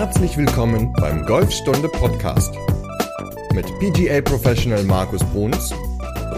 Herzlich 0.00 0.38
willkommen 0.38 0.94
beim 0.94 1.26
Golfstunde 1.26 1.86
Podcast 1.86 2.54
mit 3.52 3.66
PGA 3.80 4.22
Professional 4.22 4.82
Markus 4.84 5.22
Bruns 5.24 5.74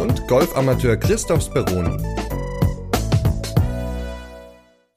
und 0.01 0.27
Golfamateur 0.27 0.97
Christoph 0.97 1.45
Speroni. 1.45 1.97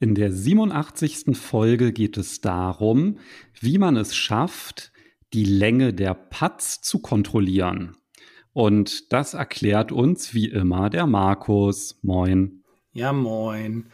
In 0.00 0.16
der 0.16 0.32
87. 0.32 1.36
Folge 1.36 1.92
geht 1.92 2.16
es 2.16 2.40
darum, 2.40 3.20
wie 3.60 3.78
man 3.78 3.96
es 3.96 4.16
schafft, 4.16 4.90
die 5.32 5.44
Länge 5.44 5.94
der 5.94 6.14
Putts 6.14 6.80
zu 6.80 6.98
kontrollieren. 6.98 7.96
Und 8.52 9.12
das 9.12 9.34
erklärt 9.34 9.92
uns 9.92 10.34
wie 10.34 10.48
immer 10.48 10.90
der 10.90 11.06
Markus. 11.06 12.00
Moin. 12.02 12.64
Ja, 12.90 13.12
moin. 13.12 13.90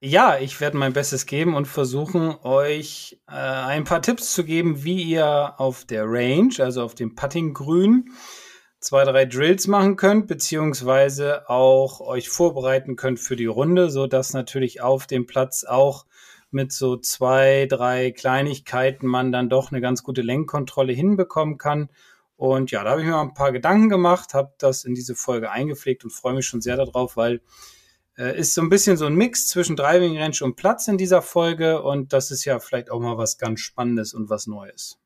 Ja, 0.00 0.38
ich 0.38 0.60
werde 0.60 0.76
mein 0.76 0.92
Bestes 0.92 1.26
geben 1.26 1.56
und 1.56 1.66
versuchen, 1.66 2.36
euch 2.44 3.20
äh, 3.26 3.32
ein 3.32 3.82
paar 3.82 4.00
Tipps 4.00 4.32
zu 4.32 4.44
geben, 4.44 4.84
wie 4.84 5.02
ihr 5.02 5.54
auf 5.58 5.84
der 5.84 6.04
Range, 6.06 6.54
also 6.60 6.84
auf 6.84 6.94
dem 6.94 7.16
Puttinggrün, 7.16 8.12
zwei, 8.78 9.02
drei 9.02 9.24
Drills 9.24 9.66
machen 9.66 9.96
könnt, 9.96 10.28
beziehungsweise 10.28 11.50
auch 11.50 12.00
euch 12.00 12.28
vorbereiten 12.28 12.94
könnt 12.94 13.18
für 13.18 13.34
die 13.34 13.46
Runde, 13.46 13.90
so 13.90 14.06
dass 14.06 14.34
natürlich 14.34 14.82
auf 14.82 15.08
dem 15.08 15.26
Platz 15.26 15.64
auch 15.64 16.06
mit 16.52 16.70
so 16.70 16.96
zwei, 16.96 17.66
drei 17.68 18.12
Kleinigkeiten 18.12 19.08
man 19.08 19.32
dann 19.32 19.48
doch 19.48 19.72
eine 19.72 19.80
ganz 19.80 20.04
gute 20.04 20.22
Lenkkontrolle 20.22 20.92
hinbekommen 20.92 21.58
kann. 21.58 21.90
Und 22.36 22.70
ja, 22.70 22.84
da 22.84 22.90
habe 22.90 23.00
ich 23.00 23.06
mir 23.08 23.18
ein 23.18 23.34
paar 23.34 23.50
Gedanken 23.50 23.88
gemacht, 23.88 24.32
habe 24.32 24.52
das 24.58 24.84
in 24.84 24.94
diese 24.94 25.16
Folge 25.16 25.50
eingepflegt 25.50 26.04
und 26.04 26.12
freue 26.12 26.34
mich 26.34 26.46
schon 26.46 26.60
sehr 26.60 26.76
darauf, 26.76 27.16
weil 27.16 27.40
ist 28.18 28.54
so 28.54 28.62
ein 28.62 28.68
bisschen 28.68 28.96
so 28.96 29.06
ein 29.06 29.14
Mix 29.14 29.46
zwischen 29.46 29.76
Driving 29.76 30.18
Range 30.18 30.36
und 30.42 30.56
Platz 30.56 30.88
in 30.88 30.98
dieser 30.98 31.22
Folge 31.22 31.82
und 31.82 32.12
das 32.12 32.30
ist 32.30 32.44
ja 32.44 32.58
vielleicht 32.58 32.90
auch 32.90 33.00
mal 33.00 33.16
was 33.16 33.38
ganz 33.38 33.60
Spannendes 33.60 34.12
und 34.12 34.28
was 34.28 34.46
Neues. 34.46 34.98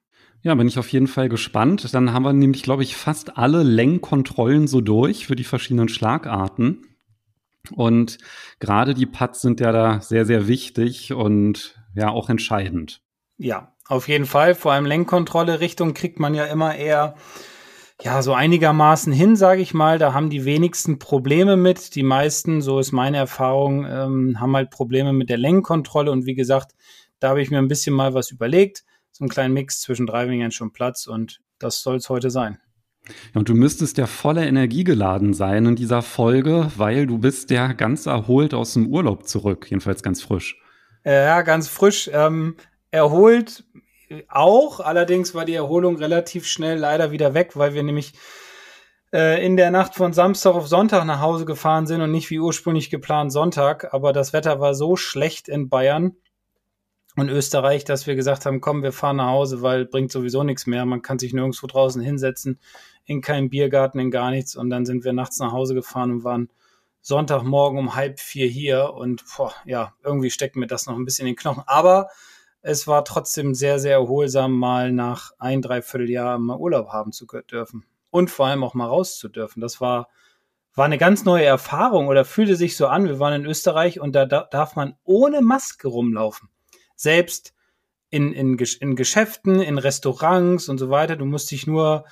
Ja, 0.43 0.55
bin 0.57 0.67
ich 0.67 0.79
auf 0.79 0.89
jeden 0.89 1.07
Fall 1.07 1.29
gespannt. 1.29 1.95
Dann 1.95 2.13
haben 2.13 2.25
wir 2.25 2.33
nämlich, 2.33 2.65
glaube 2.65 2.83
ich, 2.83 2.97
fast 2.97 3.37
alle 3.39 3.63
Lenkkontrollen 3.63 4.67
so 4.67 4.81
durch 4.81 5.27
für 5.27 5.37
die 5.37 5.45
verschiedenen 5.45 5.89
Schlagarten. 5.89 6.85
Und 7.71 8.19
gerade 8.59 8.95
die 8.95 9.07
Putts 9.07 9.41
sind 9.41 9.61
ja 9.61 9.71
da 9.71 10.01
sehr, 10.01 10.27
sehr 10.27 10.49
wichtig 10.49 11.13
und 11.13 11.81
ja 11.95 12.11
auch 12.11 12.29
entscheidend. 12.29 13.03
Ja, 13.37 13.77
auf 13.87 14.09
jeden 14.09 14.27
Fall. 14.27 14.57
Vor 14.57 14.73
allem 14.73 14.87
Lenkkontrolle 14.87 15.61
Richtung 15.61 15.95
kriegt 15.95 16.19
man 16.19 16.35
ja 16.35 16.45
immer 16.47 16.75
eher 16.75 17.15
ja, 18.03 18.21
so 18.21 18.35
einigermaßen 18.35 19.13
hin, 19.13 19.37
sage 19.37 19.63
ich 19.63 19.75
mal. 19.75 19.99
Da 19.99 20.13
haben 20.13 20.29
die 20.29 20.45
wenigsten 20.45 20.99
Probleme 20.99 21.57
mit. 21.57 21.95
Die 21.95 22.03
meisten, 22.03 22.61
so 22.61 22.81
ist 22.81 22.91
meine 22.91 23.17
Erfahrung, 23.17 23.87
ähm, 23.87 24.41
haben 24.41 24.57
halt 24.57 24.71
Probleme 24.71 25.13
mit 25.13 25.31
der 25.31 25.39
Längenkontrolle. 25.39 26.11
Und 26.11 26.27
wie 26.27 26.35
gesagt, 26.35 26.73
da 27.21 27.29
habe 27.29 27.43
ich 27.43 27.51
mir 27.51 27.59
ein 27.59 27.69
bisschen 27.69 27.95
mal 27.95 28.13
was 28.13 28.33
überlegt. 28.33 28.85
So 29.13 29.23
einen 29.23 29.31
kleinen 29.31 29.55
Mix 29.55 29.81
zwischen 29.81 30.07
Driving 30.07 30.43
Range 30.43 30.55
und 30.61 30.73
Platz. 30.73 31.07
Und 31.07 31.41
das 31.61 31.83
soll 31.83 31.97
es 31.97 32.09
heute 32.09 32.31
sein. 32.31 32.59
Ja, 33.35 33.39
und 33.39 33.49
du 33.49 33.55
müsstest 33.55 33.99
ja 33.99 34.07
voller 34.07 34.47
Energie 34.47 34.85
geladen 34.85 35.33
sein 35.33 35.67
in 35.67 35.77
dieser 35.77 36.03
Folge, 36.03 36.71
weil 36.77 37.07
du 37.07 37.19
bist 37.19 37.51
ja 37.51 37.73
ganz 37.73 38.07
erholt 38.07 38.55
aus 38.55 38.75
dem 38.75 38.89
Urlaub 38.89 39.29
zurück, 39.29 39.67
jedenfalls 39.71 40.03
ganz 40.03 40.23
frisch. 40.23 40.57
Ja, 41.05 41.43
ganz 41.43 41.69
frisch. 41.69 42.11
Ähm, 42.13 42.57
erholt 42.91 43.65
auch. 44.29 44.81
Allerdings 44.81 45.35
war 45.35 45.45
die 45.45 45.55
Erholung 45.55 45.97
relativ 45.97 46.47
schnell 46.47 46.79
leider 46.79 47.11
wieder 47.11 47.35
weg, 47.35 47.57
weil 47.57 47.75
wir 47.75 47.83
nämlich 47.83 48.13
äh, 49.13 49.45
in 49.45 49.57
der 49.57 49.71
Nacht 49.71 49.95
von 49.95 50.13
Samstag 50.13 50.55
auf 50.55 50.69
Sonntag 50.69 51.05
nach 51.05 51.21
Hause 51.21 51.45
gefahren 51.45 51.87
sind 51.87 52.01
und 52.01 52.11
nicht 52.11 52.31
wie 52.31 52.41
ursprünglich 52.41 52.91
geplant 52.91 53.33
Sonntag. 53.33 53.93
Aber 53.93 54.13
das 54.13 54.33
Wetter 54.33 54.61
war 54.61 54.75
so 54.75 54.97
schlecht 54.97 55.49
in 55.49 55.69
Bayern 55.69 56.17
und 57.17 57.29
Österreich, 57.29 57.85
dass 57.85 58.07
wir 58.07 58.15
gesagt 58.15 58.47
haben, 58.47 58.61
komm, 58.61 58.83
wir 58.83 58.93
fahren 58.93 59.17
nach 59.17 59.29
Hause, 59.29 59.61
weil 59.61 59.85
bringt 59.85 60.11
sowieso 60.11 60.45
nichts 60.45 60.67
mehr. 60.67 60.87
Man 60.87 61.03
kann 61.03 61.19
sich 61.19 61.35
nirgendwo 61.35 61.67
draußen 61.67 62.01
hinsetzen, 62.01 62.59
in 63.05 63.21
keinem 63.21 63.51
Biergarten, 63.51 63.99
in 63.99 64.11
gar 64.11 64.31
nichts. 64.31 64.57
Und 64.57 64.71
dann 64.71 64.87
sind 64.87 65.05
wir 65.05 65.13
nachts 65.13 65.39
nach 65.39 65.53
Hause 65.53 65.75
gefahren 65.75 66.11
und 66.11 66.25
waren 66.25 66.49
Sonntagmorgen 67.03 67.79
um 67.79 67.95
halb 67.95 68.19
vier 68.19 68.47
hier. 68.47 68.95
Und 68.95 69.25
boah, 69.37 69.53
ja, 69.67 69.93
irgendwie 70.03 70.31
steckt 70.31 70.57
mir 70.57 70.67
das 70.67 70.87
noch 70.87 70.97
ein 70.97 71.05
bisschen 71.05 71.27
in 71.27 71.35
den 71.35 71.39
Knochen. 71.39 71.65
Aber 71.67 72.09
es 72.63 72.87
war 72.87 73.05
trotzdem 73.05 73.55
sehr, 73.55 73.79
sehr 73.81 73.95
erholsam, 73.95 74.53
mal 74.53 74.93
nach 74.93 75.33
ein, 75.39 75.63
dreiviertel 75.63 76.09
Jahr 76.09 76.39
mal 76.39 76.57
Urlaub 76.57 76.89
haben 76.89 77.13
zu 77.13 77.27
dürfen. 77.27 77.85
Und 78.11 78.31
vor 78.31 78.47
allem 78.47 78.63
auch 78.63 78.75
mal 78.75 78.87
raus 78.87 79.19
zu 79.19 79.29
dürfen. 79.29 79.61
Das 79.61 79.81
war, 79.81 80.09
war 80.75 80.85
eine 80.85 80.99
ganz 80.99 81.25
neue 81.25 81.45
Erfahrung 81.45 82.07
oder 82.07 82.25
fühlte 82.25 82.57
sich 82.57 82.77
so 82.77 82.87
an. 82.87 83.07
Wir 83.07 83.19
waren 83.19 83.43
in 83.43 83.47
Österreich 83.47 84.01
und 84.01 84.15
da 84.15 84.27
darf 84.27 84.77
man 84.77 84.95
ohne 85.03 85.41
Maske 85.41 85.89
rumlaufen. 85.89 86.49
Selbst 86.95 87.53
in, 88.11 88.33
in, 88.33 88.59
in 88.59 88.97
Geschäften, 88.97 89.61
in 89.61 89.79
Restaurants 89.79 90.69
und 90.69 90.79
so 90.79 90.91
weiter. 90.91 91.17
Du 91.17 91.25
musst 91.25 91.51
dich 91.51 91.67
nur, 91.67 92.05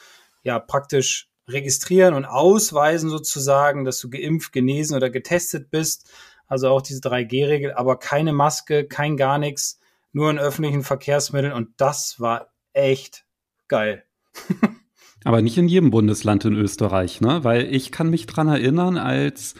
ja, 0.42 0.58
praktisch 0.58 1.30
registrieren 1.46 2.14
und 2.14 2.24
ausweisen 2.24 3.10
sozusagen, 3.10 3.84
dass 3.84 4.00
du 4.00 4.08
geimpft, 4.08 4.52
genesen 4.52 4.96
oder 4.96 5.10
getestet 5.10 5.70
bist. 5.70 6.10
Also 6.46 6.70
auch 6.70 6.82
diese 6.82 7.00
3G-Regel, 7.00 7.74
aber 7.74 7.98
keine 7.98 8.32
Maske, 8.32 8.86
kein 8.86 9.16
gar 9.16 9.38
nichts 9.38 9.79
nur 10.12 10.30
in 10.30 10.38
öffentlichen 10.38 10.82
Verkehrsmitteln 10.82 11.52
und 11.52 11.68
das 11.76 12.18
war 12.18 12.52
echt 12.72 13.24
geil. 13.68 14.04
Aber 15.24 15.42
nicht 15.42 15.58
in 15.58 15.68
jedem 15.68 15.90
Bundesland 15.90 16.44
in 16.44 16.54
Österreich, 16.54 17.20
ne? 17.20 17.44
Weil 17.44 17.74
ich 17.74 17.92
kann 17.92 18.08
mich 18.08 18.26
dran 18.26 18.48
erinnern, 18.48 18.96
als 18.96 19.54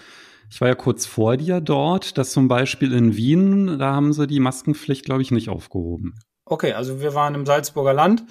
ich 0.51 0.61
war 0.61 0.69
ja 0.69 0.75
kurz 0.75 1.07
vor 1.07 1.37
dir 1.37 1.61
dort, 1.61 2.19
dass 2.19 2.33
zum 2.33 2.49
Beispiel 2.49 2.93
in 2.93 3.17
Wien, 3.17 3.79
da 3.79 3.95
haben 3.95 4.13
sie 4.13 4.27
die 4.27 4.41
Maskenpflicht, 4.41 5.05
glaube 5.05 5.23
ich, 5.23 5.31
nicht 5.31 5.49
aufgehoben. 5.49 6.19
Okay, 6.45 6.73
also 6.73 7.01
wir 7.01 7.15
waren 7.15 7.37
im 7.37 7.47
Salzburger 7.47 7.95
Land, 7.95 8.25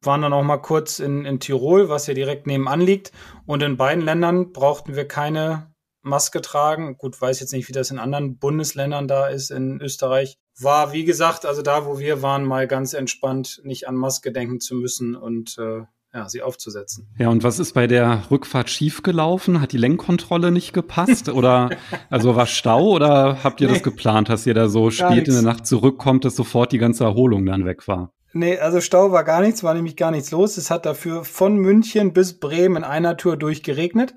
waren 0.00 0.22
dann 0.22 0.32
auch 0.32 0.44
mal 0.44 0.58
kurz 0.58 1.00
in, 1.00 1.24
in 1.24 1.40
Tirol, 1.40 1.88
was 1.88 2.06
ja 2.06 2.14
direkt 2.14 2.46
nebenan 2.46 2.80
liegt. 2.80 3.10
Und 3.46 3.62
in 3.64 3.76
beiden 3.76 4.04
Ländern 4.04 4.52
brauchten 4.52 4.94
wir 4.94 5.08
keine 5.08 5.74
Maske 6.02 6.42
tragen. 6.42 6.96
Gut, 6.96 7.20
weiß 7.20 7.40
jetzt 7.40 7.52
nicht, 7.52 7.68
wie 7.68 7.72
das 7.72 7.90
in 7.90 7.98
anderen 7.98 8.38
Bundesländern 8.38 9.08
da 9.08 9.26
ist, 9.26 9.50
in 9.50 9.80
Österreich. 9.80 10.38
War, 10.60 10.92
wie 10.92 11.04
gesagt, 11.04 11.46
also 11.46 11.62
da, 11.62 11.86
wo 11.86 11.98
wir 11.98 12.22
waren, 12.22 12.44
mal 12.44 12.68
ganz 12.68 12.94
entspannt, 12.94 13.60
nicht 13.64 13.88
an 13.88 13.96
Maske 13.96 14.32
denken 14.32 14.60
zu 14.60 14.76
müssen 14.76 15.16
und 15.16 15.58
äh, 15.58 15.82
ja, 16.14 16.28
sie 16.28 16.42
aufzusetzen. 16.42 17.08
Ja, 17.18 17.28
und 17.28 17.42
was 17.42 17.58
ist 17.58 17.72
bei 17.72 17.88
der 17.88 18.22
Rückfahrt 18.30 18.70
schiefgelaufen? 18.70 19.60
Hat 19.60 19.72
die 19.72 19.78
Lenkkontrolle 19.78 20.52
nicht 20.52 20.72
gepasst? 20.72 21.28
oder 21.28 21.70
also 22.08 22.36
war 22.36 22.46
Stau 22.46 22.90
oder 22.90 23.42
habt 23.42 23.60
ihr 23.60 23.66
nee, 23.68 23.74
das 23.74 23.82
geplant, 23.82 24.28
dass 24.28 24.46
ihr 24.46 24.54
da 24.54 24.68
so 24.68 24.90
spät 24.90 25.26
in 25.26 25.34
der 25.34 25.42
Nacht 25.42 25.66
zurückkommt, 25.66 26.24
dass 26.24 26.36
sofort 26.36 26.70
die 26.70 26.78
ganze 26.78 27.02
Erholung 27.04 27.44
dann 27.44 27.64
weg 27.64 27.88
war? 27.88 28.12
Nee, 28.32 28.58
also 28.58 28.80
Stau 28.80 29.10
war 29.10 29.24
gar 29.24 29.40
nichts, 29.40 29.64
war 29.64 29.74
nämlich 29.74 29.96
gar 29.96 30.12
nichts 30.12 30.30
los. 30.30 30.56
Es 30.56 30.70
hat 30.70 30.86
dafür 30.86 31.24
von 31.24 31.56
München 31.56 32.12
bis 32.12 32.38
Bremen 32.38 32.76
in 32.78 32.84
einer 32.84 33.16
Tour 33.16 33.36
durchgeregnet 33.36 34.14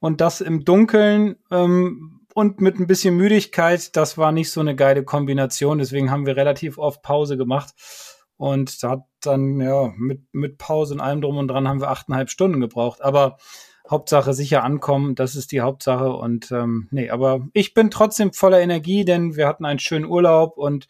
und 0.00 0.20
das 0.20 0.40
im 0.40 0.64
Dunkeln 0.64 1.36
ähm, 1.50 2.17
und 2.38 2.60
mit 2.60 2.78
ein 2.78 2.86
bisschen 2.86 3.16
Müdigkeit, 3.16 3.96
das 3.96 4.16
war 4.16 4.30
nicht 4.30 4.52
so 4.52 4.60
eine 4.60 4.76
geile 4.76 5.02
Kombination. 5.02 5.78
Deswegen 5.78 6.12
haben 6.12 6.24
wir 6.24 6.36
relativ 6.36 6.78
oft 6.78 7.02
Pause 7.02 7.36
gemacht. 7.36 7.74
Und 8.36 8.80
da 8.84 8.90
hat 8.90 9.00
dann, 9.22 9.60
ja, 9.60 9.92
mit, 9.96 10.22
mit 10.30 10.56
Pause 10.56 10.94
und 10.94 11.00
allem 11.00 11.20
drum 11.20 11.36
und 11.36 11.48
dran 11.48 11.66
haben 11.66 11.80
wir 11.80 11.90
achteinhalb 11.90 12.30
Stunden 12.30 12.60
gebraucht. 12.60 13.02
Aber 13.02 13.38
Hauptsache 13.90 14.34
sicher 14.34 14.62
ankommen, 14.62 15.16
das 15.16 15.34
ist 15.34 15.50
die 15.50 15.62
Hauptsache. 15.62 16.12
Und 16.12 16.52
ähm, 16.52 16.86
nee, 16.92 17.10
aber 17.10 17.48
ich 17.54 17.74
bin 17.74 17.90
trotzdem 17.90 18.32
voller 18.32 18.60
Energie, 18.60 19.04
denn 19.04 19.34
wir 19.34 19.48
hatten 19.48 19.64
einen 19.64 19.80
schönen 19.80 20.04
Urlaub 20.04 20.58
und 20.58 20.86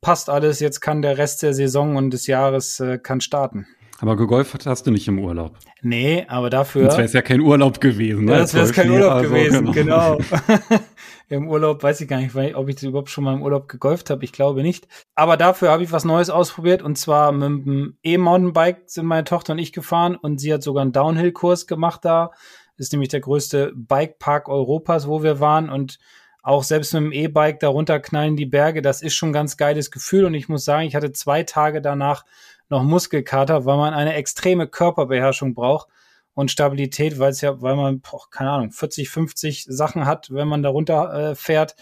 passt 0.00 0.30
alles. 0.30 0.58
Jetzt 0.58 0.80
kann 0.80 1.02
der 1.02 1.18
Rest 1.18 1.42
der 1.42 1.52
Saison 1.52 1.96
und 1.96 2.14
des 2.14 2.26
Jahres 2.26 2.80
äh, 2.80 2.96
kann 2.96 3.20
starten. 3.20 3.66
Aber 4.00 4.16
gegolft 4.16 4.64
hast 4.64 4.86
du 4.86 4.92
nicht 4.92 5.08
im 5.08 5.18
Urlaub. 5.18 5.56
Nee, 5.82 6.24
aber 6.28 6.50
dafür. 6.50 6.84
Das 6.84 6.96
wäre 6.96 7.06
es 7.06 7.12
ja 7.12 7.22
kein 7.22 7.40
Urlaub 7.40 7.80
gewesen. 7.80 8.26
Ne? 8.26 8.32
Ja, 8.32 8.38
das 8.38 8.54
wäre 8.54 8.70
kein 8.70 8.90
Urlaub 8.90 9.12
also, 9.12 9.28
gewesen, 9.28 9.72
genau. 9.72 10.18
genau. 10.18 10.38
Im 11.28 11.48
Urlaub 11.48 11.82
weiß 11.82 12.00
ich 12.00 12.08
gar 12.08 12.20
nicht, 12.20 12.34
ob 12.54 12.68
ich 12.68 12.82
überhaupt 12.82 13.10
schon 13.10 13.24
mal 13.24 13.34
im 13.34 13.42
Urlaub 13.42 13.68
gegolft 13.68 14.08
habe. 14.08 14.24
Ich 14.24 14.32
glaube 14.32 14.62
nicht. 14.62 14.86
Aber 15.14 15.36
dafür 15.36 15.70
habe 15.70 15.82
ich 15.82 15.92
was 15.92 16.04
Neues 16.04 16.30
ausprobiert 16.30 16.80
und 16.80 16.96
zwar 16.96 17.32
mit 17.32 17.66
dem 17.66 17.98
E-Mountainbike 18.02 18.84
sind 18.86 19.04
meine 19.04 19.24
Tochter 19.24 19.52
und 19.52 19.58
ich 19.58 19.72
gefahren 19.72 20.16
und 20.16 20.40
sie 20.40 20.54
hat 20.54 20.62
sogar 20.62 20.82
einen 20.82 20.92
Downhill-Kurs 20.92 21.66
gemacht 21.66 22.04
da. 22.04 22.30
Das 22.76 22.86
ist 22.86 22.92
nämlich 22.92 23.10
der 23.10 23.20
größte 23.20 23.72
Bikepark 23.74 24.48
Europas, 24.48 25.08
wo 25.08 25.22
wir 25.22 25.40
waren 25.40 25.68
und 25.68 25.98
auch 26.42 26.62
selbst 26.62 26.94
mit 26.94 27.02
dem 27.02 27.12
E-Bike 27.12 27.60
darunter 27.60 28.00
knallen 28.00 28.36
die 28.36 28.46
Berge, 28.46 28.80
das 28.80 29.02
ist 29.02 29.14
schon 29.14 29.30
ein 29.30 29.34
ganz 29.34 29.58
geiles 29.58 29.90
Gefühl 29.90 30.24
und 30.24 30.34
ich 30.34 30.48
muss 30.48 30.64
sagen, 30.64 30.86
ich 30.86 30.94
hatte 30.94 31.12
zwei 31.12 31.42
Tage 31.42 31.82
danach 31.82 32.24
noch 32.68 32.82
Muskelkater, 32.82 33.64
weil 33.64 33.76
man 33.76 33.94
eine 33.94 34.14
extreme 34.14 34.66
Körperbeherrschung 34.66 35.54
braucht 35.54 35.88
und 36.34 36.50
Stabilität, 36.50 37.18
weil 37.18 37.30
es 37.30 37.40
ja, 37.40 37.60
weil 37.60 37.76
man, 37.76 38.00
boah, 38.00 38.28
keine 38.30 38.50
Ahnung, 38.50 38.70
40, 38.70 39.08
50 39.10 39.64
Sachen 39.68 40.06
hat, 40.06 40.30
wenn 40.30 40.48
man 40.48 40.62
darunter 40.62 41.30
äh, 41.30 41.34
fährt 41.34 41.74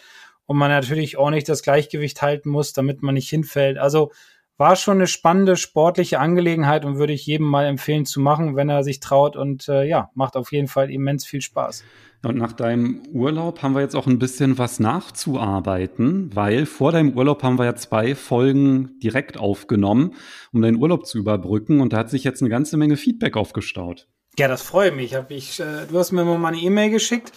und 0.46 0.56
man 0.56 0.70
natürlich 0.70 1.18
auch 1.18 1.30
nicht 1.30 1.48
das 1.48 1.62
Gleichgewicht 1.62 2.22
halten 2.22 2.48
muss, 2.48 2.72
damit 2.72 3.02
man 3.02 3.14
nicht 3.14 3.28
hinfällt. 3.28 3.78
Also 3.78 4.12
war 4.58 4.76
schon 4.76 4.98
eine 4.98 5.06
spannende 5.06 5.56
sportliche 5.56 6.18
Angelegenheit 6.18 6.84
und 6.84 6.98
würde 6.98 7.12
ich 7.12 7.26
jedem 7.26 7.46
mal 7.46 7.66
empfehlen 7.66 8.06
zu 8.06 8.20
machen, 8.20 8.56
wenn 8.56 8.68
er 8.68 8.84
sich 8.84 9.00
traut 9.00 9.36
und 9.36 9.68
äh, 9.68 9.84
ja, 9.84 10.10
macht 10.14 10.36
auf 10.36 10.52
jeden 10.52 10.68
Fall 10.68 10.90
immens 10.90 11.26
viel 11.26 11.42
Spaß. 11.42 11.84
Und 12.22 12.38
nach 12.38 12.52
deinem 12.52 13.02
Urlaub 13.12 13.62
haben 13.62 13.74
wir 13.74 13.82
jetzt 13.82 13.94
auch 13.94 14.06
ein 14.06 14.18
bisschen 14.18 14.58
was 14.58 14.80
nachzuarbeiten, 14.80 16.34
weil 16.34 16.66
vor 16.66 16.90
deinem 16.90 17.16
Urlaub 17.16 17.42
haben 17.42 17.58
wir 17.58 17.66
ja 17.66 17.76
zwei 17.76 18.14
Folgen 18.14 18.98
direkt 19.00 19.38
aufgenommen, 19.38 20.14
um 20.52 20.62
deinen 20.62 20.76
Urlaub 20.76 21.06
zu 21.06 21.18
überbrücken 21.18 21.80
und 21.80 21.92
da 21.92 21.98
hat 21.98 22.10
sich 22.10 22.24
jetzt 22.24 22.40
eine 22.40 22.50
ganze 22.50 22.78
Menge 22.78 22.96
Feedback 22.96 23.36
aufgestaut. 23.36 24.08
Ja, 24.38 24.48
das 24.48 24.62
freut 24.62 24.96
mich. 24.96 25.14
Hab 25.14 25.30
ich, 25.30 25.60
äh, 25.60 25.86
du 25.88 25.98
hast 25.98 26.12
mir 26.12 26.24
mal 26.24 26.48
eine 26.48 26.58
E-Mail 26.58 26.90
geschickt. 26.90 27.32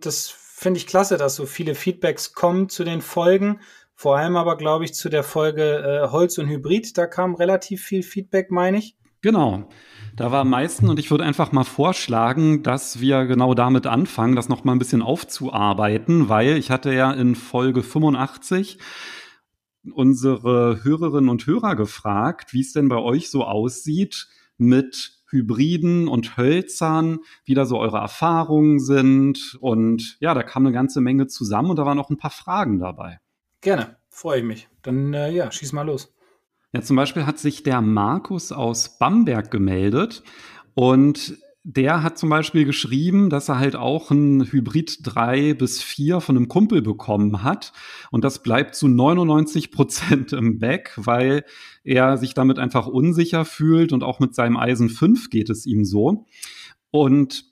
Das 0.00 0.28
finde 0.28 0.78
ich 0.78 0.86
klasse, 0.86 1.16
dass 1.16 1.36
so 1.36 1.46
viele 1.46 1.74
Feedbacks 1.74 2.32
kommen 2.32 2.68
zu 2.68 2.84
den 2.84 3.00
Folgen. 3.00 3.60
Vor 4.00 4.16
allem 4.16 4.36
aber, 4.36 4.56
glaube 4.56 4.86
ich, 4.86 4.94
zu 4.94 5.10
der 5.10 5.22
Folge 5.22 5.62
äh, 5.62 6.08
Holz 6.10 6.38
und 6.38 6.48
Hybrid, 6.48 6.96
da 6.96 7.06
kam 7.06 7.34
relativ 7.34 7.82
viel 7.82 8.02
Feedback, 8.02 8.50
meine 8.50 8.78
ich. 8.78 8.96
Genau. 9.20 9.68
Da 10.16 10.32
war 10.32 10.40
am 10.40 10.48
meisten 10.48 10.88
und 10.88 10.98
ich 10.98 11.10
würde 11.10 11.24
einfach 11.24 11.52
mal 11.52 11.64
vorschlagen, 11.64 12.62
dass 12.62 13.00
wir 13.00 13.26
genau 13.26 13.52
damit 13.52 13.86
anfangen, 13.86 14.36
das 14.36 14.48
noch 14.48 14.64
mal 14.64 14.72
ein 14.72 14.78
bisschen 14.78 15.02
aufzuarbeiten, 15.02 16.30
weil 16.30 16.56
ich 16.56 16.70
hatte 16.70 16.94
ja 16.94 17.12
in 17.12 17.34
Folge 17.34 17.82
85 17.82 18.78
unsere 19.92 20.82
Hörerinnen 20.82 21.28
und 21.28 21.46
Hörer 21.46 21.76
gefragt, 21.76 22.54
wie 22.54 22.60
es 22.62 22.72
denn 22.72 22.88
bei 22.88 22.96
euch 22.96 23.28
so 23.28 23.44
aussieht 23.44 24.28
mit 24.56 25.12
Hybriden 25.28 26.08
und 26.08 26.38
Hölzern, 26.38 27.18
wie 27.44 27.52
da 27.52 27.66
so 27.66 27.78
eure 27.78 27.98
Erfahrungen 27.98 28.78
sind. 28.78 29.58
Und 29.60 30.16
ja, 30.20 30.32
da 30.32 30.42
kam 30.42 30.64
eine 30.64 30.72
ganze 30.72 31.02
Menge 31.02 31.26
zusammen 31.26 31.68
und 31.68 31.78
da 31.78 31.84
waren 31.84 31.98
auch 31.98 32.08
ein 32.08 32.16
paar 32.16 32.30
Fragen 32.30 32.78
dabei. 32.78 33.20
Gerne, 33.60 33.96
freue 34.08 34.40
ich 34.40 34.44
mich. 34.44 34.68
Dann 34.82 35.12
äh, 35.12 35.30
ja, 35.30 35.50
schieß 35.52 35.72
mal 35.72 35.82
los. 35.82 36.14
Ja, 36.72 36.82
zum 36.82 36.96
Beispiel 36.96 37.26
hat 37.26 37.38
sich 37.38 37.62
der 37.62 37.80
Markus 37.80 38.52
aus 38.52 38.98
Bamberg 38.98 39.50
gemeldet 39.50 40.22
und 40.74 41.38
der 41.62 42.02
hat 42.02 42.16
zum 42.16 42.30
Beispiel 42.30 42.64
geschrieben, 42.64 43.28
dass 43.28 43.50
er 43.50 43.58
halt 43.58 43.76
auch 43.76 44.10
ein 44.10 44.50
Hybrid 44.50 45.00
3 45.02 45.54
bis 45.54 45.82
4 45.82 46.20
von 46.20 46.36
einem 46.36 46.48
Kumpel 46.48 46.80
bekommen 46.80 47.42
hat. 47.42 47.72
Und 48.10 48.24
das 48.24 48.42
bleibt 48.42 48.74
zu 48.74 48.88
99 48.88 49.70
Prozent 49.70 50.32
im 50.32 50.58
Back, 50.58 50.92
weil 50.96 51.44
er 51.84 52.16
sich 52.16 52.32
damit 52.32 52.58
einfach 52.58 52.86
unsicher 52.86 53.44
fühlt 53.44 53.92
und 53.92 54.02
auch 54.02 54.20
mit 54.20 54.34
seinem 54.34 54.56
Eisen 54.56 54.88
5 54.88 55.28
geht 55.28 55.50
es 55.50 55.66
ihm 55.66 55.84
so. 55.84 56.24
Und 56.90 57.44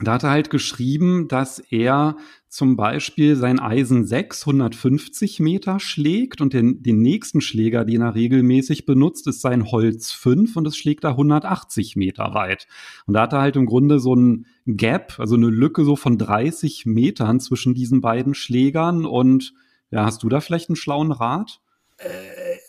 da 0.00 0.14
hat 0.14 0.24
er 0.24 0.30
halt 0.30 0.50
geschrieben, 0.50 1.28
dass 1.28 1.58
er 1.58 2.16
zum 2.56 2.74
Beispiel 2.74 3.36
sein 3.36 3.60
Eisen 3.60 4.06
650 4.06 5.40
Meter 5.40 5.78
schlägt 5.78 6.40
und 6.40 6.54
den, 6.54 6.82
den 6.82 7.02
nächsten 7.02 7.42
Schläger, 7.42 7.84
den 7.84 8.00
er 8.00 8.14
regelmäßig 8.14 8.86
benutzt, 8.86 9.26
ist 9.26 9.42
sein 9.42 9.70
Holz 9.70 10.12
5 10.12 10.56
und 10.56 10.66
es 10.66 10.76
schlägt 10.76 11.04
da 11.04 11.10
180 11.10 11.96
Meter 11.96 12.32
weit. 12.32 12.66
Und 13.06 13.14
da 13.14 13.22
hat 13.22 13.34
er 13.34 13.42
halt 13.42 13.56
im 13.56 13.66
Grunde 13.66 14.00
so 14.00 14.16
ein 14.16 14.46
Gap, 14.64 15.18
also 15.18 15.36
eine 15.36 15.48
Lücke 15.48 15.84
so 15.84 15.96
von 15.96 16.16
30 16.16 16.86
Metern 16.86 17.40
zwischen 17.40 17.74
diesen 17.74 18.00
beiden 18.00 18.34
Schlägern. 18.34 19.04
Und 19.04 19.52
ja, 19.90 20.06
hast 20.06 20.22
du 20.22 20.28
da 20.30 20.40
vielleicht 20.40 20.70
einen 20.70 20.76
schlauen 20.76 21.12
Rat? 21.12 21.60
Äh, 21.98 22.08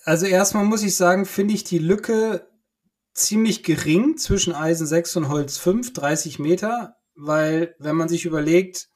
also 0.04 0.26
erstmal 0.26 0.66
muss 0.66 0.84
ich 0.84 0.96
sagen, 0.96 1.26
finde 1.26 1.54
ich 1.54 1.64
die 1.64 1.80
Lücke 1.80 2.46
ziemlich 3.14 3.64
gering 3.64 4.18
zwischen 4.18 4.54
Eisen 4.54 4.86
6 4.86 5.16
und 5.16 5.30
Holz 5.30 5.58
5, 5.58 5.94
30 5.94 6.40
Meter 6.40 6.98
weil 7.18 7.76
wenn 7.80 7.96
man 7.96 8.08
sich 8.08 8.26
überlegt, 8.26 8.90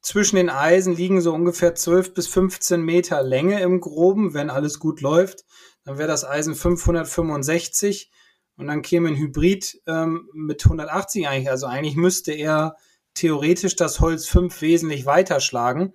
zwischen 0.00 0.36
den 0.36 0.50
Eisen 0.50 0.94
liegen 0.94 1.20
so 1.20 1.32
ungefähr 1.32 1.74
12 1.74 2.14
bis 2.14 2.28
15 2.28 2.80
Meter 2.80 3.22
Länge 3.22 3.60
im 3.60 3.80
Groben, 3.80 4.34
wenn 4.34 4.50
alles 4.50 4.78
gut 4.78 5.00
läuft. 5.00 5.44
Dann 5.84 5.98
wäre 5.98 6.08
das 6.08 6.24
Eisen 6.24 6.54
565 6.54 8.10
und 8.56 8.68
dann 8.68 8.82
käme 8.82 9.08
ein 9.08 9.16
Hybrid 9.16 9.80
ähm, 9.86 10.28
mit 10.32 10.64
180 10.64 11.28
eigentlich. 11.28 11.50
Also 11.50 11.66
eigentlich 11.66 11.96
müsste 11.96 12.32
er 12.32 12.76
theoretisch 13.14 13.76
das 13.76 14.00
Holz 14.00 14.26
5 14.26 14.60
wesentlich 14.62 15.06
weiter 15.06 15.40
schlagen. 15.40 15.94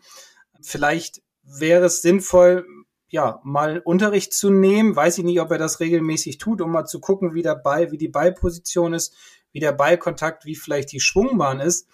Vielleicht 0.62 1.22
wäre 1.44 1.86
es 1.86 2.02
sinnvoll, 2.02 2.66
ja, 3.10 3.42
mal 3.44 3.80
Unterricht 3.80 4.34
zu 4.34 4.50
nehmen. 4.50 4.96
Weiß 4.96 5.18
ich 5.18 5.24
nicht, 5.24 5.42
ob 5.42 5.52
er 5.52 5.58
das 5.58 5.80
regelmäßig 5.80 6.38
tut, 6.38 6.62
um 6.62 6.72
mal 6.72 6.86
zu 6.86 7.00
gucken, 7.00 7.34
wie 7.34 7.42
der 7.42 7.56
Ball, 7.56 7.92
wie 7.92 7.98
die 7.98 8.08
Ballposition 8.08 8.94
ist, 8.94 9.16
wie 9.52 9.60
der 9.60 9.74
Ballkontakt, 9.74 10.46
wie 10.46 10.56
vielleicht 10.56 10.92
die 10.92 11.02
Schwungbahn 11.02 11.60
ist, 11.60 11.88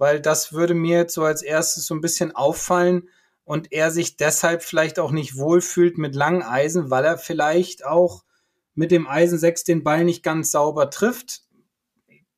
weil 0.00 0.18
das 0.18 0.54
würde 0.54 0.72
mir 0.72 0.96
jetzt 0.96 1.14
so 1.14 1.24
als 1.24 1.42
erstes 1.42 1.84
so 1.84 1.94
ein 1.94 2.00
bisschen 2.00 2.34
auffallen 2.34 3.10
und 3.44 3.70
er 3.70 3.90
sich 3.90 4.16
deshalb 4.16 4.62
vielleicht 4.62 4.98
auch 4.98 5.10
nicht 5.10 5.36
wohlfühlt 5.36 5.98
mit 5.98 6.14
langen 6.14 6.42
Eisen, 6.42 6.88
weil 6.90 7.04
er 7.04 7.18
vielleicht 7.18 7.84
auch 7.84 8.24
mit 8.74 8.92
dem 8.92 9.06
Eisen 9.06 9.38
6 9.38 9.64
den 9.64 9.84
Ball 9.84 10.04
nicht 10.04 10.22
ganz 10.22 10.52
sauber 10.52 10.88
trifft. 10.88 11.42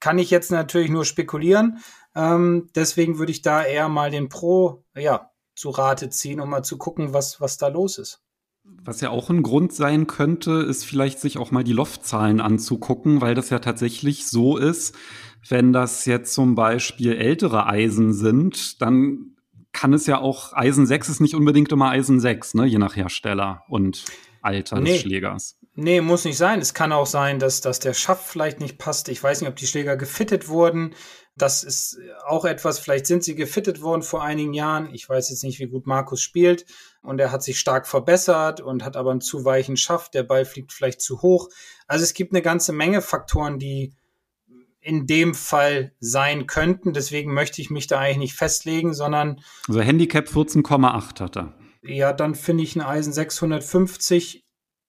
Kann 0.00 0.18
ich 0.18 0.30
jetzt 0.30 0.50
natürlich 0.50 0.90
nur 0.90 1.04
spekulieren. 1.04 1.78
Ähm, 2.16 2.68
deswegen 2.74 3.18
würde 3.18 3.30
ich 3.30 3.42
da 3.42 3.62
eher 3.62 3.88
mal 3.88 4.10
den 4.10 4.28
Pro, 4.28 4.82
ja, 4.96 5.30
zu 5.54 5.70
Rate 5.70 6.10
ziehen, 6.10 6.40
um 6.40 6.50
mal 6.50 6.64
zu 6.64 6.78
gucken, 6.78 7.14
was, 7.14 7.40
was 7.40 7.58
da 7.58 7.68
los 7.68 7.98
ist. 7.98 8.20
Was 8.64 9.00
ja 9.00 9.10
auch 9.10 9.30
ein 9.30 9.44
Grund 9.44 9.72
sein 9.72 10.08
könnte, 10.08 10.52
ist 10.62 10.84
vielleicht 10.84 11.20
sich 11.20 11.38
auch 11.38 11.52
mal 11.52 11.62
die 11.62 11.72
Loftzahlen 11.72 12.40
anzugucken, 12.40 13.20
weil 13.20 13.36
das 13.36 13.50
ja 13.50 13.60
tatsächlich 13.60 14.26
so 14.26 14.56
ist, 14.56 14.96
wenn 15.48 15.72
das 15.72 16.04
jetzt 16.06 16.34
zum 16.34 16.54
Beispiel 16.54 17.12
ältere 17.12 17.66
Eisen 17.66 18.12
sind, 18.12 18.80
dann 18.80 19.36
kann 19.72 19.92
es 19.92 20.06
ja 20.06 20.20
auch, 20.20 20.52
Eisen 20.52 20.86
6 20.86 21.08
ist 21.08 21.20
nicht 21.20 21.34
unbedingt 21.34 21.72
immer 21.72 21.90
Eisen 21.90 22.20
6, 22.20 22.54
ne, 22.54 22.66
je 22.66 22.78
nach 22.78 22.94
Hersteller 22.94 23.64
und 23.68 24.04
Alter 24.42 24.80
nee. 24.80 24.92
des 24.92 25.00
Schlägers. 25.00 25.56
Nee, 25.74 26.02
muss 26.02 26.26
nicht 26.26 26.36
sein. 26.36 26.60
Es 26.60 26.74
kann 26.74 26.92
auch 26.92 27.06
sein, 27.06 27.38
dass, 27.38 27.62
dass 27.62 27.78
der 27.78 27.94
Schaft 27.94 28.28
vielleicht 28.28 28.60
nicht 28.60 28.76
passt. 28.76 29.08
Ich 29.08 29.22
weiß 29.22 29.40
nicht, 29.40 29.48
ob 29.48 29.56
die 29.56 29.66
Schläger 29.66 29.96
gefittet 29.96 30.48
wurden. 30.48 30.94
Das 31.34 31.64
ist 31.64 31.98
auch 32.26 32.44
etwas, 32.44 32.78
vielleicht 32.78 33.06
sind 33.06 33.24
sie 33.24 33.34
gefittet 33.34 33.80
worden 33.80 34.02
vor 34.02 34.22
einigen 34.22 34.52
Jahren. 34.52 34.92
Ich 34.92 35.08
weiß 35.08 35.30
jetzt 35.30 35.44
nicht, 35.44 35.60
wie 35.60 35.68
gut 35.68 35.86
Markus 35.86 36.20
spielt. 36.20 36.66
Und 37.00 37.18
er 37.20 37.32
hat 37.32 37.42
sich 37.42 37.58
stark 37.58 37.86
verbessert 37.86 38.60
und 38.60 38.84
hat 38.84 38.96
aber 38.96 39.12
einen 39.12 39.22
zu 39.22 39.46
weichen 39.46 39.78
Schaft. 39.78 40.12
Der 40.12 40.24
Ball 40.24 40.44
fliegt 40.44 40.72
vielleicht 40.72 41.00
zu 41.00 41.22
hoch. 41.22 41.48
Also 41.86 42.02
es 42.04 42.12
gibt 42.12 42.34
eine 42.34 42.42
ganze 42.42 42.74
Menge 42.74 43.00
Faktoren, 43.00 43.58
die 43.58 43.94
in 44.82 45.06
dem 45.06 45.34
Fall 45.34 45.92
sein 46.00 46.46
könnten. 46.46 46.92
Deswegen 46.92 47.32
möchte 47.32 47.62
ich 47.62 47.70
mich 47.70 47.86
da 47.86 47.98
eigentlich 47.98 48.18
nicht 48.18 48.34
festlegen, 48.34 48.92
sondern. 48.92 49.40
Also 49.68 49.80
Handicap 49.80 50.28
14,8 50.28 51.20
hat 51.20 51.36
er. 51.36 51.54
Ja, 51.82 52.12
dann 52.12 52.34
finde 52.34 52.64
ich 52.64 52.76
ein 52.76 52.82
Eisen 52.82 53.12
650 53.12 54.44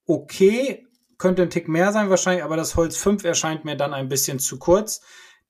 okay. 0.05 0.85
Könnte 1.17 1.43
ein 1.43 1.49
Tick 1.49 1.69
mehr 1.69 1.91
sein 1.93 2.09
wahrscheinlich, 2.09 2.43
aber 2.43 2.57
das 2.57 2.75
Holz 2.75 2.97
5 2.97 3.23
erscheint 3.23 3.63
mir 3.63 3.77
dann 3.77 3.93
ein 3.93 4.09
bisschen 4.09 4.39
zu 4.39 4.59
kurz. 4.59 5.01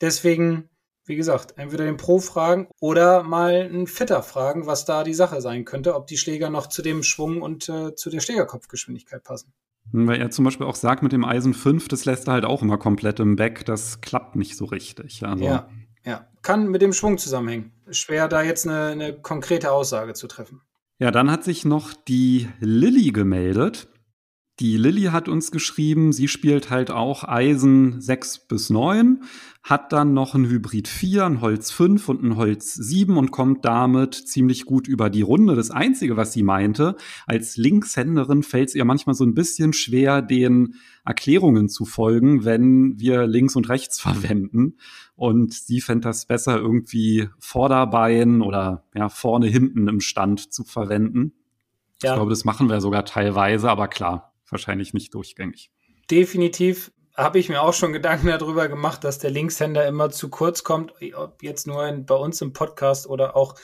Deswegen 0.02 0.70
wie 1.06 1.16
gesagt, 1.16 1.56
entweder 1.58 1.86
den 1.86 1.98
Pro 1.98 2.20
fragen 2.20 2.68
oder 2.80 3.24
mal 3.24 3.54
einen 3.54 3.88
Fitter 3.88 4.24
fragen, 4.24 4.68
was 4.68 4.86
da 4.86 5.04
die 5.04 5.14
Sache 5.14 5.42
sein 5.42 5.66
könnte, 5.66 5.96
ob 5.96 6.08
die 6.08 6.18
Schläger 6.18 6.50
noch 6.50 6.68
zu 6.68 6.82
dem 6.82 7.04
Schwung 7.04 7.42
und 7.42 7.68
äh, 7.68 7.94
zu 7.96 8.10
der 8.10 8.22
Schlägerkopfgeschwindigkeit 8.22 9.24
passen. 9.24 9.54
Weil 9.92 10.20
er 10.20 10.32
zum 10.32 10.46
Beispiel 10.46 10.66
auch 10.66 10.76
sagt, 10.76 11.04
mit 11.04 11.12
dem 11.12 11.26
Eisen 11.26 11.54
5, 11.54 11.88
das 11.88 12.06
lässt 12.06 12.28
er 12.28 12.34
halt 12.34 12.46
auch 12.46 12.62
immer 12.62 12.78
komplett 12.78 13.20
im 13.20 13.36
Back, 13.36 13.66
das 13.66 14.02
klappt 14.02 14.36
nicht 14.36 14.58
so 14.58 14.66
richtig. 14.66 15.24
Also 15.26 15.44
ja, 15.44 15.70
ja. 16.06 16.28
Kann 16.42 16.70
mit 16.70 16.82
dem 16.82 16.94
Schwung 16.94 17.18
zusammenhängen. 17.18 17.72
Schwer, 17.92 18.28
da 18.28 18.42
jetzt 18.42 18.68
eine, 18.68 18.88
eine 18.88 19.14
konkrete 19.14 19.72
Aussage 19.72 20.14
zu 20.14 20.28
treffen. 20.28 20.62
Ja, 21.00 21.12
dann 21.12 21.30
hat 21.30 21.44
sich 21.44 21.66
noch 21.66 21.94
die 21.94 22.48
Lilly 22.60 23.12
gemeldet. 23.12 23.88
Die 24.60 24.78
Lilly 24.78 25.06
hat 25.06 25.28
uns 25.28 25.52
geschrieben, 25.52 26.14
sie 26.14 26.28
spielt 26.28 26.70
halt 26.70 26.92
auch 26.92 27.24
Eisen 27.24 28.00
6 28.00 28.48
bis 28.48 28.70
9, 28.70 29.24
hat 29.64 29.94
dann 29.94 30.14
noch 30.14 30.36
ein 30.36 30.46
Hybrid 30.46 30.90
4, 30.90 31.26
ein 31.26 31.42
Holz 31.42 31.72
5 31.72 32.10
und 32.10 32.22
ein 32.22 32.36
Holz 32.36 32.74
7 32.74 33.16
und 33.18 33.32
kommt 33.32 33.64
damit 33.64 34.14
ziemlich 34.14 34.66
gut 34.66 34.90
über 34.90 35.10
die 35.10 35.22
Runde. 35.22 35.56
Das 35.56 35.72
Einzige, 35.72 36.18
was 36.18 36.34
sie 36.34 36.44
meinte, 36.44 36.98
als 37.26 37.56
Linkshänderin 37.56 38.44
fällt 38.44 38.70
es 38.70 38.76
ihr 38.76 38.84
manchmal 38.84 39.16
so 39.16 39.24
ein 39.24 39.34
bisschen 39.34 39.72
schwer, 39.72 40.22
den 40.22 40.76
Erklärungen 41.06 41.70
zu 41.70 41.86
folgen, 41.86 42.44
wenn 42.44 43.00
wir 43.00 43.26
links 43.26 43.56
und 43.56 43.70
rechts 43.70 44.00
verwenden. 44.02 44.76
Und 45.16 45.54
sie 45.54 45.80
fände 45.80 46.10
das 46.10 46.26
besser 46.26 46.58
irgendwie 46.58 47.30
Vorderbein 47.40 48.42
oder 48.42 48.84
ja, 48.94 49.08
vorne 49.08 49.48
hinten 49.48 49.88
im 49.88 50.02
Stand 50.02 50.52
zu 50.52 50.66
verwenden. 50.66 51.32
Ja. 52.02 52.12
Ich 52.12 52.16
glaube, 52.16 52.32
das 52.32 52.44
machen 52.44 52.68
wir 52.68 52.82
sogar 52.82 53.06
teilweise, 53.06 53.70
aber 53.70 53.88
klar, 53.88 54.34
wahrscheinlich 54.50 54.94
nicht 54.94 55.14
durchgängig. 55.14 55.72
Definitiv 56.12 56.92
habe 57.16 57.40
ich 57.40 57.50
mir 57.50 57.62
auch 57.62 57.74
schon 57.74 57.94
Gedanken 57.94 58.28
darüber 58.28 58.68
gemacht, 58.68 59.04
dass 59.04 59.20
der 59.20 59.30
Linkshänder 59.30 59.88
immer 59.88 60.10
zu 60.10 60.30
kurz 60.30 60.64
kommt, 60.64 60.94
ob 61.16 61.44
jetzt 61.44 61.68
nur 61.68 61.86
in, 61.88 62.06
bei 62.06 62.16
uns 62.16 62.42
im 62.42 62.54
Podcast 62.54 63.08
oder 63.08 63.36
auch 63.36 63.56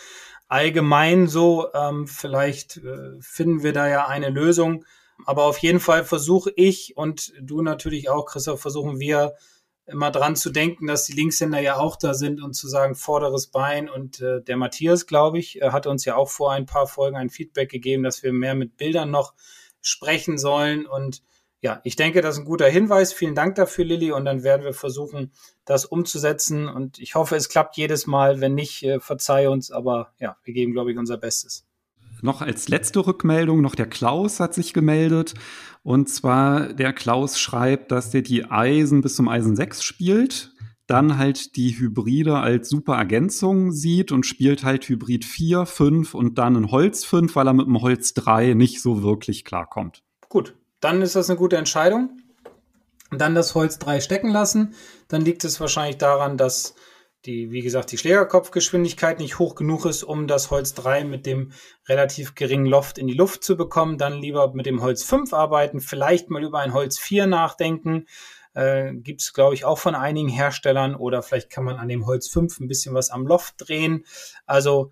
allgemein 0.47 1.27
so. 1.27 1.73
Ähm, 1.73 2.07
vielleicht 2.07 2.77
äh, 2.77 3.19
finden 3.19 3.63
wir 3.63 3.73
da 3.73 3.87
ja 3.87 4.07
eine 4.07 4.29
Lösung. 4.29 4.85
Aber 5.25 5.45
auf 5.45 5.57
jeden 5.57 5.79
Fall 5.79 6.05
versuche 6.05 6.51
ich 6.55 6.95
und 6.95 7.33
du 7.41 7.61
natürlich 7.61 8.09
auch, 8.09 8.25
Christoph, 8.25 8.61
versuchen 8.61 8.99
wir 8.99 9.35
immer 9.85 10.11
dran 10.11 10.35
zu 10.35 10.51
denken, 10.51 10.87
dass 10.87 11.05
die 11.05 11.13
Linkshänder 11.13 11.59
ja 11.59 11.77
auch 11.77 11.95
da 11.95 12.13
sind 12.13 12.41
und 12.41 12.53
zu 12.53 12.67
sagen, 12.67 12.95
vorderes 12.95 13.47
Bein. 13.47 13.89
Und 13.89 14.21
äh, 14.21 14.41
der 14.41 14.57
Matthias, 14.57 15.07
glaube 15.07 15.39
ich, 15.39 15.59
hat 15.61 15.87
uns 15.87 16.05
ja 16.05 16.15
auch 16.15 16.29
vor 16.29 16.51
ein 16.51 16.65
paar 16.67 16.87
Folgen 16.87 17.17
ein 17.17 17.29
Feedback 17.29 17.69
gegeben, 17.69 18.03
dass 18.03 18.23
wir 18.23 18.31
mehr 18.31 18.55
mit 18.55 18.77
Bildern 18.77 19.09
noch 19.09 19.33
sprechen 19.81 20.37
sollen. 20.37 20.85
Und 20.85 21.23
ja, 21.61 21.81
ich 21.83 21.95
denke, 21.95 22.21
das 22.21 22.35
ist 22.35 22.41
ein 22.41 22.45
guter 22.45 22.67
Hinweis. 22.67 23.11
Vielen 23.11 23.35
Dank 23.35 23.55
dafür, 23.55 23.83
Lilly. 23.85 24.11
Und 24.11 24.25
dann 24.25 24.43
werden 24.43 24.63
wir 24.63 24.73
versuchen, 24.73 25.31
das 25.65 25.85
umzusetzen. 25.85 26.67
Und 26.67 26.99
ich 26.99 27.15
hoffe, 27.15 27.35
es 27.35 27.49
klappt 27.49 27.75
jedes 27.75 28.07
Mal. 28.07 28.39
Wenn 28.39 28.55
nicht, 28.55 28.83
äh, 28.83 28.99
verzeih 28.99 29.49
uns. 29.49 29.69
Aber 29.69 30.13
ja, 30.19 30.37
wir 30.43 30.53
geben, 30.53 30.71
glaube 30.71 30.91
ich, 30.91 30.97
unser 30.97 31.17
Bestes. 31.17 31.65
Noch 32.21 32.41
als 32.41 32.67
letzte 32.67 33.05
Rückmeldung, 33.05 33.61
noch 33.61 33.75
der 33.75 33.87
Klaus 33.87 34.39
hat 34.39 34.53
sich 34.53 34.73
gemeldet. 34.73 35.33
Und 35.83 36.09
zwar, 36.09 36.73
der 36.73 36.93
Klaus 36.93 37.39
schreibt, 37.39 37.91
dass 37.91 38.11
der 38.11 38.21
die 38.21 38.45
Eisen 38.45 39.01
bis 39.01 39.15
zum 39.15 39.27
Eisen 39.27 39.55
6 39.55 39.83
spielt 39.83 40.53
dann 40.89 41.19
halt 41.19 41.55
die 41.55 41.77
Hybride 41.77 42.37
als 42.37 42.67
super 42.67 42.95
Ergänzung 42.95 43.71
sieht 43.71 44.11
und 44.11 44.25
spielt 44.25 44.63
halt 44.63 44.89
Hybrid 44.89 45.23
4, 45.23 45.67
5 45.67 46.15
und 46.15 46.39
dann 46.39 46.55
ein 46.55 46.71
Holz 46.71 47.05
5, 47.05 47.35
weil 47.35 47.47
er 47.47 47.53
mit 47.53 47.67
dem 47.67 47.79
Holz 47.79 48.15
3 48.15 48.55
nicht 48.55 48.81
so 48.81 49.03
wirklich 49.03 49.45
klarkommt. 49.45 50.03
Gut, 50.29 50.55
dann 50.79 51.01
ist 51.01 51.15
das 51.15 51.29
eine 51.29 51.37
gute 51.37 51.57
Entscheidung. 51.57 52.21
Dann 53.11 53.35
das 53.35 53.55
Holz 53.55 53.79
3 53.79 54.01
stecken 54.01 54.29
lassen. 54.29 54.75
Dann 55.07 55.21
liegt 55.21 55.43
es 55.43 55.59
wahrscheinlich 55.59 55.97
daran, 55.97 56.37
dass 56.37 56.75
die, 57.25 57.51
wie 57.51 57.61
gesagt, 57.61 57.91
die 57.91 57.97
Schlägerkopfgeschwindigkeit 57.97 59.19
nicht 59.19 59.39
hoch 59.39 59.55
genug 59.55 59.85
ist, 59.85 60.03
um 60.03 60.27
das 60.27 60.51
Holz 60.51 60.73
3 60.75 61.03
mit 61.03 61.25
dem 61.25 61.51
relativ 61.87 62.35
geringen 62.35 62.65
Loft 62.65 62.97
in 62.97 63.07
die 63.07 63.13
Luft 63.13 63.43
zu 63.43 63.57
bekommen. 63.57 63.97
Dann 63.97 64.21
lieber 64.21 64.53
mit 64.53 64.65
dem 64.65 64.81
Holz 64.81 65.03
5 65.03 65.33
arbeiten, 65.33 65.81
vielleicht 65.81 66.29
mal 66.29 66.43
über 66.43 66.59
ein 66.59 66.73
Holz 66.73 66.97
4 66.97 67.27
nachdenken 67.27 68.05
äh, 68.53 68.93
Gibt 68.93 69.21
es, 69.21 69.33
glaube 69.33 69.53
ich, 69.55 69.65
auch 69.65 69.77
von 69.77 69.95
einigen 69.95 70.29
Herstellern 70.29 70.95
oder 70.95 71.21
vielleicht 71.21 71.49
kann 71.49 71.63
man 71.63 71.77
an 71.77 71.87
dem 71.87 72.05
Holz 72.05 72.27
5 72.29 72.59
ein 72.59 72.67
bisschen 72.67 72.93
was 72.93 73.09
am 73.09 73.25
Loft 73.27 73.55
drehen. 73.57 74.05
Also 74.45 74.91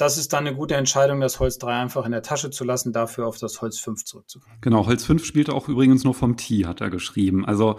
das 0.00 0.18
ist 0.18 0.32
dann 0.32 0.46
eine 0.46 0.56
gute 0.56 0.76
Entscheidung, 0.76 1.20
das 1.20 1.40
Holz 1.40 1.58
3 1.58 1.74
einfach 1.80 2.06
in 2.06 2.12
der 2.12 2.22
Tasche 2.22 2.50
zu 2.50 2.64
lassen, 2.64 2.92
dafür 2.92 3.26
auf 3.26 3.38
das 3.38 3.60
Holz 3.60 3.78
5 3.78 4.04
zurückzukommen. 4.04 4.56
Genau, 4.60 4.86
Holz 4.86 5.04
5 5.04 5.24
spielt 5.24 5.50
auch 5.50 5.68
übrigens 5.68 6.04
nur 6.04 6.14
vom 6.14 6.36
T, 6.36 6.66
hat 6.66 6.80
er 6.80 6.90
geschrieben. 6.90 7.44
Also 7.44 7.76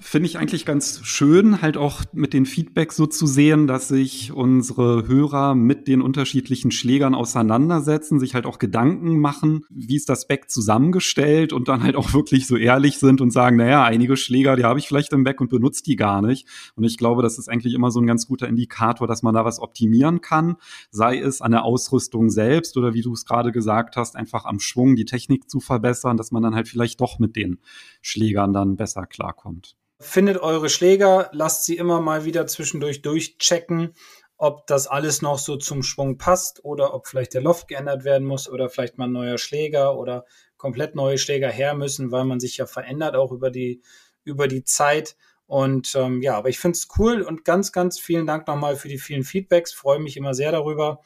Finde 0.00 0.28
ich 0.28 0.38
eigentlich 0.38 0.66
ganz 0.66 1.00
schön, 1.04 1.62
halt 1.62 1.76
auch 1.76 2.02
mit 2.12 2.32
den 2.32 2.46
Feedbacks 2.46 2.96
so 2.96 3.06
zu 3.06 3.26
sehen, 3.26 3.68
dass 3.68 3.86
sich 3.86 4.32
unsere 4.32 5.06
Hörer 5.06 5.54
mit 5.54 5.86
den 5.86 6.02
unterschiedlichen 6.02 6.72
Schlägern 6.72 7.14
auseinandersetzen, 7.14 8.18
sich 8.18 8.34
halt 8.34 8.44
auch 8.44 8.58
Gedanken 8.58 9.20
machen, 9.20 9.64
wie 9.70 9.94
ist 9.94 10.08
das 10.08 10.26
Back 10.26 10.50
zusammengestellt 10.50 11.52
und 11.52 11.68
dann 11.68 11.84
halt 11.84 11.94
auch 11.94 12.12
wirklich 12.12 12.48
so 12.48 12.56
ehrlich 12.56 12.98
sind 12.98 13.20
und 13.20 13.30
sagen, 13.30 13.56
naja, 13.56 13.84
einige 13.84 14.16
Schläger, 14.16 14.56
die 14.56 14.64
habe 14.64 14.80
ich 14.80 14.88
vielleicht 14.88 15.12
im 15.12 15.22
Back 15.22 15.40
und 15.40 15.48
benutze 15.48 15.84
die 15.84 15.94
gar 15.94 16.22
nicht. 16.22 16.48
Und 16.74 16.82
ich 16.82 16.98
glaube, 16.98 17.22
das 17.22 17.38
ist 17.38 17.48
eigentlich 17.48 17.72
immer 17.72 17.92
so 17.92 18.00
ein 18.00 18.06
ganz 18.08 18.26
guter 18.26 18.48
Indikator, 18.48 19.06
dass 19.06 19.22
man 19.22 19.32
da 19.32 19.44
was 19.44 19.60
optimieren 19.60 20.20
kann, 20.20 20.56
sei 20.90 21.20
es 21.20 21.40
an 21.40 21.52
der 21.52 21.64
Ausrüstung 21.64 22.30
selbst 22.30 22.76
oder 22.76 22.94
wie 22.94 23.02
du 23.02 23.12
es 23.12 23.24
gerade 23.24 23.52
gesagt 23.52 23.96
hast, 23.96 24.16
einfach 24.16 24.44
am 24.44 24.58
Schwung 24.58 24.96
die 24.96 25.04
Technik 25.04 25.48
zu 25.48 25.60
verbessern, 25.60 26.16
dass 26.16 26.32
man 26.32 26.42
dann 26.42 26.56
halt 26.56 26.68
vielleicht 26.68 27.00
doch 27.00 27.20
mit 27.20 27.36
den 27.36 27.60
Schlägern 28.02 28.52
dann 28.52 28.74
besser 28.74 29.06
klarkommt. 29.06 29.76
Findet 30.00 30.38
eure 30.38 30.68
Schläger, 30.68 31.30
lasst 31.32 31.64
sie 31.64 31.76
immer 31.76 32.00
mal 32.00 32.24
wieder 32.24 32.46
zwischendurch 32.46 33.02
durchchecken, 33.02 33.94
ob 34.36 34.66
das 34.66 34.86
alles 34.86 35.22
noch 35.22 35.38
so 35.38 35.56
zum 35.56 35.82
Schwung 35.82 36.18
passt 36.18 36.64
oder 36.64 36.94
ob 36.94 37.06
vielleicht 37.06 37.34
der 37.34 37.40
Loft 37.42 37.68
geändert 37.68 38.04
werden 38.04 38.26
muss 38.26 38.48
oder 38.48 38.68
vielleicht 38.68 38.98
mal 38.98 39.04
ein 39.04 39.12
neuer 39.12 39.38
Schläger 39.38 39.96
oder 39.96 40.24
komplett 40.56 40.94
neue 40.94 41.18
Schläger 41.18 41.48
her 41.48 41.74
müssen, 41.74 42.10
weil 42.10 42.24
man 42.24 42.40
sich 42.40 42.56
ja 42.56 42.66
verändert 42.66 43.14
auch 43.14 43.30
über 43.30 43.50
die, 43.50 43.82
über 44.24 44.48
die 44.48 44.64
Zeit. 44.64 45.16
Und 45.46 45.94
ähm, 45.94 46.22
ja, 46.22 46.36
aber 46.36 46.48
ich 46.48 46.58
finde 46.58 46.76
es 46.76 46.88
cool 46.98 47.22
und 47.22 47.44
ganz, 47.44 47.70
ganz 47.70 48.00
vielen 48.00 48.26
Dank 48.26 48.46
nochmal 48.48 48.76
für 48.76 48.88
die 48.88 48.98
vielen 48.98 49.24
Feedbacks. 49.24 49.72
Freue 49.72 50.00
mich 50.00 50.16
immer 50.16 50.34
sehr 50.34 50.50
darüber, 50.50 51.00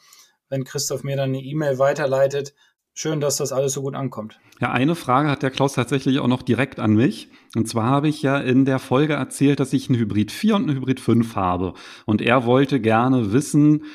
wenn 0.47 0.63
Christoph 0.63 1.03
mir 1.03 1.15
dann 1.15 1.29
eine 1.29 1.41
E-Mail 1.41 1.77
weiterleitet 1.77 2.55
schön, 2.99 3.21
dass 3.21 3.37
das 3.37 3.53
alles 3.53 3.73
so 3.73 3.81
gut 3.81 3.95
ankommt. 3.95 4.39
Ja, 4.59 4.71
eine 4.71 4.93
Frage 4.93 5.29
hat 5.29 5.41
der 5.41 5.51
Klaus 5.51 5.73
tatsächlich 5.73 6.19
auch 6.19 6.27
noch 6.27 6.41
direkt 6.41 6.79
an 6.79 6.95
mich. 6.95 7.29
Und 7.55 7.67
zwar 7.69 7.85
habe 7.85 8.09
ich 8.09 8.21
ja 8.21 8.37
in 8.37 8.65
der 8.65 8.77
Folge 8.77 9.13
erzählt, 9.13 9.61
dass 9.61 9.71
ich 9.71 9.89
einen 9.89 9.97
Hybrid 9.97 10.31
4 10.31 10.55
und 10.55 10.63
einen 10.63 10.77
Hybrid 10.77 10.99
5 10.99 11.35
habe. 11.37 11.75
Und 12.05 12.21
er 12.21 12.45
wollte 12.45 12.81
gerne 12.81 13.31
wissen, 13.31 13.85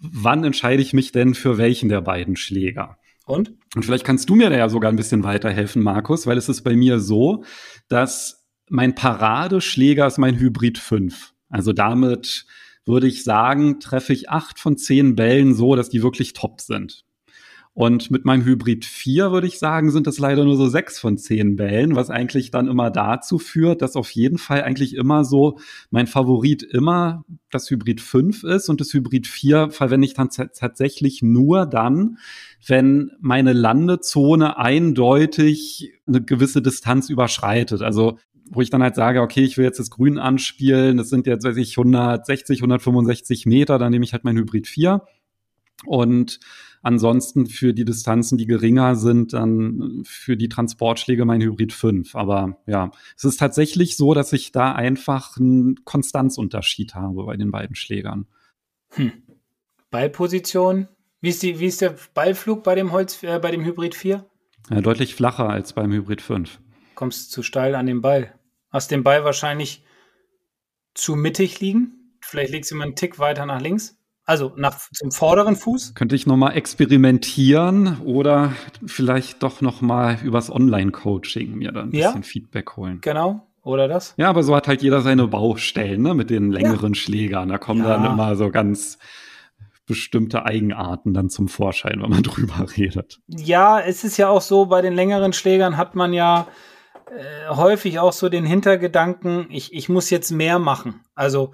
wann 0.00 0.44
entscheide 0.44 0.82
ich 0.82 0.92
mich 0.92 1.12
denn 1.12 1.34
für 1.34 1.56
welchen 1.56 1.88
der 1.88 2.02
beiden 2.02 2.36
Schläger? 2.36 2.98
Und? 3.24 3.54
Und 3.74 3.84
vielleicht 3.86 4.04
kannst 4.04 4.28
du 4.28 4.34
mir 4.34 4.50
da 4.50 4.56
ja 4.56 4.68
sogar 4.68 4.92
ein 4.92 4.96
bisschen 4.96 5.24
weiterhelfen, 5.24 5.82
Markus, 5.82 6.26
weil 6.26 6.36
es 6.36 6.50
ist 6.50 6.62
bei 6.62 6.76
mir 6.76 7.00
so, 7.00 7.42
dass 7.88 8.44
mein 8.68 8.94
Paradeschläger 8.94 10.06
ist 10.06 10.18
mein 10.18 10.38
Hybrid 10.38 10.76
5. 10.76 11.32
Also 11.48 11.72
damit 11.72 12.44
würde 12.84 13.06
ich 13.06 13.24
sagen, 13.24 13.80
treffe 13.80 14.12
ich 14.12 14.28
acht 14.28 14.60
von 14.60 14.76
zehn 14.76 15.16
Bällen 15.16 15.54
so, 15.54 15.74
dass 15.74 15.88
die 15.88 16.02
wirklich 16.02 16.34
top 16.34 16.60
sind. 16.60 17.05
Und 17.76 18.10
mit 18.10 18.24
meinem 18.24 18.42
Hybrid 18.42 18.86
4 18.86 19.32
würde 19.32 19.46
ich 19.46 19.58
sagen, 19.58 19.90
sind 19.90 20.06
das 20.06 20.18
leider 20.18 20.44
nur 20.44 20.56
so 20.56 20.66
sechs 20.66 20.98
von 20.98 21.18
zehn 21.18 21.56
Bällen, 21.56 21.94
was 21.94 22.08
eigentlich 22.08 22.50
dann 22.50 22.68
immer 22.68 22.90
dazu 22.90 23.38
führt, 23.38 23.82
dass 23.82 23.96
auf 23.96 24.10
jeden 24.12 24.38
Fall 24.38 24.62
eigentlich 24.62 24.94
immer 24.94 25.26
so 25.26 25.58
mein 25.90 26.06
Favorit 26.06 26.62
immer 26.62 27.26
das 27.50 27.70
Hybrid 27.70 28.00
5 28.00 28.44
ist 28.44 28.70
und 28.70 28.80
das 28.80 28.94
Hybrid 28.94 29.26
4 29.26 29.68
verwende 29.68 30.06
ich 30.06 30.14
dann 30.14 30.30
tatsächlich 30.30 31.20
nur 31.20 31.66
dann, 31.66 32.16
wenn 32.66 33.10
meine 33.20 33.52
Landezone 33.52 34.56
eindeutig 34.56 35.92
eine 36.06 36.22
gewisse 36.22 36.62
Distanz 36.62 37.10
überschreitet. 37.10 37.82
Also 37.82 38.16
wo 38.48 38.62
ich 38.62 38.70
dann 38.70 38.82
halt 38.82 38.94
sage, 38.94 39.20
okay, 39.20 39.44
ich 39.44 39.58
will 39.58 39.66
jetzt 39.66 39.80
das 39.80 39.90
Grün 39.90 40.16
anspielen, 40.16 40.96
das 40.96 41.10
sind 41.10 41.26
jetzt, 41.26 41.44
weiß 41.44 41.58
ich, 41.58 41.76
160, 41.76 42.60
165 42.60 43.44
Meter, 43.44 43.78
dann 43.78 43.90
nehme 43.90 44.06
ich 44.06 44.14
halt 44.14 44.24
mein 44.24 44.38
Hybrid 44.38 44.66
4 44.66 45.02
und 45.84 46.40
Ansonsten 46.86 47.46
für 47.46 47.74
die 47.74 47.84
Distanzen, 47.84 48.38
die 48.38 48.46
geringer 48.46 48.94
sind, 48.94 49.32
dann 49.32 50.04
für 50.06 50.36
die 50.36 50.48
Transportschläge 50.48 51.24
mein 51.24 51.42
Hybrid 51.42 51.72
5. 51.72 52.14
Aber 52.14 52.62
ja, 52.64 52.92
es 53.16 53.24
ist 53.24 53.38
tatsächlich 53.38 53.96
so, 53.96 54.14
dass 54.14 54.32
ich 54.32 54.52
da 54.52 54.70
einfach 54.70 55.36
einen 55.36 55.84
Konstanzunterschied 55.84 56.94
habe 56.94 57.24
bei 57.24 57.36
den 57.36 57.50
beiden 57.50 57.74
Schlägern. 57.74 58.28
Hm. 58.90 59.10
Ballposition? 59.90 60.86
Wie 61.20 61.30
ist, 61.30 61.42
die, 61.42 61.58
wie 61.58 61.66
ist 61.66 61.80
der 61.80 61.96
Ballflug 62.14 62.62
bei 62.62 62.76
dem 62.76 62.92
Holz, 62.92 63.20
äh, 63.24 63.40
bei 63.40 63.50
dem 63.50 63.64
Hybrid 63.64 63.96
4? 63.96 64.24
Ja, 64.70 64.80
deutlich 64.80 65.16
flacher 65.16 65.48
als 65.48 65.72
beim 65.72 65.90
Hybrid 65.90 66.22
5. 66.22 66.60
Kommst 66.94 67.32
zu 67.32 67.42
steil 67.42 67.74
an 67.74 67.86
den 67.86 68.00
Ball. 68.00 68.32
Hast 68.70 68.92
den 68.92 69.02
Ball 69.02 69.24
wahrscheinlich 69.24 69.84
zu 70.94 71.16
mittig 71.16 71.58
liegen? 71.58 72.16
Vielleicht 72.20 72.52
legst 72.52 72.70
du 72.70 72.76
mal 72.76 72.84
einen 72.84 72.94
Tick 72.94 73.18
weiter 73.18 73.44
nach 73.44 73.60
links? 73.60 73.98
Also 74.26 74.52
nach 74.56 74.76
zum 74.92 75.12
vorderen 75.12 75.54
Fuß? 75.54 75.94
Könnte 75.94 76.16
ich 76.16 76.26
nochmal 76.26 76.56
experimentieren 76.56 78.00
oder 78.04 78.52
vielleicht 78.84 79.42
doch 79.44 79.60
nochmal 79.60 80.18
übers 80.24 80.50
Online-Coaching 80.50 81.54
mir 81.54 81.70
dann 81.70 81.90
ein 81.90 81.94
ja, 81.94 82.08
bisschen 82.08 82.24
Feedback 82.24 82.76
holen. 82.76 82.98
Genau. 83.02 83.46
Oder 83.62 83.86
das? 83.86 84.14
Ja, 84.16 84.28
aber 84.28 84.42
so 84.42 84.54
hat 84.54 84.66
halt 84.66 84.82
jeder 84.82 85.00
seine 85.00 85.28
Baustellen, 85.28 86.02
ne, 86.02 86.14
mit 86.14 86.30
den 86.30 86.50
längeren 86.50 86.94
ja. 86.94 87.00
Schlägern. 87.00 87.48
Da 87.48 87.58
kommen 87.58 87.82
ja. 87.82 87.96
dann 87.96 88.04
immer 88.04 88.34
so 88.34 88.50
ganz 88.50 88.98
bestimmte 89.86 90.44
Eigenarten 90.44 91.14
dann 91.14 91.30
zum 91.30 91.46
Vorschein, 91.46 92.02
wenn 92.02 92.10
man 92.10 92.22
drüber 92.24 92.66
redet. 92.76 93.20
Ja, 93.28 93.80
es 93.80 94.02
ist 94.02 94.16
ja 94.16 94.28
auch 94.28 94.42
so, 94.42 94.66
bei 94.66 94.82
den 94.82 94.94
längeren 94.94 95.32
Schlägern 95.32 95.76
hat 95.76 95.94
man 95.94 96.12
ja 96.12 96.48
äh, 97.16 97.54
häufig 97.54 98.00
auch 98.00 98.12
so 98.12 98.28
den 98.28 98.44
Hintergedanken, 98.44 99.46
ich, 99.50 99.72
ich 99.72 99.88
muss 99.88 100.10
jetzt 100.10 100.32
mehr 100.32 100.58
machen. 100.58 101.00
Also 101.14 101.52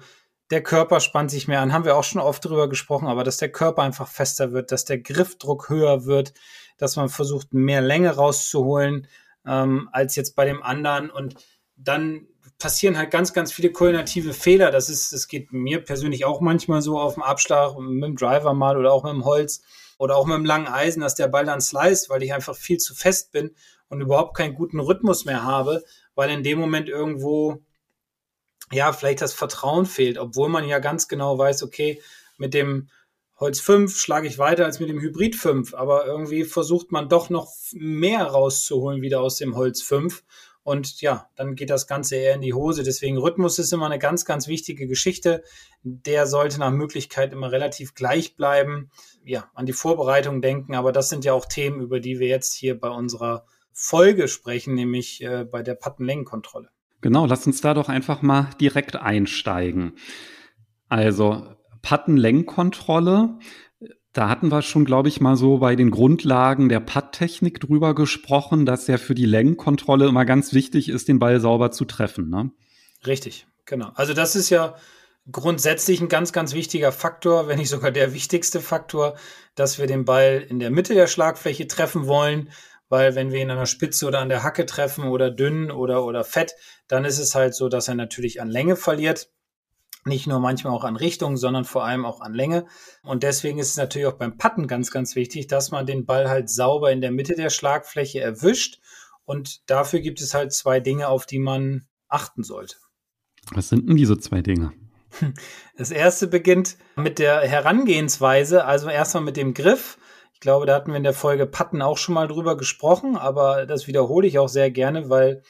der 0.53 0.61
Körper 0.61 0.99
spannt 0.99 1.31
sich 1.31 1.47
mehr 1.47 1.61
an. 1.61 1.73
Haben 1.73 1.83
wir 1.83 1.97
auch 1.97 2.03
schon 2.03 2.21
oft 2.21 2.45
drüber 2.45 2.69
gesprochen, 2.69 3.07
aber 3.07 3.23
dass 3.23 3.37
der 3.37 3.51
Körper 3.51 3.81
einfach 3.81 4.07
fester 4.07 4.51
wird, 4.51 4.71
dass 4.71 4.85
der 4.85 4.99
Griffdruck 4.99 5.67
höher 5.67 6.05
wird, 6.05 6.35
dass 6.77 6.95
man 6.95 7.09
versucht, 7.09 7.55
mehr 7.55 7.81
Länge 7.81 8.11
rauszuholen 8.11 9.07
ähm, 9.47 9.89
als 9.91 10.15
jetzt 10.15 10.35
bei 10.35 10.45
dem 10.45 10.61
anderen. 10.61 11.09
Und 11.09 11.43
dann 11.75 12.27
passieren 12.59 12.99
halt 12.99 13.09
ganz, 13.09 13.33
ganz 13.33 13.51
viele 13.51 13.71
koordinative 13.71 14.31
Fehler. 14.31 14.69
Das 14.69 14.89
ist, 14.89 15.11
das 15.11 15.27
geht 15.27 15.51
mir 15.53 15.83
persönlich 15.83 16.23
auch 16.23 16.39
manchmal 16.39 16.83
so 16.83 16.99
auf 16.99 17.15
dem 17.15 17.23
Abschlag 17.23 17.75
mit 17.79 18.03
dem 18.03 18.15
Driver 18.15 18.53
mal 18.53 18.77
oder 18.77 18.93
auch 18.93 19.03
mit 19.03 19.13
dem 19.13 19.25
Holz 19.25 19.63
oder 19.97 20.15
auch 20.17 20.27
mit 20.27 20.37
dem 20.37 20.45
langen 20.45 20.67
Eisen, 20.67 21.01
dass 21.01 21.15
der 21.15 21.29
Ball 21.29 21.45
dann 21.45 21.61
slice, 21.61 22.09
weil 22.09 22.21
ich 22.21 22.31
einfach 22.31 22.55
viel 22.55 22.77
zu 22.77 22.93
fest 22.93 23.31
bin 23.31 23.55
und 23.89 24.01
überhaupt 24.01 24.37
keinen 24.37 24.53
guten 24.53 24.79
Rhythmus 24.79 25.25
mehr 25.25 25.43
habe, 25.43 25.83
weil 26.13 26.29
in 26.29 26.43
dem 26.43 26.59
Moment 26.59 26.89
irgendwo 26.89 27.63
ja, 28.73 28.93
vielleicht 28.93 29.21
das 29.21 29.33
Vertrauen 29.33 29.85
fehlt, 29.85 30.17
obwohl 30.17 30.49
man 30.49 30.67
ja 30.67 30.79
ganz 30.79 31.07
genau 31.07 31.37
weiß, 31.37 31.63
okay, 31.63 32.01
mit 32.37 32.53
dem 32.53 32.89
Holz 33.39 33.59
5 33.59 33.97
schlage 33.97 34.27
ich 34.27 34.37
weiter 34.37 34.65
als 34.65 34.79
mit 34.79 34.89
dem 34.89 34.99
Hybrid 34.99 35.35
5, 35.35 35.73
aber 35.73 36.05
irgendwie 36.05 36.43
versucht 36.43 36.91
man 36.91 37.09
doch 37.09 37.29
noch 37.29 37.51
mehr 37.73 38.23
rauszuholen 38.25 39.01
wieder 39.01 39.21
aus 39.21 39.37
dem 39.37 39.55
Holz 39.55 39.81
5 39.81 40.23
und 40.63 41.01
ja, 41.01 41.29
dann 41.35 41.55
geht 41.55 41.69
das 41.69 41.87
Ganze 41.87 42.15
eher 42.15 42.35
in 42.35 42.41
die 42.41 42.53
Hose. 42.53 42.83
Deswegen 42.83 43.17
Rhythmus 43.17 43.59
ist 43.59 43.73
immer 43.73 43.85
eine 43.85 43.99
ganz, 43.99 44.23
ganz 44.23 44.47
wichtige 44.47 44.87
Geschichte. 44.87 45.43
Der 45.83 46.25
sollte 46.25 46.57
nach 46.57 46.71
Möglichkeit 46.71 47.33
immer 47.33 47.51
relativ 47.51 47.95
gleich 47.95 48.37
bleiben. 48.37 48.89
Ja, 49.25 49.51
an 49.53 49.65
die 49.65 49.73
Vorbereitung 49.73 50.41
denken, 50.41 50.73
aber 50.75 50.93
das 50.93 51.09
sind 51.09 51.25
ja 51.25 51.33
auch 51.33 51.45
Themen, 51.45 51.81
über 51.81 51.99
die 51.99 52.19
wir 52.19 52.27
jetzt 52.27 52.53
hier 52.53 52.79
bei 52.79 52.89
unserer 52.89 53.45
Folge 53.73 54.29
sprechen, 54.29 54.73
nämlich 54.73 55.21
äh, 55.21 55.43
bei 55.43 55.63
der 55.63 55.75
Pattenlängenkontrolle. 55.75 56.69
Genau, 57.03 57.27
lass 57.27 57.45
uns 57.45 57.61
da 57.61 57.75
doch 57.75 57.89
einfach 57.89 58.23
mal 58.23 58.49
direkt 58.59 58.95
einsteigen. 58.95 59.93
Also 60.89 61.45
Pattenlenkkontrolle 61.83 63.37
Da 64.13 64.29
hatten 64.29 64.51
wir 64.51 64.61
schon, 64.61 64.85
glaube 64.85 65.09
ich, 65.09 65.21
mal 65.21 65.35
so 65.35 65.57
bei 65.57 65.75
den 65.75 65.89
Grundlagen 65.89 66.69
der 66.69 66.79
Putt-Technik 66.79 67.59
drüber 67.59 67.95
gesprochen, 67.95 68.65
dass 68.65 68.85
ja 68.85 68.97
für 68.97 69.15
die 69.15 69.25
Lenkkontrolle 69.25 70.07
immer 70.07 70.23
ganz 70.23 70.53
wichtig 70.53 70.87
ist, 70.87 71.07
den 71.07 71.17
Ball 71.17 71.39
sauber 71.39 71.71
zu 71.71 71.85
treffen. 71.85 72.29
Ne? 72.29 72.51
Richtig, 73.07 73.47
genau. 73.65 73.89
Also 73.95 74.13
das 74.13 74.35
ist 74.35 74.51
ja 74.51 74.75
grundsätzlich 75.31 75.99
ein 75.99 76.09
ganz, 76.09 76.31
ganz 76.31 76.53
wichtiger 76.53 76.91
Faktor, 76.91 77.47
wenn 77.47 77.57
nicht 77.57 77.69
sogar 77.69 77.89
der 77.89 78.13
wichtigste 78.13 78.59
Faktor, 78.59 79.15
dass 79.55 79.79
wir 79.79 79.87
den 79.87 80.05
Ball 80.05 80.45
in 80.47 80.59
der 80.59 80.69
Mitte 80.69 80.93
der 80.93 81.07
Schlagfläche 81.07 81.67
treffen 81.67 82.05
wollen, 82.05 82.49
weil 82.93 83.15
wenn 83.15 83.31
wir 83.31 83.41
ihn 83.41 83.49
an 83.49 83.57
der 83.57 83.65
Spitze 83.65 84.05
oder 84.05 84.19
an 84.19 84.29
der 84.29 84.43
Hacke 84.43 84.67
treffen 84.67 85.05
oder 85.05 85.31
dünn 85.31 85.71
oder, 85.71 86.05
oder 86.05 86.23
fett, 86.23 86.53
dann 86.87 87.05
ist 87.05 87.17
es 87.17 87.33
halt 87.33 87.55
so, 87.55 87.67
dass 87.67 87.87
er 87.87 87.95
natürlich 87.95 88.39
an 88.39 88.51
Länge 88.51 88.75
verliert. 88.75 89.31
Nicht 90.05 90.27
nur 90.27 90.39
manchmal 90.39 90.73
auch 90.73 90.83
an 90.83 90.95
Richtung, 90.95 91.35
sondern 91.35 91.65
vor 91.65 91.85
allem 91.85 92.05
auch 92.05 92.21
an 92.21 92.35
Länge. 92.35 92.67
Und 93.01 93.23
deswegen 93.23 93.57
ist 93.57 93.71
es 93.71 93.77
natürlich 93.77 94.05
auch 94.05 94.19
beim 94.19 94.37
Patten 94.37 94.67
ganz, 94.67 94.91
ganz 94.91 95.15
wichtig, 95.15 95.47
dass 95.47 95.71
man 95.71 95.87
den 95.87 96.05
Ball 96.05 96.29
halt 96.29 96.51
sauber 96.51 96.91
in 96.91 97.01
der 97.01 97.11
Mitte 97.11 97.33
der 97.33 97.49
Schlagfläche 97.49 98.19
erwischt. 98.19 98.79
Und 99.25 99.67
dafür 99.71 99.99
gibt 99.99 100.21
es 100.21 100.35
halt 100.35 100.53
zwei 100.53 100.79
Dinge, 100.79 101.07
auf 101.07 101.25
die 101.25 101.39
man 101.39 101.87
achten 102.09 102.43
sollte. 102.43 102.75
Was 103.55 103.69
sind 103.69 103.89
denn 103.89 103.95
diese 103.95 104.19
zwei 104.19 104.43
Dinge? 104.43 104.71
Das 105.77 105.89
erste 105.89 106.27
beginnt 106.27 106.77
mit 106.95 107.17
der 107.17 107.41
Herangehensweise, 107.41 108.65
also 108.65 108.87
erstmal 108.87 109.23
mit 109.23 109.35
dem 109.35 109.55
Griff. 109.55 109.97
Ich 110.43 110.45
glaube, 110.45 110.65
da 110.65 110.75
hatten 110.75 110.91
wir 110.91 110.97
in 110.97 111.03
der 111.03 111.13
Folge 111.13 111.47
Patten 111.47 111.81
auch 111.81 111.97
schon 111.97 112.15
mal 112.15 112.27
drüber 112.27 112.57
gesprochen, 112.57 113.15
aber 113.15 113.65
das 113.65 113.87
wiederhole 113.87 114.27
ich 114.27 114.39
auch 114.39 114.49
sehr 114.49 114.71
gerne, 114.71 115.09
weil 115.09 115.41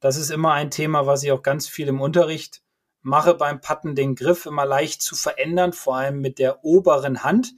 das 0.00 0.16
ist 0.16 0.30
immer 0.30 0.52
ein 0.52 0.72
Thema, 0.72 1.06
was 1.06 1.22
ich 1.22 1.30
auch 1.30 1.42
ganz 1.42 1.68
viel 1.68 1.86
im 1.86 2.00
Unterricht 2.00 2.60
mache 3.02 3.34
beim 3.34 3.60
Patten, 3.60 3.94
den 3.94 4.16
Griff 4.16 4.44
immer 4.46 4.66
leicht 4.66 5.00
zu 5.00 5.14
verändern, 5.14 5.72
vor 5.72 5.94
allem 5.94 6.20
mit 6.20 6.40
der 6.40 6.64
oberen 6.64 7.22
Hand, 7.22 7.54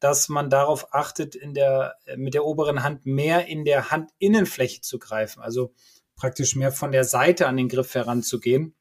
dass 0.00 0.28
man 0.28 0.50
darauf 0.50 0.92
achtet, 0.92 1.36
in 1.36 1.54
der, 1.54 1.94
mit 2.16 2.34
der 2.34 2.44
oberen 2.44 2.82
Hand 2.82 3.06
mehr 3.06 3.46
in 3.46 3.64
der 3.64 3.92
Handinnenfläche 3.92 4.80
zu 4.80 4.98
greifen, 4.98 5.40
also 5.40 5.72
praktisch 6.16 6.56
mehr 6.56 6.72
von 6.72 6.90
der 6.90 7.04
Seite 7.04 7.46
an 7.46 7.56
den 7.56 7.68
Griff 7.68 7.94
heranzugehen. 7.94 8.74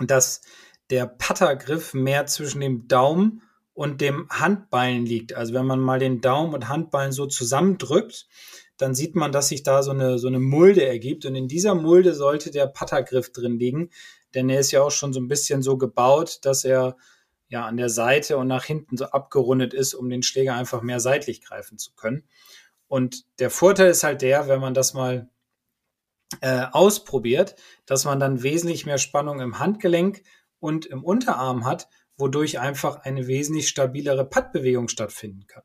Dass 0.00 0.40
der 0.90 1.06
Pattergriff 1.06 1.94
mehr 1.94 2.26
zwischen 2.26 2.60
dem 2.60 2.88
Daumen 2.88 3.40
und 3.74 4.00
dem 4.00 4.28
Handballen 4.30 5.06
liegt. 5.06 5.34
Also 5.34 5.54
wenn 5.54 5.66
man 5.66 5.80
mal 5.80 5.98
den 5.98 6.20
Daumen 6.20 6.54
und 6.54 6.68
Handballen 6.68 7.12
so 7.12 7.26
zusammendrückt, 7.26 8.26
dann 8.76 8.94
sieht 8.94 9.14
man, 9.14 9.32
dass 9.32 9.48
sich 9.48 9.62
da 9.62 9.82
so 9.82 9.90
eine, 9.90 10.18
so 10.18 10.28
eine 10.28 10.40
Mulde 10.40 10.86
ergibt. 10.86 11.24
Und 11.26 11.34
in 11.34 11.48
dieser 11.48 11.74
Mulde 11.74 12.14
sollte 12.14 12.50
der 12.50 12.66
Pattergriff 12.66 13.32
drin 13.32 13.58
liegen, 13.58 13.90
denn 14.34 14.48
er 14.48 14.60
ist 14.60 14.70
ja 14.70 14.82
auch 14.82 14.90
schon 14.90 15.12
so 15.12 15.20
ein 15.20 15.28
bisschen 15.28 15.62
so 15.62 15.76
gebaut, 15.76 16.40
dass 16.42 16.64
er 16.64 16.96
ja 17.48 17.66
an 17.66 17.76
der 17.76 17.88
Seite 17.88 18.36
und 18.38 18.46
nach 18.46 18.64
hinten 18.64 18.96
so 18.96 19.06
abgerundet 19.06 19.74
ist, 19.74 19.94
um 19.94 20.08
den 20.08 20.22
Schläger 20.22 20.54
einfach 20.54 20.82
mehr 20.82 21.00
seitlich 21.00 21.42
greifen 21.42 21.78
zu 21.78 21.92
können. 21.94 22.24
Und 22.86 23.24
der 23.38 23.50
Vorteil 23.50 23.90
ist 23.90 24.04
halt 24.04 24.22
der, 24.22 24.48
wenn 24.48 24.60
man 24.60 24.74
das 24.74 24.94
mal 24.94 25.28
äh, 26.40 26.66
ausprobiert, 26.72 27.56
dass 27.86 28.04
man 28.04 28.20
dann 28.20 28.42
wesentlich 28.42 28.86
mehr 28.86 28.98
Spannung 28.98 29.40
im 29.40 29.58
Handgelenk 29.58 30.22
und 30.60 30.86
im 30.86 31.02
Unterarm 31.02 31.66
hat, 31.66 31.88
wodurch 32.20 32.58
einfach 32.58 32.96
eine 32.96 33.26
wesentlich 33.26 33.68
stabilere 33.68 34.24
Pattbewegung 34.24 34.88
stattfinden 34.88 35.46
kann. 35.46 35.62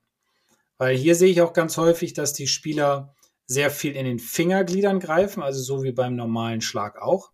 Weil 0.78 0.96
hier 0.96 1.16
sehe 1.16 1.30
ich 1.30 1.42
auch 1.42 1.54
ganz 1.54 1.78
häufig, 1.78 2.14
dass 2.14 2.34
die 2.34 2.48
Spieler 2.48 3.14
sehr 3.46 3.70
viel 3.70 3.96
in 3.96 4.06
den 4.06 4.20
Fingergliedern 4.20 5.00
greifen, 5.00 5.44
also 5.44 5.62
so 5.62 5.84
wie 5.84 5.92
beim 5.92 6.16
normalen 6.16 6.62
Schlag 6.62 7.02
auch. 7.02 7.32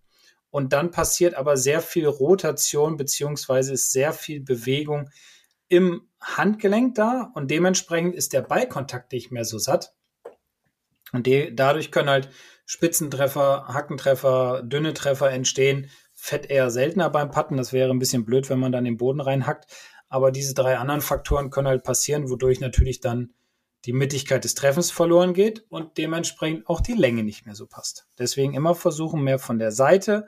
Und 0.49 0.73
dann 0.73 0.91
passiert 0.91 1.35
aber 1.35 1.55
sehr 1.55 1.81
viel 1.81 2.05
Rotation 2.07 2.97
beziehungsweise 2.97 3.73
ist 3.73 3.91
sehr 3.91 4.11
viel 4.11 4.41
Bewegung 4.41 5.09
im 5.69 6.09
Handgelenk 6.19 6.95
da 6.95 7.31
und 7.33 7.49
dementsprechend 7.49 8.13
ist 8.13 8.33
der 8.33 8.41
Ballkontakt 8.41 9.13
nicht 9.13 9.31
mehr 9.31 9.45
so 9.45 9.57
satt. 9.57 9.93
Und 11.13 11.27
dadurch 11.53 11.91
können 11.91 12.09
halt 12.09 12.29
Spitzentreffer, 12.65 13.67
Hackentreffer, 13.69 14.61
dünne 14.63 14.93
Treffer 14.93 15.31
entstehen, 15.31 15.89
Fett 16.23 16.51
eher 16.51 16.69
seltener 16.69 17.09
beim 17.09 17.31
Putten. 17.31 17.57
Das 17.57 17.73
wäre 17.73 17.89
ein 17.89 17.97
bisschen 17.97 18.25
blöd, 18.25 18.47
wenn 18.51 18.59
man 18.59 18.71
dann 18.71 18.83
den 18.83 18.97
Boden 18.97 19.21
reinhackt. 19.21 19.65
Aber 20.07 20.31
diese 20.31 20.53
drei 20.53 20.77
anderen 20.77 21.01
Faktoren 21.01 21.49
können 21.49 21.67
halt 21.67 21.83
passieren, 21.83 22.29
wodurch 22.29 22.59
natürlich 22.59 22.99
dann 22.99 23.33
die 23.85 23.91
Mittigkeit 23.91 24.43
des 24.43 24.53
Treffens 24.53 24.91
verloren 24.91 25.33
geht 25.33 25.65
und 25.69 25.97
dementsprechend 25.97 26.67
auch 26.67 26.79
die 26.79 26.93
Länge 26.93 27.23
nicht 27.23 27.47
mehr 27.47 27.55
so 27.55 27.65
passt. 27.65 28.07
Deswegen 28.19 28.53
immer 28.53 28.75
versuchen, 28.75 29.23
mehr 29.23 29.39
von 29.39 29.57
der 29.57 29.71
Seite 29.71 30.27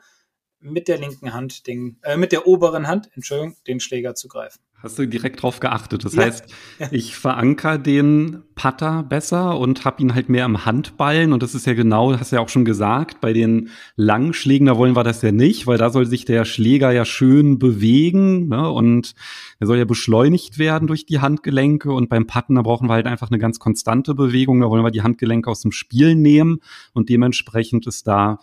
mit 0.60 0.88
der 0.88 0.97
linken 0.97 1.32
Hand, 1.32 1.67
den, 1.67 1.99
äh, 2.01 2.17
mit 2.17 2.32
der 2.32 2.47
oberen 2.47 2.88
Hand, 2.88 3.12
Entschuldigung, 3.13 3.56
den 3.67 3.79
Schläger 3.79 4.15
zu 4.15 4.27
greifen. 4.27 4.62
Hast 4.84 5.00
du 5.00 5.08
direkt 5.08 5.41
drauf 5.41 5.62
geachtet. 5.62 6.04
Das 6.04 6.15
ja. 6.15 6.24
heißt, 6.24 6.54
ich 6.91 7.15
veranker 7.15 7.78
den 7.78 8.43
Putter 8.54 9.04
besser 9.04 9.58
und 9.58 9.86
habe 9.86 10.04
ihn 10.04 10.13
halt 10.13 10.28
mehr 10.28 10.43
am 10.43 10.65
Handballen. 10.65 11.32
Und 11.32 11.41
das 11.41 11.56
ist 11.56 11.65
ja 11.65 11.74
genau, 11.74 12.12
hast 12.19 12.34
du 12.34 12.36
ja 12.36 12.41
auch 12.41 12.50
schon 12.50 12.65
gesagt, 12.65 13.22
bei 13.22 13.32
den 13.32 13.69
Langschlägen, 13.96 14.67
da 14.67 14.76
wollen 14.76 14.98
wir 14.98 15.06
das 15.06 15.22
ja 15.22 15.32
nicht, 15.32 15.67
weil 15.67 15.78
da 15.78 15.89
soll 15.89 16.06
sich 16.06 16.26
der 16.26 16.43
Schläger 16.43 16.91
ja 16.91 17.06
schön 17.06 17.60
bewegen 17.60 18.50
ne? 18.50 18.69
und 18.69 19.15
er 19.58 19.67
soll 19.67 19.78
ja 19.78 19.86
beschleunigt 19.86 20.60
werden 20.60 20.89
durch 20.89 21.06
die 21.06 21.22
Handgelenke. 21.22 21.93
Und 21.93 22.10
beim 22.10 22.28
Putten, 22.28 22.56
da 22.56 22.62
brauchen 22.62 22.89
wir 22.89 22.93
halt 22.96 23.08
einfach 23.08 23.32
eine 23.32 23.39
ganz 23.39 23.60
konstante 23.60 24.13
Bewegung. 24.13 24.60
Da 24.60 24.69
wollen 24.69 24.84
wir 24.84 24.91
die 24.91 25.02
Handgelenke 25.02 25.50
aus 25.50 25.62
dem 25.62 25.72
Spiel 25.72 26.15
nehmen. 26.15 26.60
Und 26.91 27.08
dementsprechend 27.08 27.88
ist 27.88 28.06
da 28.06 28.38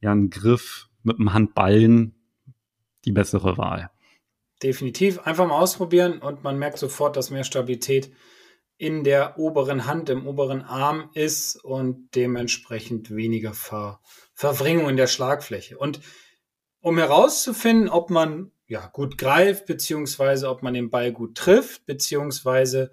ja 0.00 0.10
ein 0.10 0.28
Griff 0.28 0.88
mit 1.04 1.18
dem 1.18 1.32
Handballen 1.32 2.16
die 3.04 3.12
bessere 3.12 3.56
Wahl 3.58 3.90
definitiv 4.62 5.20
einfach 5.20 5.46
mal 5.46 5.60
ausprobieren 5.60 6.18
und 6.20 6.42
man 6.42 6.58
merkt 6.58 6.78
sofort, 6.78 7.16
dass 7.16 7.30
mehr 7.30 7.44
Stabilität 7.44 8.12
in 8.76 9.02
der 9.02 9.38
oberen 9.38 9.86
Hand, 9.86 10.08
im 10.08 10.26
oberen 10.26 10.62
Arm 10.62 11.10
ist 11.14 11.56
und 11.56 12.14
dementsprechend 12.14 13.14
weniger 13.14 13.52
Ver 13.52 14.00
Verwringung 14.34 14.88
in 14.88 14.96
der 14.96 15.08
Schlagfläche. 15.08 15.76
Und 15.76 16.00
um 16.80 16.96
herauszufinden, 16.96 17.88
ob 17.88 18.08
man 18.08 18.52
ja 18.68 18.86
gut 18.86 19.18
greift, 19.18 19.66
beziehungsweise 19.66 20.48
ob 20.48 20.62
man 20.62 20.74
den 20.74 20.90
Ball 20.90 21.12
gut 21.12 21.36
trifft, 21.36 21.86
beziehungsweise 21.86 22.92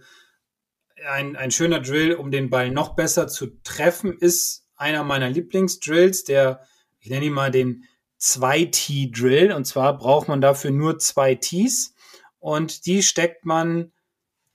ein, 1.07 1.35
ein 1.35 1.51
schöner 1.51 1.81
Drill, 1.81 2.15
um 2.15 2.31
den 2.31 2.49
Ball 2.49 2.71
noch 2.71 2.95
besser 2.95 3.27
zu 3.27 3.61
treffen, 3.63 4.17
ist 4.17 4.65
einer 4.75 5.03
meiner 5.03 5.29
Lieblingsdrills, 5.29 6.23
der, 6.23 6.65
ich 6.99 7.09
nenne 7.09 7.25
ihn 7.25 7.33
mal 7.33 7.51
den 7.51 7.85
2T-Drill. 8.19 9.51
Und 9.51 9.65
zwar 9.65 9.97
braucht 9.97 10.27
man 10.27 10.41
dafür 10.41 10.71
nur 10.71 10.99
zwei 10.99 11.35
Ts 11.35 11.93
und 12.39 12.85
die 12.85 13.03
steckt 13.03 13.45
man 13.45 13.91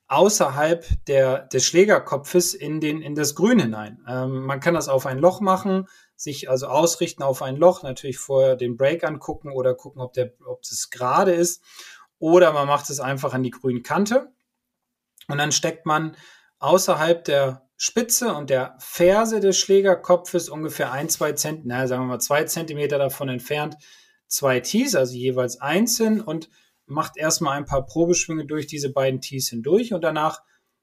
außerhalb 0.08 0.86
der, 1.06 1.46
des 1.46 1.64
Schlägerkopfes 1.64 2.54
in, 2.54 2.80
den, 2.80 3.00
in 3.00 3.14
das 3.14 3.36
Grün 3.36 3.60
hinein. 3.60 4.04
Ähm, 4.08 4.44
man 4.44 4.58
kann 4.58 4.74
das 4.74 4.88
auf 4.88 5.06
ein 5.06 5.18
Loch 5.18 5.40
machen, 5.40 5.88
sich 6.16 6.50
also 6.50 6.66
ausrichten 6.66 7.22
auf 7.22 7.42
ein 7.42 7.56
Loch, 7.56 7.84
natürlich 7.84 8.18
vorher 8.18 8.56
den 8.56 8.76
Break 8.76 9.04
angucken 9.04 9.52
oder 9.52 9.74
gucken, 9.74 10.02
ob, 10.02 10.12
der, 10.12 10.32
ob 10.44 10.62
es 10.62 10.90
gerade 10.90 11.32
ist. 11.32 11.62
Oder 12.18 12.52
man 12.52 12.66
macht 12.66 12.90
es 12.90 12.98
einfach 12.98 13.34
an 13.34 13.44
die 13.44 13.50
grüne 13.50 13.82
Kante 13.82 14.32
und 15.28 15.38
dann 15.38 15.52
steckt 15.52 15.86
man 15.86 16.16
außerhalb 16.58 17.24
der 17.24 17.69
Spitze 17.82 18.34
und 18.34 18.50
der 18.50 18.76
Ferse 18.78 19.40
des 19.40 19.58
Schlägerkopfes 19.58 20.50
ungefähr 20.50 20.92
ein, 20.92 21.08
zwei 21.08 21.32
Zentimeter, 21.32 21.68
naja, 21.68 21.88
sagen 21.88 22.02
wir 22.02 22.08
mal 22.08 22.18
zwei 22.18 22.44
Zentimeter 22.44 22.98
davon 22.98 23.30
entfernt, 23.30 23.74
zwei 24.26 24.60
Tees, 24.60 24.94
also 24.94 25.14
jeweils 25.14 25.62
einzeln 25.62 26.20
und 26.20 26.50
macht 26.84 27.16
erstmal 27.16 27.56
ein 27.56 27.64
paar 27.64 27.86
Probeschwünge 27.86 28.44
durch 28.44 28.66
diese 28.66 28.92
beiden 28.92 29.22
Tees 29.22 29.48
hindurch 29.48 29.94
und 29.94 30.02
danach 30.02 30.42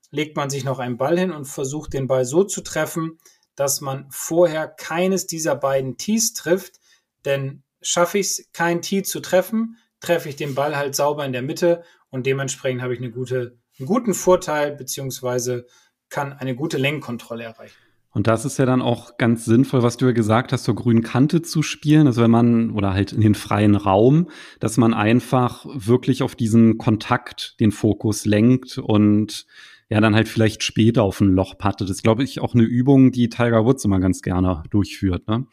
legt 0.10 0.36
man 0.36 0.50
sich 0.50 0.64
noch 0.64 0.80
einen 0.80 0.98
Ball 0.98 1.20
hin 1.20 1.32
und 1.32 1.46
versucht 1.46 1.94
den 1.94 2.08
Ball 2.08 2.26
so 2.26 2.44
zu 2.44 2.62
treffen, 2.62 3.20
dass 3.54 3.80
man 3.80 4.08
vorher 4.10 4.68
keines 4.68 5.28
dieser 5.28 5.56
beiden 5.56 5.98
Tees 5.98 6.34
trifft, 6.34 6.80
denn 7.26 7.62
schaffe 7.80 8.18
ich 8.18 8.26
es, 8.26 8.50
kein 8.54 8.82
Tee 8.82 9.04
zu 9.04 9.20
treffen, 9.20 9.78
treffe 10.00 10.30
ich 10.30 10.36
den 10.36 10.56
Ball 10.56 10.76
halt 10.76 10.96
sauber 10.96 11.26
in 11.26 11.32
der 11.32 11.44
Mitte 11.44 11.84
und 12.10 12.26
dementsprechend 12.26 12.82
habe 12.82 12.96
ich 12.96 13.00
eine 13.00 13.12
gute, 13.12 13.60
einen 13.78 13.88
guten 13.88 14.16
Vorteil 14.16 14.76
beziehungsweise 14.76 15.68
kann 16.10 16.34
eine 16.34 16.56
gute 16.56 16.78
Lenkkontrolle 16.78 17.44
erreichen. 17.44 17.76
Und 18.12 18.26
das 18.26 18.46
ist 18.46 18.58
ja 18.58 18.66
dann 18.66 18.82
auch 18.82 19.18
ganz 19.18 19.46
sinnvoll, 19.46 19.84
was 19.84 19.98
du 19.98 20.08
ja 20.08 20.12
gesagt 20.12 20.52
hast, 20.52 20.64
zur 20.64 20.76
grünen 20.76 21.04
Kante 21.04 21.44
zu 21.44 21.62
spielen. 21.62 22.08
Also 22.08 22.24
wenn 22.24 22.32
man, 22.32 22.72
oder 22.72 22.94
halt 22.94 23.12
in 23.12 23.22
den 23.22 23.36
freien 23.36 23.76
Raum, 23.76 24.30
dass 24.60 24.78
man 24.78 24.96
einfach 24.96 25.66
wirklich 25.68 26.24
auf 26.24 26.36
diesen 26.36 26.80
Kontakt 26.80 27.60
den 27.60 27.72
Fokus 27.72 28.26
lenkt 28.26 28.80
und 28.80 29.46
ja, 29.90 30.02
dann 30.02 30.16
halt 30.16 30.28
vielleicht 30.28 30.64
später 30.64 31.04
auf 31.04 31.22
ein 31.22 31.30
Loch 31.30 31.58
pattet. 31.58 31.90
Das 31.90 31.98
ist, 31.98 32.04
glaube 32.04 32.24
ich, 32.24 32.42
auch 32.42 32.56
eine 32.56 32.64
Übung, 32.64 33.12
die 33.12 33.30
Tiger 33.30 33.66
Woods 33.66 33.86
immer 33.86 34.00
ganz 34.00 34.22
gerne 34.22 34.64
durchführt. 34.70 35.28
Ne? 35.28 35.46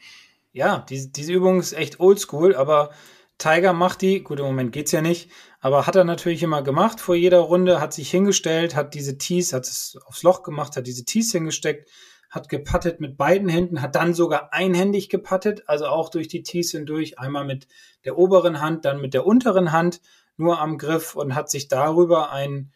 Ja, 0.51 0.85
diese, 0.89 1.09
diese 1.09 1.33
Übung 1.33 1.59
ist 1.59 1.73
echt 1.73 1.99
oldschool, 1.99 2.55
aber 2.55 2.89
Tiger 3.37 3.73
macht 3.73 4.01
die, 4.01 4.23
gut, 4.23 4.39
im 4.39 4.45
Moment 4.45 4.71
geht's 4.71 4.91
ja 4.91 5.01
nicht, 5.01 5.29
aber 5.59 5.87
hat 5.87 5.95
er 5.95 6.05
natürlich 6.05 6.41
immer 6.43 6.61
gemacht. 6.61 6.99
Vor 7.01 7.15
jeder 7.15 7.39
Runde, 7.39 7.81
hat 7.81 7.93
sich 7.93 8.09
hingestellt, 8.09 8.75
hat 8.75 8.93
diese 8.93 9.17
Tees, 9.17 9.51
hat 9.51 9.65
es 9.65 9.97
aufs 10.05 10.23
Loch 10.23 10.41
gemacht, 10.43 10.77
hat 10.77 10.87
diese 10.87 11.03
Tees 11.03 11.31
hingesteckt, 11.31 11.89
hat 12.29 12.49
gepattet 12.49 13.01
mit 13.01 13.17
beiden 13.17 13.49
Händen, 13.49 13.81
hat 13.81 13.95
dann 13.95 14.13
sogar 14.13 14.53
einhändig 14.53 15.09
gepattet, 15.09 15.63
also 15.67 15.87
auch 15.87 16.09
durch 16.09 16.27
die 16.27 16.43
Tees 16.43 16.71
hindurch, 16.71 17.19
einmal 17.19 17.45
mit 17.45 17.67
der 18.05 18.17
oberen 18.17 18.61
Hand, 18.61 18.85
dann 18.85 19.01
mit 19.01 19.13
der 19.13 19.25
unteren 19.25 19.71
Hand, 19.71 20.01
nur 20.37 20.59
am 20.59 20.77
Griff 20.77 21.15
und 21.15 21.35
hat 21.35 21.49
sich 21.49 21.67
darüber 21.67 22.31
ein 22.31 22.71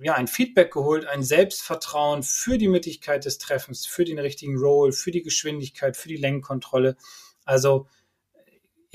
ja, 0.00 0.14
ein 0.14 0.26
Feedback 0.26 0.72
geholt, 0.72 1.06
ein 1.06 1.22
Selbstvertrauen 1.22 2.22
für 2.22 2.58
die 2.58 2.68
Mittigkeit 2.68 3.24
des 3.24 3.38
Treffens, 3.38 3.86
für 3.86 4.04
den 4.04 4.18
richtigen 4.18 4.58
Roll, 4.58 4.92
für 4.92 5.10
die 5.10 5.22
Geschwindigkeit, 5.22 5.96
für 5.96 6.08
die 6.08 6.16
Längenkontrolle. 6.16 6.96
Also 7.44 7.86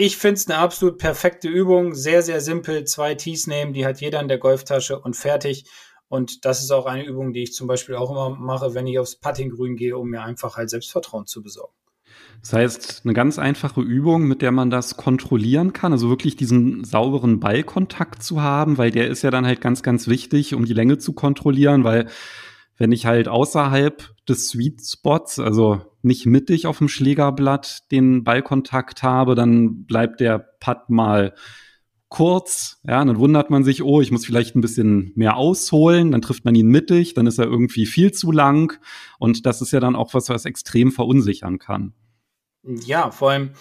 ich 0.02 0.18
finde 0.18 0.34
es 0.34 0.48
eine 0.48 0.58
absolut 0.58 0.98
perfekte 0.98 1.48
Übung, 1.48 1.94
sehr, 1.94 2.24
sehr 2.24 2.42
simpel. 2.42 2.86
Zwei 2.86 3.14
Tees 3.14 3.46
nehmen, 3.46 3.72
die 3.72 3.86
hat 3.86 4.02
jeder 4.02 4.20
in 4.20 4.30
der 4.30 4.40
Golftasche 4.40 5.00
und 5.00 5.16
fertig. 5.16 5.66
Und 6.08 6.44
das 6.44 6.64
ist 6.64 6.72
auch 6.72 6.88
eine 6.88 7.06
Übung, 7.06 7.34
die 7.34 7.44
ich 7.44 7.54
zum 7.54 7.68
Beispiel 7.68 7.94
auch 7.94 8.10
immer 8.10 8.32
mache, 8.32 8.74
wenn 8.74 8.88
ich 8.88 8.98
aufs 8.98 9.16
Puttinggrün 9.16 9.76
gehe, 9.76 9.96
um 9.96 10.10
mir 10.10 10.24
einfach 10.24 10.58
halt 10.58 10.72
Selbstvertrauen 10.72 11.28
zu 11.28 11.44
besorgen. 11.44 11.76
Das 12.42 12.52
heißt, 12.52 13.02
eine 13.04 13.14
ganz 13.14 13.38
einfache 13.38 13.82
Übung, 13.82 14.28
mit 14.28 14.42
der 14.42 14.52
man 14.52 14.72
das 14.72 14.98
kontrollieren 14.98 15.72
kann, 15.72 15.92
also 15.92 16.10
wirklich 16.10 16.36
diesen 16.36 16.84
sauberen 16.84 17.40
Ballkontakt 17.40 18.24
zu 18.24 18.42
haben, 18.42 18.80
weil 18.80 18.90
der 18.90 19.08
ist 19.08 19.22
ja 19.22 19.30
dann 19.30 19.46
halt 19.46 19.62
ganz, 19.62 19.84
ganz 19.84 20.08
wichtig, 20.08 20.56
um 20.56 20.66
die 20.66 20.74
Länge 20.74 20.98
zu 20.98 21.14
kontrollieren, 21.14 21.84
weil 21.84 22.08
wenn 22.82 22.92
ich 22.92 23.06
halt 23.06 23.28
außerhalb 23.28 24.10
des 24.28 24.50
Sweet 24.50 24.82
Spots, 24.84 25.38
also 25.38 25.82
nicht 26.02 26.26
mittig 26.26 26.66
auf 26.66 26.80
dem 26.80 26.88
Schlägerblatt 26.88 27.92
den 27.92 28.24
Ballkontakt 28.24 29.04
habe, 29.04 29.36
dann 29.36 29.86
bleibt 29.86 30.20
der 30.20 30.40
Putt 30.40 30.90
mal 30.90 31.36
kurz, 32.10 32.82
ja, 32.84 33.06
dann 33.06 33.20
wundert 33.20 33.52
man 33.52 33.64
sich, 33.64 33.84
oh, 33.84 34.02
ich 34.02 34.12
muss 34.12 34.26
vielleicht 34.26 34.56
ein 34.56 34.62
bisschen 34.62 35.12
mehr 35.14 35.38
ausholen, 35.38 36.12
dann 36.12 36.24
trifft 36.24 36.44
man 36.44 36.56
ihn 36.56 36.70
mittig, 36.70 37.14
dann 37.14 37.28
ist 37.28 37.38
er 37.38 37.46
irgendwie 37.46 37.86
viel 37.86 38.14
zu 38.14 38.32
lang 38.32 38.80
und 39.20 39.46
das 39.46 39.62
ist 39.62 39.72
ja 39.74 39.80
dann 39.80 39.96
auch 39.96 40.16
was, 40.16 40.30
was 40.30 40.46
extrem 40.46 40.92
verunsichern 40.92 41.60
kann. 41.60 41.94
Ja, 42.64 43.12
vor 43.12 43.30
allem, 43.30 43.52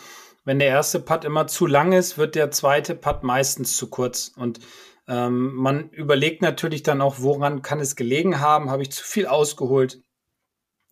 wenn 0.47 0.59
der 0.59 0.69
erste 0.69 0.99
Putt 0.99 1.27
immer 1.27 1.47
zu 1.47 1.67
lang 1.67 1.93
ist, 1.93 2.17
wird 2.17 2.37
der 2.37 2.51
zweite 2.53 2.95
Putt 2.95 3.23
meistens 3.23 3.77
zu 3.77 3.91
kurz. 3.91 4.33
Und 4.35 4.61
ähm, 5.11 5.55
man 5.57 5.91
überlegt 5.91 6.41
natürlich 6.41 6.85
dann 6.85 7.01
auch, 7.01 7.17
woran 7.19 7.63
kann 7.63 7.81
es 7.81 7.97
gelegen 7.97 8.39
haben? 8.41 8.71
Habe 8.71 8.83
ich 8.83 8.93
zu 8.93 9.05
viel 9.05 9.27
ausgeholt? 9.27 10.03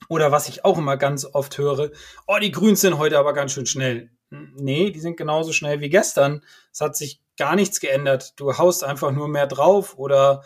Oder 0.08 0.32
was 0.32 0.48
ich 0.48 0.64
auch 0.64 0.76
immer 0.76 0.96
ganz 0.96 1.24
oft 1.24 1.56
höre, 1.56 1.92
oh, 2.26 2.38
die 2.40 2.50
Grüns 2.50 2.80
sind 2.80 2.98
heute 2.98 3.18
aber 3.18 3.32
ganz 3.32 3.52
schön 3.52 3.66
schnell. 3.66 4.10
Nee, 4.30 4.90
die 4.90 4.98
sind 4.98 5.16
genauso 5.16 5.52
schnell 5.52 5.80
wie 5.80 5.88
gestern. 5.88 6.44
Es 6.72 6.80
hat 6.80 6.96
sich 6.96 7.22
gar 7.36 7.54
nichts 7.54 7.78
geändert. 7.78 8.34
Du 8.36 8.58
haust 8.58 8.82
einfach 8.82 9.12
nur 9.12 9.28
mehr 9.28 9.46
drauf 9.46 9.96
oder 9.96 10.42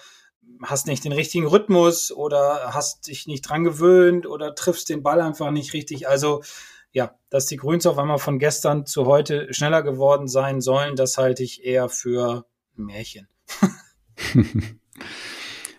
hast 0.62 0.86
nicht 0.86 1.04
den 1.04 1.12
richtigen 1.12 1.46
Rhythmus 1.46 2.12
oder 2.12 2.74
hast 2.74 3.06
dich 3.06 3.26
nicht 3.26 3.42
dran 3.42 3.64
gewöhnt 3.64 4.26
oder 4.26 4.54
triffst 4.54 4.90
den 4.90 5.02
Ball 5.02 5.20
einfach 5.22 5.50
nicht 5.50 5.72
richtig. 5.72 6.08
Also 6.08 6.42
ja, 6.92 7.16
dass 7.30 7.46
die 7.46 7.56
Grüns 7.56 7.86
auf 7.86 7.96
einmal 7.96 8.18
von 8.18 8.38
gestern 8.38 8.84
zu 8.84 9.06
heute 9.06 9.52
schneller 9.54 9.82
geworden 9.82 10.28
sein 10.28 10.60
sollen, 10.60 10.94
das 10.94 11.16
halte 11.16 11.42
ich 11.42 11.64
eher 11.64 11.88
für 11.88 12.44
Märchen. 12.74 13.28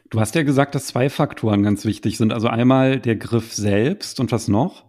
du 0.09 0.19
hast 0.19 0.35
ja 0.35 0.43
gesagt, 0.43 0.75
dass 0.75 0.87
zwei 0.87 1.09
Faktoren 1.09 1.63
ganz 1.63 1.85
wichtig 1.85 2.17
sind. 2.17 2.33
Also 2.33 2.47
einmal 2.47 2.99
der 2.99 3.15
Griff 3.15 3.53
selbst 3.53 4.19
und 4.19 4.31
was 4.31 4.47
noch? 4.47 4.85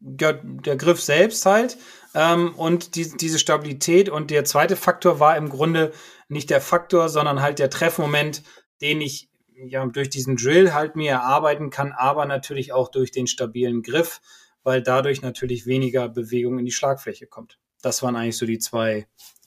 Ja, 0.00 0.32
der 0.32 0.76
Griff 0.76 1.00
selbst 1.00 1.46
halt 1.46 1.78
ähm, 2.14 2.54
und 2.56 2.96
die, 2.96 3.10
diese 3.16 3.38
Stabilität. 3.38 4.08
Und 4.08 4.30
der 4.30 4.44
zweite 4.44 4.76
Faktor 4.76 5.20
war 5.20 5.36
im 5.36 5.48
Grunde 5.48 5.92
nicht 6.28 6.50
der 6.50 6.60
Faktor, 6.60 7.08
sondern 7.08 7.40
halt 7.40 7.58
der 7.58 7.70
Treffmoment, 7.70 8.42
den 8.80 9.00
ich 9.00 9.28
ja 9.64 9.84
durch 9.86 10.10
diesen 10.10 10.36
Drill 10.36 10.74
halt 10.74 10.96
mir 10.96 11.12
erarbeiten 11.12 11.70
kann, 11.70 11.92
aber 11.92 12.26
natürlich 12.26 12.72
auch 12.72 12.90
durch 12.90 13.12
den 13.12 13.26
stabilen 13.26 13.82
Griff 13.82 14.20
weil 14.64 14.82
dadurch 14.82 15.22
natürlich 15.22 15.66
weniger 15.66 16.08
Bewegung 16.08 16.58
in 16.58 16.64
die 16.64 16.72
Schlagfläche 16.72 17.26
kommt. 17.26 17.58
Das 17.82 18.02
waren 18.02 18.16
eigentlich 18.16 18.36
so 18.36 18.46
die 18.46 18.58
zwei 18.58 19.06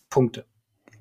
Punkte. 0.09 0.45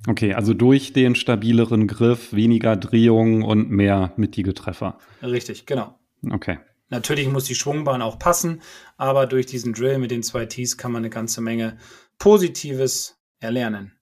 Okay, 0.06 0.34
also 0.34 0.52
durch 0.52 0.92
den 0.92 1.14
stabileren 1.14 1.86
Griff 1.86 2.32
weniger 2.32 2.76
Drehungen 2.76 3.42
und 3.42 3.70
mehr 3.70 4.12
mittige 4.16 4.52
Treffer. 4.52 4.98
Richtig, 5.22 5.66
genau. 5.66 5.98
Okay. 6.30 6.58
Natürlich 6.90 7.28
muss 7.30 7.44
die 7.44 7.54
Schwungbahn 7.54 8.02
auch 8.02 8.18
passen, 8.18 8.60
aber 8.98 9.26
durch 9.26 9.46
diesen 9.46 9.72
Drill 9.72 9.98
mit 9.98 10.10
den 10.10 10.22
zwei 10.22 10.46
Tees 10.46 10.76
kann 10.76 10.92
man 10.92 11.00
eine 11.00 11.10
ganze 11.10 11.40
Menge 11.40 11.78
Positives 12.18 13.18
erlernen. 13.40 13.92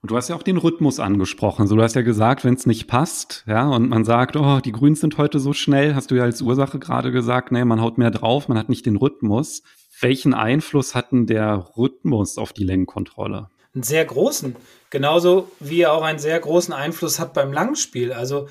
Und 0.00 0.12
du 0.12 0.16
hast 0.16 0.28
ja 0.28 0.36
auch 0.36 0.42
den 0.42 0.58
Rhythmus 0.58 1.00
angesprochen. 1.00 1.66
So, 1.66 1.74
du 1.74 1.82
hast 1.82 1.96
ja 1.96 2.02
gesagt, 2.02 2.44
wenn 2.44 2.54
es 2.54 2.66
nicht 2.66 2.86
passt, 2.86 3.44
ja, 3.48 3.68
und 3.68 3.88
man 3.88 4.04
sagt, 4.04 4.36
oh, 4.36 4.60
die 4.60 4.72
Grüns 4.72 5.00
sind 5.00 5.18
heute 5.18 5.40
so 5.40 5.52
schnell, 5.52 5.94
hast 5.94 6.10
du 6.10 6.14
ja 6.14 6.22
als 6.22 6.40
Ursache 6.40 6.78
gerade 6.78 7.10
gesagt, 7.10 7.50
nee, 7.52 7.64
man 7.64 7.80
haut 7.80 7.98
mehr 7.98 8.12
drauf, 8.12 8.48
man 8.48 8.56
hat 8.56 8.68
nicht 8.68 8.86
den 8.86 8.96
Rhythmus. 8.96 9.62
Welchen 10.00 10.34
Einfluss 10.34 10.94
hat 10.94 11.10
denn 11.10 11.26
der 11.26 11.72
Rhythmus 11.76 12.38
auf 12.38 12.52
die 12.52 12.64
Längenkontrolle? 12.64 13.50
Einen 13.78 13.84
sehr 13.84 14.04
großen. 14.04 14.56
Genauso 14.90 15.52
wie 15.60 15.82
er 15.82 15.92
auch 15.92 16.02
einen 16.02 16.18
sehr 16.18 16.40
großen 16.40 16.74
Einfluss 16.74 17.20
hat 17.20 17.32
beim 17.32 17.52
Langspiel. 17.52 18.12
Also 18.12 18.48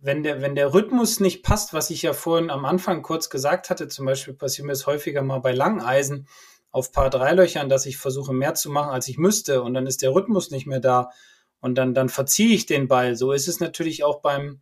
wenn 0.00 0.24
der, 0.24 0.42
wenn 0.42 0.56
der 0.56 0.74
Rhythmus 0.74 1.20
nicht 1.20 1.44
passt, 1.44 1.72
was 1.72 1.88
ich 1.90 2.02
ja 2.02 2.14
vorhin 2.14 2.50
am 2.50 2.64
Anfang 2.64 3.02
kurz 3.02 3.30
gesagt 3.30 3.70
hatte, 3.70 3.86
zum 3.86 4.06
Beispiel 4.06 4.34
passiert 4.34 4.66
mir 4.66 4.72
das 4.72 4.88
häufiger 4.88 5.22
mal 5.22 5.38
bei 5.38 5.52
Langeisen, 5.52 6.26
auf 6.72 6.90
Paar 6.90 7.10
drei 7.10 7.32
Löchern, 7.32 7.68
dass 7.68 7.86
ich 7.86 7.96
versuche 7.96 8.32
mehr 8.32 8.54
zu 8.54 8.70
machen, 8.70 8.90
als 8.90 9.06
ich 9.06 9.18
müsste 9.18 9.62
und 9.62 9.72
dann 9.72 9.86
ist 9.86 10.02
der 10.02 10.12
Rhythmus 10.12 10.50
nicht 10.50 10.66
mehr 10.66 10.80
da 10.80 11.10
und 11.60 11.76
dann, 11.76 11.94
dann 11.94 12.08
verziehe 12.08 12.52
ich 12.52 12.66
den 12.66 12.88
Ball. 12.88 13.14
So 13.14 13.30
ist 13.30 13.46
es 13.46 13.60
natürlich 13.60 14.02
auch 14.02 14.20
beim, 14.20 14.60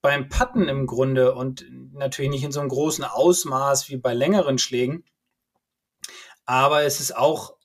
beim 0.00 0.30
Patten 0.30 0.66
im 0.66 0.86
Grunde 0.86 1.34
und 1.34 1.66
natürlich 1.92 2.30
nicht 2.30 2.44
in 2.44 2.52
so 2.52 2.60
einem 2.60 2.70
großen 2.70 3.04
Ausmaß 3.04 3.90
wie 3.90 3.98
bei 3.98 4.14
längeren 4.14 4.56
Schlägen. 4.56 5.04
Aber 6.46 6.84
es 6.84 7.00
ist 7.00 7.14
auch 7.14 7.55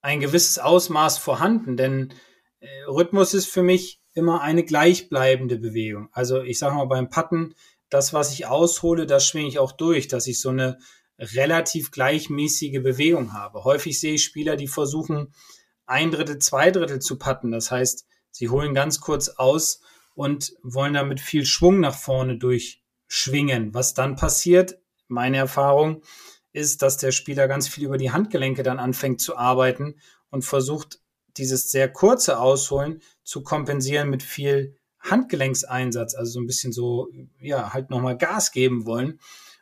ein 0.00 0.20
gewisses 0.20 0.58
Ausmaß 0.58 1.18
vorhanden, 1.18 1.76
denn 1.76 2.12
äh, 2.60 2.66
Rhythmus 2.86 3.34
ist 3.34 3.46
für 3.46 3.62
mich 3.62 4.00
immer 4.12 4.40
eine 4.40 4.64
gleichbleibende 4.64 5.58
Bewegung. 5.58 6.08
Also 6.12 6.42
ich 6.42 6.58
sage 6.58 6.74
mal 6.74 6.86
beim 6.86 7.10
Patten, 7.10 7.54
das, 7.88 8.12
was 8.12 8.32
ich 8.32 8.46
aushole, 8.46 9.06
das 9.06 9.26
schwinge 9.26 9.48
ich 9.48 9.58
auch 9.58 9.72
durch, 9.72 10.08
dass 10.08 10.26
ich 10.26 10.40
so 10.40 10.50
eine 10.50 10.78
relativ 11.18 11.90
gleichmäßige 11.90 12.82
Bewegung 12.82 13.32
habe. 13.32 13.64
Häufig 13.64 13.98
sehe 13.98 14.14
ich 14.14 14.24
Spieler, 14.24 14.56
die 14.56 14.68
versuchen, 14.68 15.32
ein 15.86 16.10
Drittel, 16.10 16.38
zwei 16.38 16.70
Drittel 16.70 17.00
zu 17.00 17.18
patten. 17.18 17.50
Das 17.50 17.70
heißt, 17.70 18.06
sie 18.30 18.48
holen 18.48 18.74
ganz 18.74 19.00
kurz 19.00 19.28
aus 19.28 19.80
und 20.14 20.52
wollen 20.62 20.94
damit 20.94 21.20
viel 21.20 21.46
Schwung 21.46 21.80
nach 21.80 21.94
vorne 21.94 22.38
durchschwingen. 22.38 23.74
Was 23.74 23.94
dann 23.94 24.16
passiert, 24.16 24.78
meine 25.08 25.38
Erfahrung, 25.38 26.02
ist, 26.58 26.82
dass 26.82 26.96
der 26.96 27.12
Spieler 27.12 27.48
ganz 27.48 27.68
viel 27.68 27.84
über 27.84 27.98
die 27.98 28.10
Handgelenke 28.10 28.62
dann 28.62 28.78
anfängt 28.78 29.20
zu 29.20 29.36
arbeiten 29.36 29.96
und 30.30 30.44
versucht, 30.44 31.00
dieses 31.36 31.70
sehr 31.70 31.88
kurze 31.90 32.38
Ausholen 32.38 33.00
zu 33.22 33.42
kompensieren 33.42 34.10
mit 34.10 34.22
viel 34.22 34.76
Handgelenkseinsatz, 35.00 36.14
also 36.14 36.32
so 36.32 36.40
ein 36.40 36.46
bisschen 36.46 36.72
so, 36.72 37.08
ja, 37.40 37.72
halt 37.72 37.90
nochmal 37.90 38.16
Gas 38.16 38.52
geben 38.52 38.84
wollen. 38.86 39.20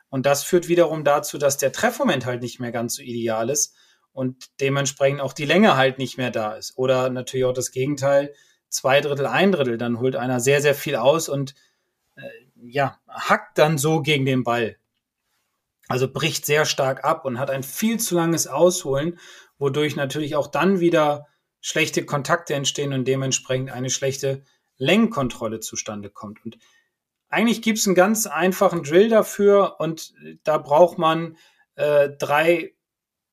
Und 0.09 0.25
das 0.25 0.43
führt 0.43 0.67
wiederum 0.67 1.03
dazu, 1.03 1.37
dass 1.37 1.57
der 1.57 1.71
Treffmoment 1.71 2.25
halt 2.25 2.41
nicht 2.41 2.59
mehr 2.59 2.71
ganz 2.71 2.95
so 2.95 3.03
ideal 3.03 3.49
ist 3.49 3.75
und 4.13 4.59
dementsprechend 4.59 5.21
auch 5.21 5.33
die 5.33 5.45
Länge 5.45 5.77
halt 5.77 5.99
nicht 5.99 6.17
mehr 6.17 6.31
da 6.31 6.53
ist. 6.53 6.77
Oder 6.77 7.09
natürlich 7.09 7.45
auch 7.45 7.53
das 7.53 7.71
Gegenteil, 7.71 8.33
zwei 8.69 9.01
Drittel, 9.01 9.27
ein 9.27 9.51
Drittel, 9.51 9.77
dann 9.77 9.99
holt 9.99 10.15
einer 10.15 10.39
sehr, 10.39 10.61
sehr 10.61 10.75
viel 10.75 10.95
aus 10.95 11.29
und 11.29 11.53
äh, 12.15 12.21
ja, 12.55 12.99
hackt 13.07 13.57
dann 13.57 13.77
so 13.77 14.01
gegen 14.01 14.25
den 14.25 14.43
Ball. 14.43 14.77
Also 15.87 16.11
bricht 16.11 16.45
sehr 16.45 16.65
stark 16.65 17.03
ab 17.03 17.25
und 17.25 17.39
hat 17.39 17.49
ein 17.49 17.63
viel 17.63 17.99
zu 17.99 18.15
langes 18.15 18.47
Ausholen, 18.47 19.19
wodurch 19.57 19.95
natürlich 19.95 20.35
auch 20.35 20.47
dann 20.47 20.79
wieder 20.79 21.27
schlechte 21.61 22.05
Kontakte 22.05 22.53
entstehen 22.53 22.93
und 22.93 23.07
dementsprechend 23.07 23.71
eine 23.71 23.89
schlechte 23.89 24.43
Längenkontrolle 24.77 25.59
zustande 25.59 26.09
kommt. 26.09 26.43
Und 26.45 26.57
eigentlich 27.29 27.61
gibt 27.61 27.79
es 27.79 27.87
einen 27.87 27.95
ganz 27.95 28.25
einfachen 28.25 28.83
Drill 28.83 29.09
dafür 29.09 29.79
und 29.79 30.13
da 30.43 30.57
braucht 30.57 30.97
man 30.97 31.37
äh, 31.75 32.09
drei 32.17 32.73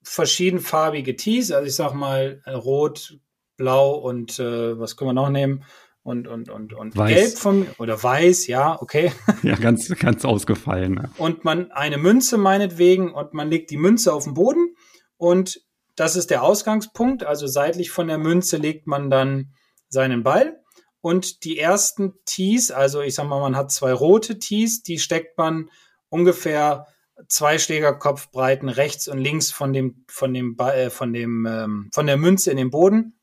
verschiedenfarbige 0.03 1.17
Tees. 1.17 1.53
Also 1.53 1.67
ich 1.67 1.75
sag 1.75 1.95
mal 1.95 2.43
äh, 2.45 2.53
rot, 2.53 3.19
blau 3.57 3.93
und 3.95 4.39
äh, 4.39 4.79
was 4.79 4.97
können 4.97 5.11
wir 5.11 5.15
noch 5.15 5.31
nehmen? 5.31 5.65
Und, 6.05 6.29
und, 6.29 6.51
und, 6.51 6.75
und 6.75 6.97
weiß. 6.97 7.15
gelb 7.15 7.39
von 7.39 7.67
oder 7.79 8.01
weiß, 8.01 8.47
ja, 8.47 8.81
okay. 8.81 9.11
Ja, 9.43 9.57
ganz, 9.57 9.89
ganz 9.99 10.25
ausgefallen. 10.25 10.95
Ne? 10.95 11.11
Und 11.17 11.45
man 11.45 11.73
eine 11.73 11.97
Münze 11.97 12.37
meinetwegen 12.37 13.13
und 13.13 13.33
man 13.33 13.49
legt 13.49 13.71
die 13.71 13.79
Münze 13.79 14.13
auf 14.13 14.25
den 14.25 14.35
Boden 14.35 14.77
und 15.17 15.63
das 15.97 16.15
ist 16.15 16.31
der 16.31 16.43
Ausgangspunkt. 16.43 17.25
Also 17.25 17.47
seitlich 17.47 17.91
von 17.91 18.07
der 18.07 18.19
Münze 18.19 18.59
legt 18.59 18.87
man 18.87 19.09
dann 19.09 19.55
seinen 19.89 20.23
Ball 20.23 20.61
und 21.01 21.45
die 21.45 21.59
ersten 21.59 22.15
Tees, 22.25 22.71
also 22.71 23.01
ich 23.01 23.15
sag 23.15 23.27
mal, 23.27 23.41
man 23.41 23.57
hat 23.57 23.73
zwei 23.73 23.93
rote 23.93 24.39
Tees, 24.39 24.83
die 24.83 24.99
steckt 24.99 25.37
man 25.39 25.71
ungefähr 26.09 26.87
zwei 27.29 27.59
Schlägerkopfbreiten 27.59 28.69
rechts 28.69 29.09
und 29.09 29.19
links 29.19 29.51
von 29.51 29.73
dem, 29.73 30.05
von 30.09 30.33
dem, 30.33 30.57
äh, 30.59 30.91
von 30.91 31.13
dem, 31.13 31.47
ähm, 31.47 31.91
von 31.93 32.07
der 32.07 32.17
Münze 32.17 32.51
in 32.51 32.57
den 32.57 32.71
Boden. 32.71 33.19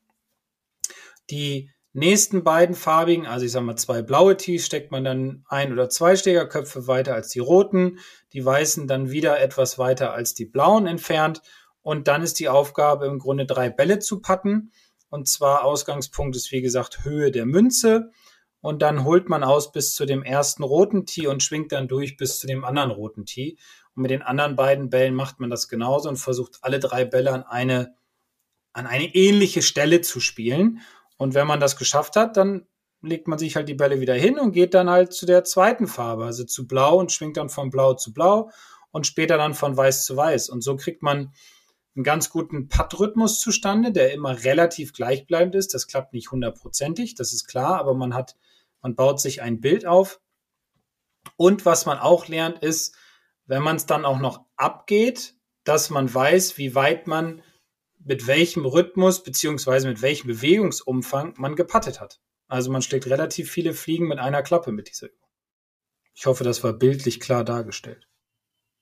Die 1.29 1.71
nächsten 1.93 2.43
beiden 2.43 2.75
farbigen, 2.75 3.25
also 3.25 3.45
ich 3.45 3.51
sag 3.51 3.63
mal 3.63 3.75
zwei 3.75 4.01
blaue 4.01 4.37
Tees, 4.37 4.65
steckt 4.65 4.91
man 4.91 5.03
dann 5.03 5.43
ein 5.49 5.73
oder 5.73 5.89
zwei 5.89 6.15
Schlägerköpfe 6.15 6.87
weiter 6.87 7.13
als 7.13 7.29
die 7.29 7.39
roten, 7.39 7.99
die 8.33 8.43
weißen 8.43 8.87
dann 8.87 9.11
wieder 9.11 9.39
etwas 9.39 9.77
weiter 9.77 10.13
als 10.13 10.33
die 10.33 10.45
blauen 10.45 10.87
entfernt. 10.87 11.41
Und 11.81 12.07
dann 12.07 12.21
ist 12.21 12.39
die 12.39 12.47
Aufgabe 12.47 13.07
im 13.07 13.19
Grunde 13.19 13.45
drei 13.45 13.69
Bälle 13.69 13.99
zu 13.99 14.21
patten. 14.21 14.71
Und 15.09 15.27
zwar 15.27 15.65
Ausgangspunkt 15.65 16.35
ist, 16.35 16.51
wie 16.51 16.61
gesagt, 16.61 17.03
Höhe 17.03 17.31
der 17.31 17.45
Münze. 17.45 18.11
und 18.61 18.83
dann 18.83 19.03
holt 19.03 19.27
man 19.27 19.43
aus 19.43 19.71
bis 19.71 19.95
zu 19.95 20.05
dem 20.05 20.23
ersten 20.23 20.63
roten 20.63 21.07
Tee 21.07 21.25
und 21.27 21.41
schwingt 21.41 21.71
dann 21.71 21.87
durch 21.87 22.15
bis 22.15 22.39
zu 22.39 22.45
dem 22.47 22.63
anderen 22.63 22.91
roten 22.91 23.25
Tee. 23.25 23.57
Und 23.95 24.03
mit 24.03 24.11
den 24.11 24.21
anderen 24.21 24.55
beiden 24.55 24.89
Bällen 24.89 25.15
macht 25.15 25.39
man 25.39 25.49
das 25.49 25.67
genauso 25.67 26.07
und 26.07 26.17
versucht 26.17 26.59
alle 26.61 26.79
drei 26.79 27.03
Bälle 27.03 27.33
an 27.33 27.43
eine, 27.43 27.95
an 28.71 28.85
eine 28.85 29.15
ähnliche 29.15 29.63
Stelle 29.63 30.01
zu 30.01 30.19
spielen. 30.19 30.81
Und 31.21 31.35
wenn 31.35 31.45
man 31.45 31.59
das 31.59 31.75
geschafft 31.75 32.15
hat, 32.15 32.35
dann 32.35 32.65
legt 33.03 33.27
man 33.27 33.37
sich 33.37 33.55
halt 33.55 33.69
die 33.69 33.75
Bälle 33.75 33.99
wieder 33.99 34.15
hin 34.15 34.39
und 34.39 34.53
geht 34.53 34.73
dann 34.73 34.89
halt 34.89 35.13
zu 35.13 35.27
der 35.27 35.43
zweiten 35.43 35.85
Farbe, 35.85 36.25
also 36.25 36.45
zu 36.45 36.65
blau 36.65 36.97
und 36.97 37.11
schwingt 37.11 37.37
dann 37.37 37.49
von 37.49 37.69
blau 37.69 37.93
zu 37.93 38.11
blau 38.11 38.49
und 38.89 39.05
später 39.05 39.37
dann 39.37 39.53
von 39.53 39.77
weiß 39.77 40.03
zu 40.03 40.17
weiß. 40.17 40.49
Und 40.49 40.63
so 40.63 40.75
kriegt 40.77 41.03
man 41.03 41.31
einen 41.95 42.03
ganz 42.03 42.31
guten 42.31 42.69
Putt-Rhythmus 42.69 43.39
zustande, 43.39 43.91
der 43.91 44.13
immer 44.13 44.43
relativ 44.43 44.93
gleichbleibend 44.93 45.53
ist. 45.53 45.75
Das 45.75 45.85
klappt 45.85 46.13
nicht 46.13 46.31
hundertprozentig, 46.31 47.13
das 47.13 47.33
ist 47.33 47.47
klar, 47.47 47.79
aber 47.79 47.93
man 47.93 48.15
hat, 48.15 48.35
man 48.81 48.95
baut 48.95 49.21
sich 49.21 49.43
ein 49.43 49.61
Bild 49.61 49.85
auf. 49.85 50.19
Und 51.37 51.67
was 51.67 51.85
man 51.85 51.99
auch 51.99 52.29
lernt, 52.29 52.63
ist, 52.63 52.95
wenn 53.45 53.61
man 53.61 53.75
es 53.75 53.85
dann 53.85 54.05
auch 54.05 54.17
noch 54.17 54.45
abgeht, 54.55 55.35
dass 55.65 55.91
man 55.91 56.11
weiß, 56.11 56.57
wie 56.57 56.73
weit 56.73 57.05
man 57.05 57.43
mit 58.03 58.27
welchem 58.27 58.65
Rhythmus 58.65 59.23
beziehungsweise 59.23 59.87
mit 59.87 60.01
welchem 60.01 60.27
Bewegungsumfang 60.27 61.35
man 61.37 61.55
gepattet 61.55 62.01
hat. 62.01 62.19
Also 62.47 62.71
man 62.71 62.81
schlägt 62.81 63.07
relativ 63.07 63.49
viele 63.49 63.73
Fliegen 63.73 64.07
mit 64.07 64.19
einer 64.19 64.43
Klappe 64.43 64.71
mit 64.71 64.89
dieser 64.89 65.07
Übung. 65.07 65.29
Ich 66.13 66.25
hoffe, 66.25 66.43
das 66.43 66.63
war 66.63 66.73
bildlich 66.73 67.19
klar 67.19 67.43
dargestellt. 67.43 68.07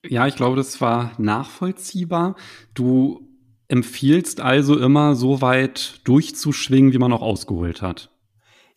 Ja, 0.04 0.26
ich 0.26 0.36
glaube, 0.36 0.56
das 0.56 0.80
war 0.80 1.12
nachvollziehbar. 1.18 2.36
Du 2.74 3.28
empfiehlst 3.68 4.40
also 4.40 4.78
immer 4.78 5.14
so 5.14 5.40
weit 5.40 6.00
durchzuschwingen, 6.04 6.92
wie 6.92 6.98
man 6.98 7.12
auch 7.12 7.22
ausgeholt 7.22 7.82
hat. 7.82 8.10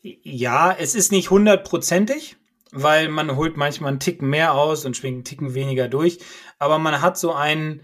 Ja, 0.01 0.75
es 0.77 0.95
ist 0.95 1.11
nicht 1.11 1.31
hundertprozentig, 1.31 2.35
weil 2.71 3.07
man 3.09 3.35
holt 3.35 3.57
manchmal 3.57 3.89
einen 3.89 3.99
Ticken 3.99 4.29
mehr 4.29 4.53
aus 4.53 4.85
und 4.85 4.97
schwingt 4.97 5.15
einen 5.15 5.23
Ticken 5.23 5.53
weniger 5.55 5.87
durch. 5.87 6.19
Aber 6.59 6.77
man 6.77 7.01
hat 7.01 7.17
so 7.17 7.33
einen 7.33 7.81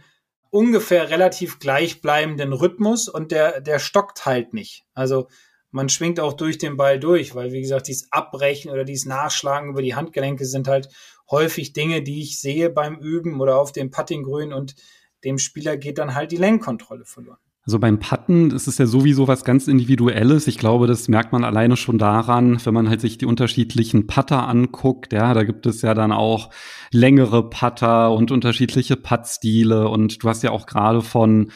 ungefähr 0.49 1.09
relativ 1.09 1.59
gleichbleibenden 1.59 2.53
Rhythmus 2.53 3.07
und 3.07 3.31
der, 3.31 3.61
der 3.61 3.79
stockt 3.79 4.25
halt 4.25 4.53
nicht. 4.53 4.85
Also 4.93 5.27
man 5.71 5.89
schwingt 5.89 6.19
auch 6.19 6.33
durch 6.33 6.57
den 6.57 6.77
Ball 6.77 6.99
durch, 6.99 7.35
weil 7.35 7.51
wie 7.51 7.61
gesagt, 7.61 7.87
dieses 7.87 8.11
Abbrechen 8.11 8.71
oder 8.71 8.83
dieses 8.83 9.05
Nachschlagen 9.05 9.69
über 9.69 9.81
die 9.81 9.95
Handgelenke 9.95 10.45
sind 10.45 10.67
halt 10.67 10.89
häufig 11.29 11.73
Dinge, 11.73 12.01
die 12.01 12.21
ich 12.21 12.39
sehe 12.39 12.69
beim 12.69 12.97
Üben 12.99 13.39
oder 13.39 13.57
auf 13.57 13.71
dem 13.71 13.91
Puttinggrün 13.91 14.51
und 14.51 14.75
dem 15.23 15.37
Spieler 15.37 15.77
geht 15.77 15.97
dann 15.97 16.15
halt 16.15 16.31
die 16.31 16.37
Lenkkontrolle 16.37 17.05
verloren. 17.05 17.37
Also 17.65 17.77
beim 17.77 17.99
Putten 17.99 18.51
ist 18.51 18.67
es 18.67 18.77
ja 18.77 18.87
sowieso 18.87 19.27
was 19.27 19.43
ganz 19.43 19.67
Individuelles. 19.67 20.47
Ich 20.47 20.57
glaube, 20.57 20.87
das 20.87 21.07
merkt 21.07 21.33
man 21.33 21.43
alleine 21.43 21.77
schon 21.77 21.97
daran, 21.97 22.59
wenn 22.63 22.73
man 22.73 22.89
halt 22.89 23.01
sich 23.01 23.17
die 23.17 23.25
unterschiedlichen 23.25 24.07
Putter 24.07 24.47
anguckt. 24.47 25.13
Ja, 25.13 25.33
da 25.33 25.43
gibt 25.43 25.65
es 25.65 25.81
ja 25.81 25.93
dann 25.93 26.11
auch 26.11 26.49
längere 26.91 27.49
Putter 27.49 28.11
und 28.11 28.31
unterschiedliche 28.31 28.95
Puttstile. 28.95 29.89
Und 29.89 30.23
du 30.23 30.29
hast 30.29 30.41
ja 30.41 30.51
auch 30.51 30.65
gerade 30.65 31.01
von 31.01 31.51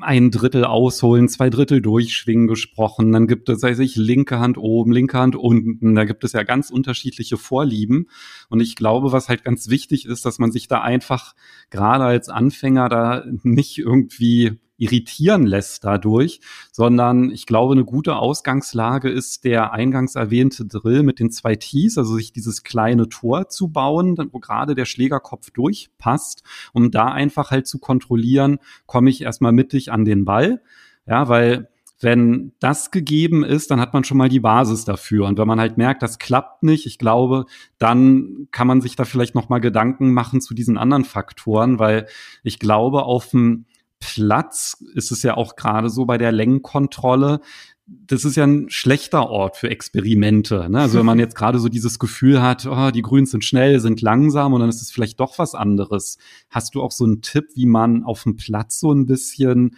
ein 0.00 0.30
Drittel 0.30 0.64
ausholen, 0.64 1.28
zwei 1.28 1.50
Drittel 1.50 1.80
durchschwingen 1.80 2.48
gesprochen. 2.48 3.12
Dann 3.12 3.26
gibt 3.26 3.48
es, 3.48 3.60
sei 3.60 3.70
ich, 3.70 3.96
linke 3.96 4.40
Hand 4.40 4.58
oben, 4.58 4.92
linke 4.92 5.18
Hand 5.18 5.36
unten. 5.36 5.94
Da 5.94 6.04
gibt 6.04 6.24
es 6.24 6.32
ja 6.32 6.42
ganz 6.42 6.70
unterschiedliche 6.70 7.36
Vorlieben. 7.36 8.08
Und 8.48 8.60
ich 8.60 8.76
glaube, 8.76 9.12
was 9.12 9.28
halt 9.28 9.44
ganz 9.44 9.68
wichtig 9.68 10.06
ist, 10.06 10.26
dass 10.26 10.38
man 10.38 10.52
sich 10.52 10.68
da 10.68 10.80
einfach 10.80 11.34
gerade 11.70 12.04
als 12.04 12.28
Anfänger 12.28 12.88
da 12.88 13.24
nicht 13.42 13.78
irgendwie 13.78 14.58
irritieren 14.76 15.46
lässt 15.46 15.84
dadurch, 15.84 16.40
sondern 16.72 17.30
ich 17.30 17.46
glaube, 17.46 17.74
eine 17.74 17.84
gute 17.84 18.16
Ausgangslage 18.16 19.08
ist 19.08 19.44
der 19.44 19.72
eingangs 19.72 20.14
erwähnte 20.14 20.66
Drill 20.66 21.02
mit 21.02 21.20
den 21.20 21.30
zwei 21.30 21.56
Tees, 21.56 21.96
also 21.96 22.16
sich 22.16 22.32
dieses 22.32 22.62
kleine 22.62 23.08
Tor 23.08 23.48
zu 23.48 23.68
bauen, 23.68 24.16
wo 24.32 24.38
gerade 24.40 24.74
der 24.74 24.84
Schlägerkopf 24.84 25.50
durchpasst, 25.50 26.42
um 26.72 26.90
da 26.90 27.06
einfach 27.06 27.50
halt 27.50 27.66
zu 27.66 27.78
kontrollieren, 27.78 28.58
komme 28.86 29.10
ich 29.10 29.22
erstmal 29.22 29.52
mittig 29.52 29.92
an 29.92 30.04
den 30.04 30.24
Ball. 30.24 30.62
Ja, 31.06 31.28
weil 31.28 31.68
wenn 32.00 32.52
das 32.58 32.90
gegeben 32.90 33.44
ist, 33.44 33.70
dann 33.70 33.80
hat 33.80 33.94
man 33.94 34.04
schon 34.04 34.18
mal 34.18 34.28
die 34.28 34.40
Basis 34.40 34.84
dafür. 34.84 35.26
Und 35.26 35.38
wenn 35.38 35.48
man 35.48 35.60
halt 35.60 35.78
merkt, 35.78 36.02
das 36.02 36.18
klappt 36.18 36.62
nicht, 36.62 36.86
ich 36.86 36.98
glaube, 36.98 37.46
dann 37.78 38.48
kann 38.50 38.66
man 38.66 38.80
sich 38.80 38.96
da 38.96 39.04
vielleicht 39.04 39.34
noch 39.34 39.48
mal 39.48 39.60
Gedanken 39.60 40.12
machen 40.12 40.40
zu 40.40 40.54
diesen 40.54 40.76
anderen 40.76 41.04
Faktoren, 41.04 41.78
weil 41.78 42.06
ich 42.42 42.58
glaube, 42.58 43.04
auf 43.04 43.30
dem 43.30 43.66
Platz 44.04 44.76
ist 44.94 45.10
es 45.10 45.22
ja 45.22 45.36
auch 45.36 45.56
gerade 45.56 45.88
so 45.88 46.04
bei 46.04 46.18
der 46.18 46.30
Längenkontrolle. 46.30 47.40
Das 47.86 48.24
ist 48.24 48.36
ja 48.36 48.44
ein 48.46 48.68
schlechter 48.68 49.30
Ort 49.30 49.56
für 49.56 49.70
Experimente. 49.70 50.68
Ne? 50.68 50.80
Also 50.80 50.98
wenn 50.98 51.06
man 51.06 51.18
jetzt 51.18 51.34
gerade 51.34 51.58
so 51.58 51.68
dieses 51.68 51.98
Gefühl 51.98 52.42
hat, 52.42 52.66
oh, 52.66 52.90
die 52.90 53.02
Grüns 53.02 53.30
sind 53.30 53.44
schnell, 53.44 53.80
sind 53.80 54.02
langsam 54.02 54.52
und 54.52 54.60
dann 54.60 54.68
ist 54.68 54.82
es 54.82 54.90
vielleicht 54.90 55.20
doch 55.20 55.38
was 55.38 55.54
anderes. 55.54 56.18
Hast 56.50 56.74
du 56.74 56.82
auch 56.82 56.92
so 56.92 57.04
einen 57.04 57.22
Tipp, 57.22 57.46
wie 57.54 57.66
man 57.66 58.04
auf 58.04 58.22
dem 58.22 58.36
Platz 58.36 58.78
so 58.78 58.92
ein 58.92 59.06
bisschen 59.06 59.76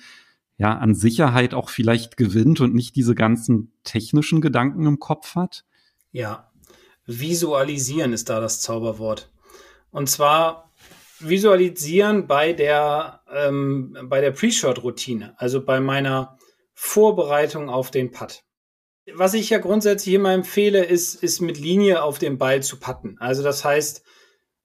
ja 0.58 0.76
an 0.76 0.94
Sicherheit 0.94 1.54
auch 1.54 1.68
vielleicht 1.68 2.16
gewinnt 2.16 2.60
und 2.60 2.74
nicht 2.74 2.96
diese 2.96 3.14
ganzen 3.14 3.72
technischen 3.84 4.40
Gedanken 4.40 4.86
im 4.86 4.98
Kopf 4.98 5.36
hat? 5.36 5.64
Ja, 6.10 6.50
visualisieren 7.06 8.12
ist 8.12 8.28
da 8.28 8.40
das 8.40 8.60
Zauberwort. 8.60 9.30
Und 9.90 10.08
zwar 10.08 10.65
visualisieren 11.20 12.26
bei 12.26 12.52
der, 12.52 13.22
ähm, 13.30 13.96
bei 14.04 14.20
der 14.20 14.32
Pre-Shot-Routine, 14.32 15.34
also 15.38 15.64
bei 15.64 15.80
meiner 15.80 16.36
Vorbereitung 16.74 17.70
auf 17.70 17.90
den 17.90 18.10
Putt. 18.10 18.42
Was 19.14 19.34
ich 19.34 19.50
ja 19.50 19.58
grundsätzlich 19.58 20.14
immer 20.14 20.32
empfehle, 20.32 20.84
ist, 20.84 21.22
ist 21.22 21.40
mit 21.40 21.58
Linie 21.58 22.02
auf 22.02 22.18
den 22.18 22.38
Ball 22.38 22.62
zu 22.62 22.78
putten. 22.78 23.16
Also 23.18 23.42
das 23.42 23.64
heißt, 23.64 24.02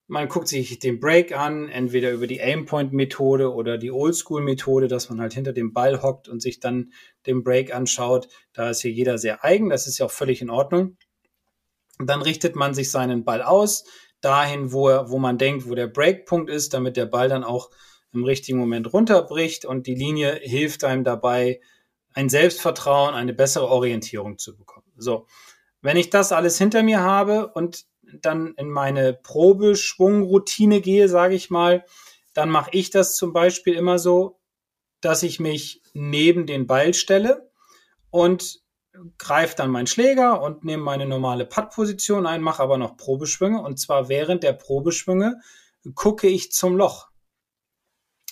man 0.07 0.27
guckt 0.27 0.49
sich 0.49 0.77
den 0.79 0.99
Break 0.99 1.31
an, 1.37 1.69
entweder 1.69 2.11
über 2.11 2.27
die 2.27 2.41
Aimpoint-Methode 2.41 3.53
oder 3.53 3.77
die 3.77 3.91
Oldschool-Methode, 3.91 4.89
dass 4.89 5.09
man 5.09 5.21
halt 5.21 5.33
hinter 5.33 5.53
dem 5.53 5.71
Ball 5.71 6.01
hockt 6.01 6.27
und 6.27 6.41
sich 6.41 6.59
dann 6.59 6.91
den 7.27 7.43
Break 7.43 7.73
anschaut. 7.73 8.27
Da 8.51 8.71
ist 8.71 8.81
hier 8.81 8.91
jeder 8.91 9.17
sehr 9.17 9.45
eigen, 9.45 9.69
das 9.69 9.87
ist 9.87 9.99
ja 9.99 10.07
auch 10.07 10.11
völlig 10.11 10.41
in 10.41 10.49
Ordnung. 10.49 10.97
Dann 11.97 12.21
richtet 12.21 12.57
man 12.57 12.73
sich 12.73 12.91
seinen 12.91 13.23
Ball 13.23 13.41
aus, 13.41 13.85
dahin, 14.21 14.71
wo, 14.71 14.89
er, 14.89 15.09
wo 15.09 15.17
man 15.17 15.37
denkt, 15.37 15.67
wo 15.67 15.75
der 15.75 15.87
Breakpunkt 15.87 16.49
ist, 16.49 16.73
damit 16.73 16.97
der 16.97 17.05
Ball 17.05 17.29
dann 17.29 17.43
auch 17.43 17.69
im 18.13 18.23
richtigen 18.23 18.57
Moment 18.57 18.91
runterbricht 18.93 19.65
und 19.65 19.87
die 19.87 19.95
Linie 19.95 20.39
hilft 20.41 20.83
einem 20.83 21.03
dabei, 21.03 21.61
ein 22.13 22.29
Selbstvertrauen, 22.29 23.15
eine 23.15 23.33
bessere 23.33 23.69
Orientierung 23.69 24.37
zu 24.37 24.55
bekommen. 24.55 24.91
So, 24.97 25.27
wenn 25.81 25.97
ich 25.97 26.09
das 26.09 26.31
alles 26.31 26.57
hinter 26.57 26.83
mir 26.83 26.99
habe 26.99 27.47
und 27.53 27.85
dann 28.21 28.53
in 28.57 28.69
meine 28.69 29.13
Probeschwungroutine 29.13 30.81
gehe, 30.81 31.07
sage 31.07 31.35
ich 31.35 31.49
mal, 31.49 31.85
dann 32.33 32.49
mache 32.49 32.71
ich 32.73 32.89
das 32.89 33.15
zum 33.15 33.33
Beispiel 33.33 33.73
immer 33.75 33.97
so, 33.99 34.39
dass 34.99 35.23
ich 35.23 35.39
mich 35.39 35.81
neben 35.93 36.45
den 36.45 36.67
Ball 36.67 36.93
stelle 36.93 37.49
und 38.09 38.60
greife 39.17 39.55
dann 39.55 39.71
meinen 39.71 39.87
Schläger 39.87 40.41
und 40.41 40.63
nehme 40.63 40.83
meine 40.83 41.05
normale 41.05 41.45
Putt-Position 41.45 42.25
ein, 42.25 42.41
mache 42.41 42.61
aber 42.61 42.77
noch 42.77 42.97
Probeschwünge. 42.97 43.61
Und 43.61 43.79
zwar 43.79 44.09
während 44.09 44.43
der 44.43 44.53
Probeschwünge 44.53 45.39
gucke 45.95 46.27
ich 46.27 46.51
zum 46.51 46.75
Loch. 46.75 47.09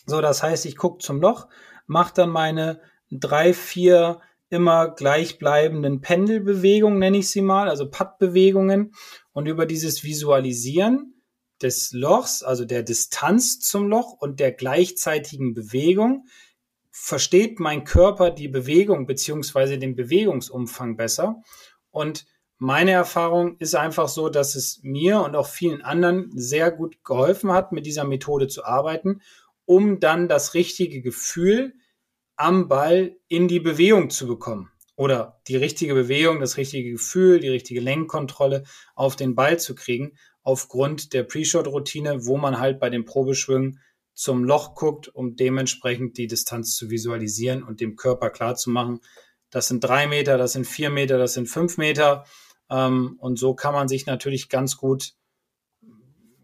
So, 0.06 0.22
das 0.22 0.44
heißt, 0.44 0.66
ich 0.66 0.76
gucke 0.76 1.04
zum 1.04 1.22
Loch, 1.22 1.48
mache 1.88 2.14
dann 2.14 2.30
meine 2.30 2.82
drei, 3.12 3.54
vier 3.54 4.22
immer 4.50 4.90
gleichbleibenden 4.90 6.02
Pendelbewegungen, 6.02 7.00
nenne 7.00 7.20
ich 7.20 7.30
sie 7.30 7.42
mal, 7.42 7.70
also 7.70 7.90
Putt-Bewegungen. 7.90 8.94
Und 9.32 9.46
über 9.46 9.66
dieses 9.66 10.04
Visualisieren 10.04 11.14
des 11.62 11.92
Lochs, 11.92 12.42
also 12.42 12.66
der 12.66 12.84
Distanz 12.84 13.60
zum 13.60 13.88
Loch 13.88 14.14
und 14.14 14.40
der 14.40 14.52
gleichzeitigen 14.52 15.54
Bewegung, 15.54 16.26
versteht 16.92 17.60
mein 17.60 17.84
Körper 17.84 18.32
die 18.32 18.48
Bewegung 18.48 19.06
beziehungsweise 19.06 19.78
den 19.78 19.96
Bewegungsumfang 19.96 20.96
besser. 20.98 21.42
Und 21.92 22.26
meine 22.58 22.92
Erfahrung 22.92 23.58
ist 23.58 23.76
einfach 23.76 24.10
so, 24.10 24.30
dass 24.30 24.56
es 24.56 24.82
mir 24.84 25.22
und 25.22 25.36
auch 25.36 25.48
vielen 25.48 25.82
anderen 25.82 26.30
sehr 26.36 26.72
gut 26.72 27.04
geholfen 27.04 27.52
hat, 27.52 27.72
mit 27.72 27.86
dieser 27.86 28.04
Methode 28.04 28.48
zu 28.48 28.66
arbeiten, 28.66 29.22
um 29.66 30.00
dann 30.00 30.28
das 30.28 30.54
richtige 30.56 31.02
Gefühl 31.02 31.74
am 32.36 32.68
Ball 32.68 33.16
in 33.28 33.48
die 33.48 33.60
Bewegung 33.60 34.10
zu 34.10 34.28
bekommen. 34.28 34.72
Oder 34.96 35.40
die 35.48 35.56
richtige 35.56 35.94
Bewegung, 35.94 36.42
das 36.42 36.58
richtige 36.58 36.92
Gefühl, 36.92 37.40
die 37.40 37.48
richtige 37.48 37.80
Lenkkontrolle 37.80 38.64
auf 38.96 39.16
den 39.16 39.36
Ball 39.36 39.58
zu 39.58 39.74
kriegen, 39.74 40.18
aufgrund 40.44 41.14
der 41.14 41.24
Pre-Shot-Routine, 41.24 42.26
wo 42.26 42.38
man 42.38 42.60
halt 42.60 42.80
bei 42.80 42.90
den 42.90 43.06
Probeschwüngen 43.06 43.80
zum 44.20 44.44
Loch 44.44 44.76
guckt, 44.76 45.08
um 45.08 45.38
dementsprechend 45.38 46.18
die 46.18 46.28
Distanz 46.28 46.76
zu 46.76 46.90
visualisieren 46.90 47.64
und 47.64 47.80
dem 47.80 47.96
Körper 47.96 48.30
klar 48.30 48.56
zu 48.56 48.70
machen, 48.70 49.00
das 49.50 49.70
sind 49.70 49.82
drei 49.82 50.08
Meter, 50.08 50.38
das 50.38 50.52
sind 50.52 50.68
vier 50.68 50.90
Meter, 50.90 51.18
das 51.18 51.36
sind 51.36 51.48
fünf 51.48 51.78
Meter. 51.78 52.26
Ähm, 52.70 53.16
und 53.20 53.40
so 53.40 53.54
kann 53.54 53.74
man 53.74 53.88
sich 53.88 54.08
natürlich 54.08 54.50
ganz 54.50 54.76
gut 54.76 55.14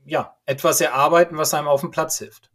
ja, 0.06 0.38
etwas 0.46 0.80
erarbeiten, 0.80 1.36
was 1.36 1.54
einem 1.54 1.68
auf 1.68 1.82
dem 1.82 1.92
Platz 1.92 2.18
hilft. 2.18 2.50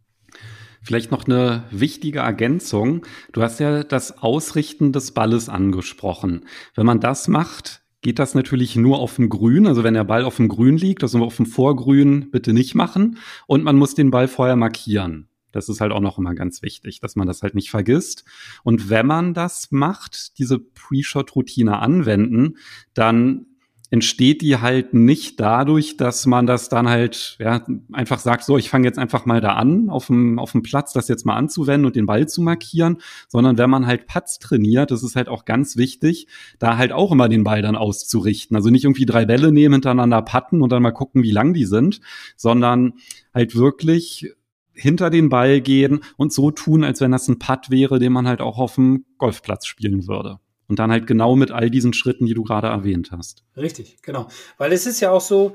Vielleicht 0.81 1.11
noch 1.11 1.27
eine 1.27 1.65
wichtige 1.69 2.19
Ergänzung. 2.19 3.05
Du 3.31 3.43
hast 3.43 3.59
ja 3.59 3.83
das 3.83 4.23
Ausrichten 4.23 4.91
des 4.91 5.11
Balles 5.11 5.49
angesprochen. 5.49 6.47
Wenn 6.73 6.87
man 6.87 6.99
das 6.99 7.27
macht, 7.27 7.83
geht 8.01 8.19
das 8.19 8.35
natürlich 8.35 8.75
nur 8.75 8.99
auf 8.99 9.15
dem 9.15 9.29
Grün. 9.29 9.67
Also 9.67 9.83
wenn 9.83 9.93
der 9.93 10.03
Ball 10.03 10.23
auf 10.23 10.37
dem 10.37 10.47
Grün 10.47 10.77
liegt, 10.77 11.03
also 11.03 11.23
auf 11.23 11.37
dem 11.37 11.45
Vorgrün 11.45 12.31
bitte 12.31 12.53
nicht 12.53 12.75
machen. 12.75 13.17
Und 13.47 13.63
man 13.63 13.75
muss 13.75 13.95
den 13.95 14.11
Ball 14.11 14.27
vorher 14.27 14.55
markieren. 14.55 15.27
Das 15.51 15.69
ist 15.69 15.81
halt 15.81 15.91
auch 15.91 15.99
noch 15.99 16.17
immer 16.17 16.33
ganz 16.33 16.61
wichtig, 16.61 16.99
dass 17.01 17.15
man 17.15 17.27
das 17.27 17.43
halt 17.43 17.55
nicht 17.55 17.69
vergisst. 17.69 18.23
Und 18.63 18.89
wenn 18.89 19.05
man 19.05 19.33
das 19.33 19.71
macht, 19.71 20.37
diese 20.39 20.59
Pre-Shot-Routine 20.59 21.79
anwenden, 21.79 22.57
dann 22.93 23.47
entsteht 23.91 24.41
die 24.41 24.57
halt 24.57 24.93
nicht 24.93 25.39
dadurch, 25.39 25.97
dass 25.97 26.25
man 26.25 26.47
das 26.47 26.69
dann 26.69 26.87
halt 26.87 27.35
ja, 27.39 27.63
einfach 27.91 28.19
sagt, 28.19 28.45
so, 28.45 28.57
ich 28.57 28.69
fange 28.69 28.87
jetzt 28.87 28.97
einfach 28.97 29.25
mal 29.25 29.41
da 29.41 29.55
an, 29.55 29.89
auf 29.89 30.07
dem, 30.07 30.39
auf 30.39 30.53
dem 30.53 30.63
Platz 30.63 30.93
das 30.93 31.09
jetzt 31.09 31.25
mal 31.25 31.35
anzuwenden 31.35 31.85
und 31.85 31.97
den 31.97 32.05
Ball 32.05 32.27
zu 32.27 32.41
markieren, 32.41 32.99
sondern 33.27 33.57
wenn 33.57 33.69
man 33.69 33.85
halt 33.85 34.07
Putts 34.07 34.39
trainiert, 34.39 34.91
das 34.91 35.03
ist 35.03 35.17
halt 35.17 35.27
auch 35.27 35.43
ganz 35.43 35.75
wichtig, 35.75 36.27
da 36.57 36.77
halt 36.77 36.93
auch 36.93 37.11
immer 37.11 37.27
den 37.27 37.43
Ball 37.43 37.61
dann 37.61 37.75
auszurichten. 37.75 38.55
Also 38.55 38.69
nicht 38.69 38.85
irgendwie 38.85 39.05
drei 39.05 39.25
Bälle 39.25 39.51
nehmen, 39.51 39.73
hintereinander 39.73 40.21
putten 40.21 40.61
und 40.61 40.71
dann 40.71 40.81
mal 40.81 40.91
gucken, 40.91 41.21
wie 41.21 41.31
lang 41.31 41.53
die 41.53 41.65
sind, 41.65 41.99
sondern 42.37 42.93
halt 43.33 43.55
wirklich 43.55 44.33
hinter 44.73 45.09
den 45.09 45.27
Ball 45.27 45.59
gehen 45.59 45.99
und 46.15 46.31
so 46.31 46.49
tun, 46.49 46.85
als 46.85 47.01
wenn 47.01 47.11
das 47.11 47.27
ein 47.27 47.39
Putt 47.39 47.69
wäre, 47.69 47.99
den 47.99 48.13
man 48.13 48.25
halt 48.25 48.39
auch 48.39 48.57
auf 48.57 48.75
dem 48.75 49.03
Golfplatz 49.17 49.65
spielen 49.65 50.07
würde. 50.07 50.39
Und 50.71 50.79
dann 50.79 50.89
halt 50.89 51.05
genau 51.05 51.35
mit 51.35 51.51
all 51.51 51.69
diesen 51.69 51.91
Schritten, 51.91 52.27
die 52.27 52.33
du 52.33 52.43
gerade 52.43 52.67
erwähnt 52.67 53.09
hast. 53.11 53.43
Richtig, 53.57 54.01
genau. 54.03 54.29
Weil 54.57 54.71
es 54.71 54.85
ist 54.85 55.01
ja 55.01 55.11
auch 55.11 55.19
so, 55.19 55.51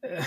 äh, 0.00 0.20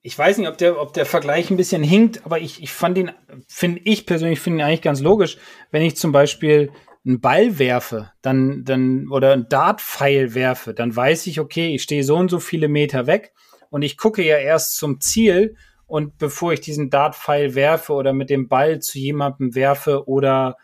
ich 0.00 0.18
weiß 0.18 0.38
nicht, 0.38 0.48
ob 0.48 0.56
der, 0.56 0.80
ob 0.80 0.94
der 0.94 1.04
Vergleich 1.04 1.50
ein 1.50 1.58
bisschen 1.58 1.82
hinkt, 1.82 2.24
aber 2.24 2.40
ich, 2.40 2.62
ich 2.62 2.72
fand 2.72 2.96
ihn, 2.96 3.10
finde 3.46 3.82
ich 3.84 4.06
persönlich, 4.06 4.40
finde 4.40 4.60
ihn 4.60 4.64
eigentlich 4.64 4.80
ganz 4.80 5.02
logisch, 5.02 5.36
wenn 5.70 5.82
ich 5.82 5.98
zum 5.98 6.12
Beispiel 6.12 6.70
einen 7.04 7.20
Ball 7.20 7.58
werfe, 7.58 8.10
dann, 8.22 8.64
dann, 8.64 9.10
oder 9.10 9.34
einen 9.34 9.50
Dartpfeil 9.50 10.34
werfe, 10.34 10.72
dann 10.72 10.96
weiß 10.96 11.26
ich, 11.26 11.38
okay, 11.38 11.74
ich 11.74 11.82
stehe 11.82 12.04
so 12.04 12.16
und 12.16 12.30
so 12.30 12.40
viele 12.40 12.68
Meter 12.68 13.06
weg 13.06 13.34
und 13.68 13.82
ich 13.82 13.98
gucke 13.98 14.24
ja 14.24 14.38
erst 14.38 14.78
zum 14.78 15.02
Ziel 15.02 15.56
und 15.86 16.16
bevor 16.16 16.54
ich 16.54 16.62
diesen 16.62 16.88
Dartpfeil 16.88 17.54
werfe 17.54 17.92
oder 17.92 18.14
mit 18.14 18.30
dem 18.30 18.48
Ball 18.48 18.80
zu 18.80 18.98
jemandem 18.98 19.54
werfe 19.54 20.08
oder 20.08 20.56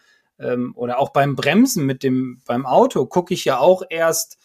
ähm, 0.42 0.72
oder 0.76 0.98
auch 0.98 1.10
beim 1.10 1.36
Bremsen 1.36 1.86
mit 1.86 2.02
dem, 2.02 2.40
beim 2.46 2.66
Auto 2.66 3.06
gucke 3.06 3.34
ich 3.34 3.44
ja 3.44 3.58
auch 3.58 3.82
erst 3.88 4.38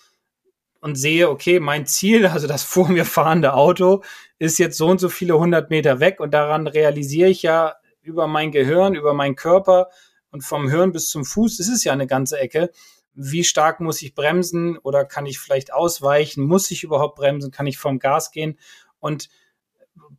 und 0.80 0.96
sehe, 0.96 1.30
okay, 1.30 1.60
mein 1.60 1.86
Ziel, 1.86 2.28
also 2.28 2.48
das 2.48 2.64
vor 2.64 2.88
mir 2.90 3.06
fahrende 3.06 3.54
Auto, 3.54 4.04
ist 4.40 4.60
jetzt 4.60 4.78
so 4.78 4.88
und 4.88 5.00
so 5.00 5.10
viele 5.10 5.38
hundert 5.38 5.70
Meter 5.70 6.00
weg 6.00 6.20
und 6.20 6.34
daran 6.34 6.68
realisiere 6.68 7.30
ich 7.30 7.42
ja 7.42 7.76
über 8.02 8.28
mein 8.28 8.52
Gehirn, 8.52 8.96
über 8.96 9.14
meinen 9.14 9.36
Körper 9.36 9.90
und 10.32 10.42
vom 10.42 10.70
Hirn 10.70 10.92
bis 10.92 11.10
zum 11.10 11.26
Fuß, 11.26 11.60
ist 11.60 11.70
es 11.70 11.84
ja 11.84 11.94
eine 11.94 12.08
ganze 12.08 12.40
Ecke. 12.40 12.72
Wie 13.14 13.44
stark 13.44 13.80
muss 13.80 14.02
ich 14.02 14.14
bremsen 14.14 14.78
oder 14.78 15.04
kann 15.04 15.26
ich 15.26 15.40
vielleicht 15.40 15.74
ausweichen? 15.74 16.44
Muss 16.44 16.70
ich 16.70 16.84
überhaupt 16.84 17.16
bremsen? 17.16 17.52
Kann 17.52 17.66
ich 17.66 17.80
vom 17.80 17.98
Gas 17.98 18.32
gehen? 18.32 18.60
Und 19.00 19.30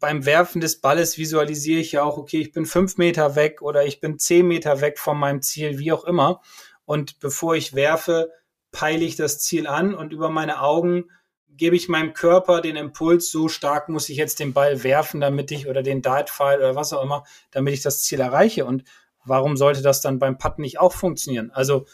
beim 0.01 0.25
Werfen 0.27 0.61
des 0.61 0.81
Balles 0.81 1.19
visualisiere 1.19 1.81
ich 1.81 1.93
ja 1.93 2.03
auch, 2.03 2.19
okay, 2.19 2.41
ich 2.41 2.53
bin 2.53 2.67
fünf 2.67 2.97
Meter 2.99 3.35
weg 3.37 3.63
oder 3.63 3.85
ich 3.85 4.01
bin 4.01 4.19
zehn 4.19 4.47
Meter 4.47 4.81
weg 4.81 4.99
von 4.99 5.19
meinem 5.19 5.43
Ziel, 5.43 5.79
wie 5.79 5.93
auch 5.93 6.05
immer. 6.05 6.41
Und 6.85 7.21
bevor 7.21 7.55
ich 7.55 7.75
werfe, 7.75 8.31
peile 8.71 9.05
ich 9.05 9.17
das 9.17 9.41
Ziel 9.41 9.67
an 9.67 9.95
und 9.95 10.13
über 10.13 10.31
meine 10.31 10.61
Augen 10.61 11.11
gebe 11.49 11.77
ich 11.77 11.89
meinem 11.89 12.15
Körper 12.15 12.61
den 12.61 12.77
Impuls, 12.77 13.31
so 13.31 13.49
stark 13.49 13.89
muss 13.89 14.09
ich 14.09 14.17
jetzt 14.17 14.39
den 14.39 14.53
Ball 14.53 14.85
werfen, 14.85 15.21
damit 15.21 15.51
ich 15.51 15.67
oder 15.67 15.83
den 15.83 16.03
Dart-Pfeil 16.03 16.59
oder 16.59 16.77
was 16.77 16.93
auch 16.93 17.03
immer, 17.03 17.25
damit 17.51 17.75
ich 17.75 17.83
das 17.83 18.03
Ziel 18.03 18.21
erreiche. 18.21 18.65
Und 18.65 18.85
warum 19.25 19.57
sollte 19.57 19.83
das 19.83 20.01
dann 20.01 20.21
beim 20.21 20.39
Putten 20.39 20.63
nicht 20.63 20.79
auch 20.79 20.93
funktionieren? 20.93 21.51
Also 21.51 21.87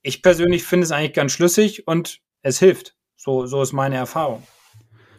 ich 0.00 0.22
persönlich 0.22 0.64
finde 0.64 0.84
es 0.84 0.92
eigentlich 0.92 1.12
ganz 1.12 1.32
schlüssig 1.32 1.86
und 1.86 2.20
es 2.42 2.58
hilft. 2.58 2.96
So, 3.16 3.46
so 3.46 3.62
ist 3.62 3.72
meine 3.72 3.96
Erfahrung. 3.96 4.42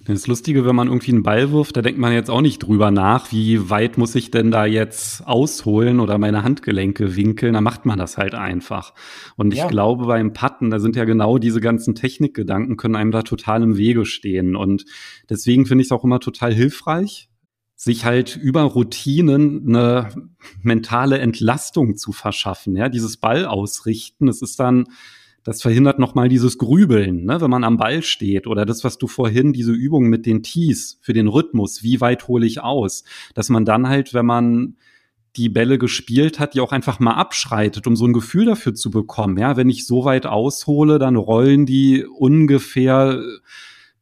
Das 0.08 0.28
Lustige, 0.28 0.66
wenn 0.66 0.76
man 0.76 0.88
irgendwie 0.88 1.14
einen 1.14 1.24
Ball 1.24 1.52
wirft, 1.52 1.76
da 1.76 1.82
denkt 1.82 2.00
man 2.00 2.14
jetzt 2.14 2.30
auch 2.30 2.42
nicht 2.42 2.60
drüber 2.60 2.92
nach, 2.92 3.32
wie 3.32 3.72
weit 3.72 3.98
muss 3.98 4.14
ich 4.14 4.30
denn 4.30 4.52
da 4.52 4.68
jetzt 4.68 5.26
ausholen 5.26 6.00
oder 6.00 6.20
meine 6.20 6.44
Handgelenke 6.44 7.16
winkeln. 7.16 7.54
Da 7.54 7.62
macht 7.62 7.88
man 7.88 7.98
das 7.98 8.18
halt 8.18 8.36
einfach. 8.36 8.94
Und 9.36 9.52
ich 9.52 9.60
ja. 9.60 9.68
glaube, 9.68 10.06
beim 10.06 10.32
Putten, 10.32 10.70
da 10.70 10.80
sind 10.80 10.96
ja 10.96 11.06
genau 11.06 11.40
diese 11.40 11.60
ganzen 11.60 11.96
Technikgedanken, 11.96 12.78
können 12.78 12.96
einem 12.96 13.10
da 13.10 13.24
total 13.24 13.64
im 13.64 13.78
Wege 13.78 14.06
stehen. 14.06 14.56
Und 14.56 14.86
deswegen 15.28 15.66
finde 15.66 15.82
ich 15.82 15.88
es 15.88 15.92
auch 15.92 16.04
immer 16.04 16.20
total 16.20 16.54
hilfreich, 16.54 17.30
sich 17.76 18.06
halt 18.06 18.36
über 18.36 18.62
Routinen 18.62 19.66
eine 19.68 20.10
mentale 20.62 21.18
Entlastung 21.18 21.98
zu 21.98 22.12
verschaffen. 22.12 22.76
Ja, 22.76 22.90
dieses 22.90 23.18
Ball 23.18 23.46
ausrichten, 23.46 24.28
es 24.28 24.44
ist 24.44 24.60
dann 24.60 24.86
das 25.46 25.62
verhindert 25.62 26.00
nochmal 26.00 26.28
dieses 26.28 26.58
Grübeln, 26.58 27.24
ne, 27.24 27.40
wenn 27.40 27.52
man 27.52 27.64
am 27.64 27.78
Ball 27.78 28.02
steht 28.02 28.48
oder 28.48 28.66
das, 28.66 28.84
was 28.84 28.98
du 28.98 29.08
vorhin, 29.08 29.54
diese 29.54 29.72
Übung 29.72 30.08
mit 30.08 30.26
den 30.26 30.42
Tees 30.42 30.98
für 31.02 31.14
den 31.14 31.28
Rhythmus, 31.28 31.84
wie 31.84 32.02
weit 32.02 32.28
hole 32.28 32.46
ich 32.48 32.62
aus, 32.62 33.04
dass 33.36 33.50
man 33.50 33.64
dann 33.64 33.88
halt, 33.88 34.14
wenn 34.16 34.26
man 34.26 34.76
die 35.36 35.50
Bälle 35.50 35.78
gespielt 35.78 36.40
hat, 36.40 36.56
die 36.56 36.62
auch 36.62 36.72
einfach 36.72 37.00
mal 37.00 37.14
abschreitet, 37.14 37.86
um 37.86 37.96
so 37.96 38.06
ein 38.06 38.14
Gefühl 38.14 38.46
dafür 38.46 38.74
zu 38.74 38.90
bekommen. 38.90 39.38
Ja, 39.38 39.56
wenn 39.56 39.70
ich 39.70 39.86
so 39.86 40.04
weit 40.04 40.26
aushole, 40.26 40.98
dann 40.98 41.16
rollen 41.16 41.66
die 41.66 42.06
ungefähr 42.06 43.22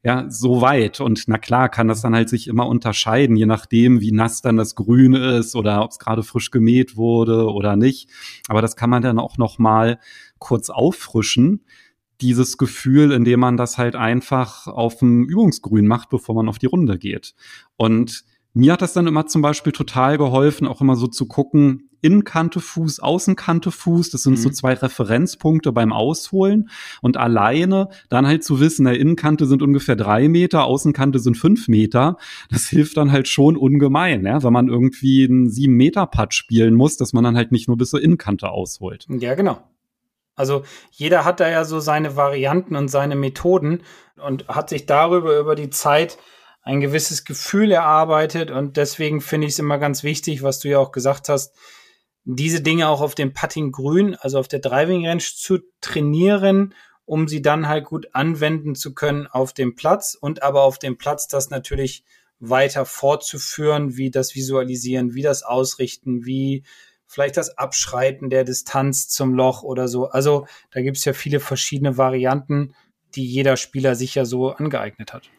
ja, 0.05 0.29
so 0.29 0.61
weit. 0.61 0.99
Und 0.99 1.23
na 1.27 1.37
klar, 1.37 1.69
kann 1.69 1.87
das 1.87 2.01
dann 2.01 2.13
halt 2.13 2.27
sich 2.27 2.47
immer 2.47 2.67
unterscheiden, 2.67 3.37
je 3.37 3.45
nachdem, 3.45 4.01
wie 4.01 4.11
nass 4.11 4.41
dann 4.41 4.57
das 4.57 4.75
Grün 4.75 5.13
ist 5.13 5.55
oder 5.55 5.81
ob 5.81 5.91
es 5.91 5.99
gerade 5.99 6.23
frisch 6.23 6.51
gemäht 6.51 6.97
wurde 6.97 7.49
oder 7.49 7.77
nicht. 7.77 8.09
Aber 8.49 8.61
das 8.61 8.75
kann 8.75 8.89
man 8.89 9.01
dann 9.01 9.17
auch 9.17 9.37
noch 9.37 9.59
mal 9.59 9.99
kurz 10.43 10.69
auffrischen, 10.69 11.65
dieses 12.21 12.57
Gefühl, 12.57 13.11
indem 13.11 13.39
man 13.39 13.57
das 13.57 13.77
halt 13.77 13.95
einfach 13.95 14.67
auf 14.67 14.99
dem 14.99 15.23
Übungsgrün 15.23 15.87
macht, 15.87 16.09
bevor 16.09 16.35
man 16.35 16.49
auf 16.49 16.59
die 16.59 16.67
Runde 16.67 16.97
geht. 16.97 17.33
Und 17.77 18.25
mir 18.53 18.73
hat 18.73 18.81
das 18.81 18.93
dann 18.93 19.07
immer 19.07 19.25
zum 19.25 19.41
Beispiel 19.41 19.73
total 19.73 20.17
geholfen, 20.17 20.67
auch 20.67 20.81
immer 20.81 20.95
so 20.95 21.07
zu 21.07 21.27
gucken, 21.27 21.89
Innenkante 22.01 22.59
Fuß, 22.59 22.99
Außenkante 22.99 23.71
Fuß, 23.71 24.09
das 24.09 24.23
sind 24.23 24.33
mhm. 24.33 24.37
so 24.37 24.49
zwei 24.49 24.73
Referenzpunkte 24.73 25.71
beim 25.71 25.93
Ausholen 25.93 26.69
und 27.01 27.15
alleine 27.15 27.87
dann 28.09 28.27
halt 28.27 28.43
zu 28.43 28.59
wissen, 28.59 28.83
der 28.83 28.99
Innenkante 28.99 29.45
sind 29.45 29.61
ungefähr 29.61 29.95
drei 29.95 30.27
Meter, 30.27 30.65
Außenkante 30.65 31.19
sind 31.19 31.37
fünf 31.37 31.69
Meter, 31.69 32.17
das 32.49 32.67
hilft 32.67 32.97
dann 32.97 33.13
halt 33.13 33.29
schon 33.29 33.55
ungemein, 33.55 34.25
ja, 34.25 34.43
wenn 34.43 34.51
man 34.51 34.67
irgendwie 34.67 35.23
einen 35.23 35.49
sieben 35.49 35.75
Meter 35.75 36.05
Putt 36.05 36.33
spielen 36.33 36.73
muss, 36.73 36.97
dass 36.97 37.13
man 37.13 37.23
dann 37.23 37.37
halt 37.37 37.53
nicht 37.53 37.69
nur 37.69 37.77
bis 37.77 37.91
zur 37.91 38.01
Innenkante 38.01 38.49
ausholt. 38.49 39.07
Ja, 39.09 39.33
genau. 39.35 39.63
Also 40.35 40.63
jeder 40.91 41.25
hat 41.25 41.39
da 41.39 41.49
ja 41.49 41.63
so 41.63 41.79
seine 41.79 42.15
Varianten 42.15 42.75
und 42.75 42.87
seine 42.87 43.15
Methoden 43.15 43.83
und 44.17 44.47
hat 44.47 44.69
sich 44.69 44.85
darüber 44.85 45.37
über 45.39 45.55
die 45.55 45.69
Zeit 45.69 46.17
ein 46.63 46.79
gewisses 46.79 47.25
Gefühl 47.25 47.71
erarbeitet 47.71 48.49
und 48.49 48.77
deswegen 48.77 49.21
finde 49.21 49.47
ich 49.47 49.53
es 49.53 49.59
immer 49.59 49.77
ganz 49.77 50.03
wichtig, 50.03 50.43
was 50.43 50.59
du 50.59 50.69
ja 50.69 50.79
auch 50.79 50.91
gesagt 50.91 51.29
hast, 51.29 51.53
diese 52.25 52.61
Dinge 52.61 52.87
auch 52.87 53.01
auf 53.01 53.15
dem 53.15 53.33
Putting 53.33 53.71
Grün, 53.71 54.15
also 54.15 54.39
auf 54.39 54.47
der 54.47 54.59
Driving 54.59 55.05
Range 55.05 55.21
zu 55.21 55.59
trainieren, 55.81 56.73
um 57.05 57.27
sie 57.27 57.41
dann 57.41 57.67
halt 57.67 57.85
gut 57.85 58.07
anwenden 58.13 58.75
zu 58.75 58.93
können 58.93 59.27
auf 59.27 59.51
dem 59.51 59.75
Platz 59.75 60.15
und 60.19 60.41
aber 60.41 60.61
auf 60.61 60.79
dem 60.79 60.97
Platz 60.97 61.27
das 61.27 61.49
natürlich 61.49 62.05
weiter 62.39 62.85
fortzuführen, 62.85 63.97
wie 63.97 64.09
das 64.09 64.35
Visualisieren, 64.35 65.13
wie 65.13 65.21
das 65.21 65.43
Ausrichten, 65.43 66.25
wie 66.25 66.63
vielleicht 67.13 67.37
das 67.37 67.57
Abschreiten 67.57 68.29
der 68.29 68.43
Distanz 68.43 69.07
zum 69.07 69.33
Loch 69.33 69.63
oder 69.63 69.87
so. 69.87 70.09
Also 70.09 70.47
da 70.71 70.81
gibt 70.81 70.97
es 70.97 71.05
ja 71.05 71.13
viele 71.13 71.39
verschiedene 71.39 71.97
Varianten, 71.97 72.73
die 73.15 73.25
jeder 73.25 73.55
Spieler 73.55 73.95
sich 73.95 74.15
ja 74.15 74.25
so 74.25 74.49
angeeignet 74.49 75.13
hat. 75.13 75.29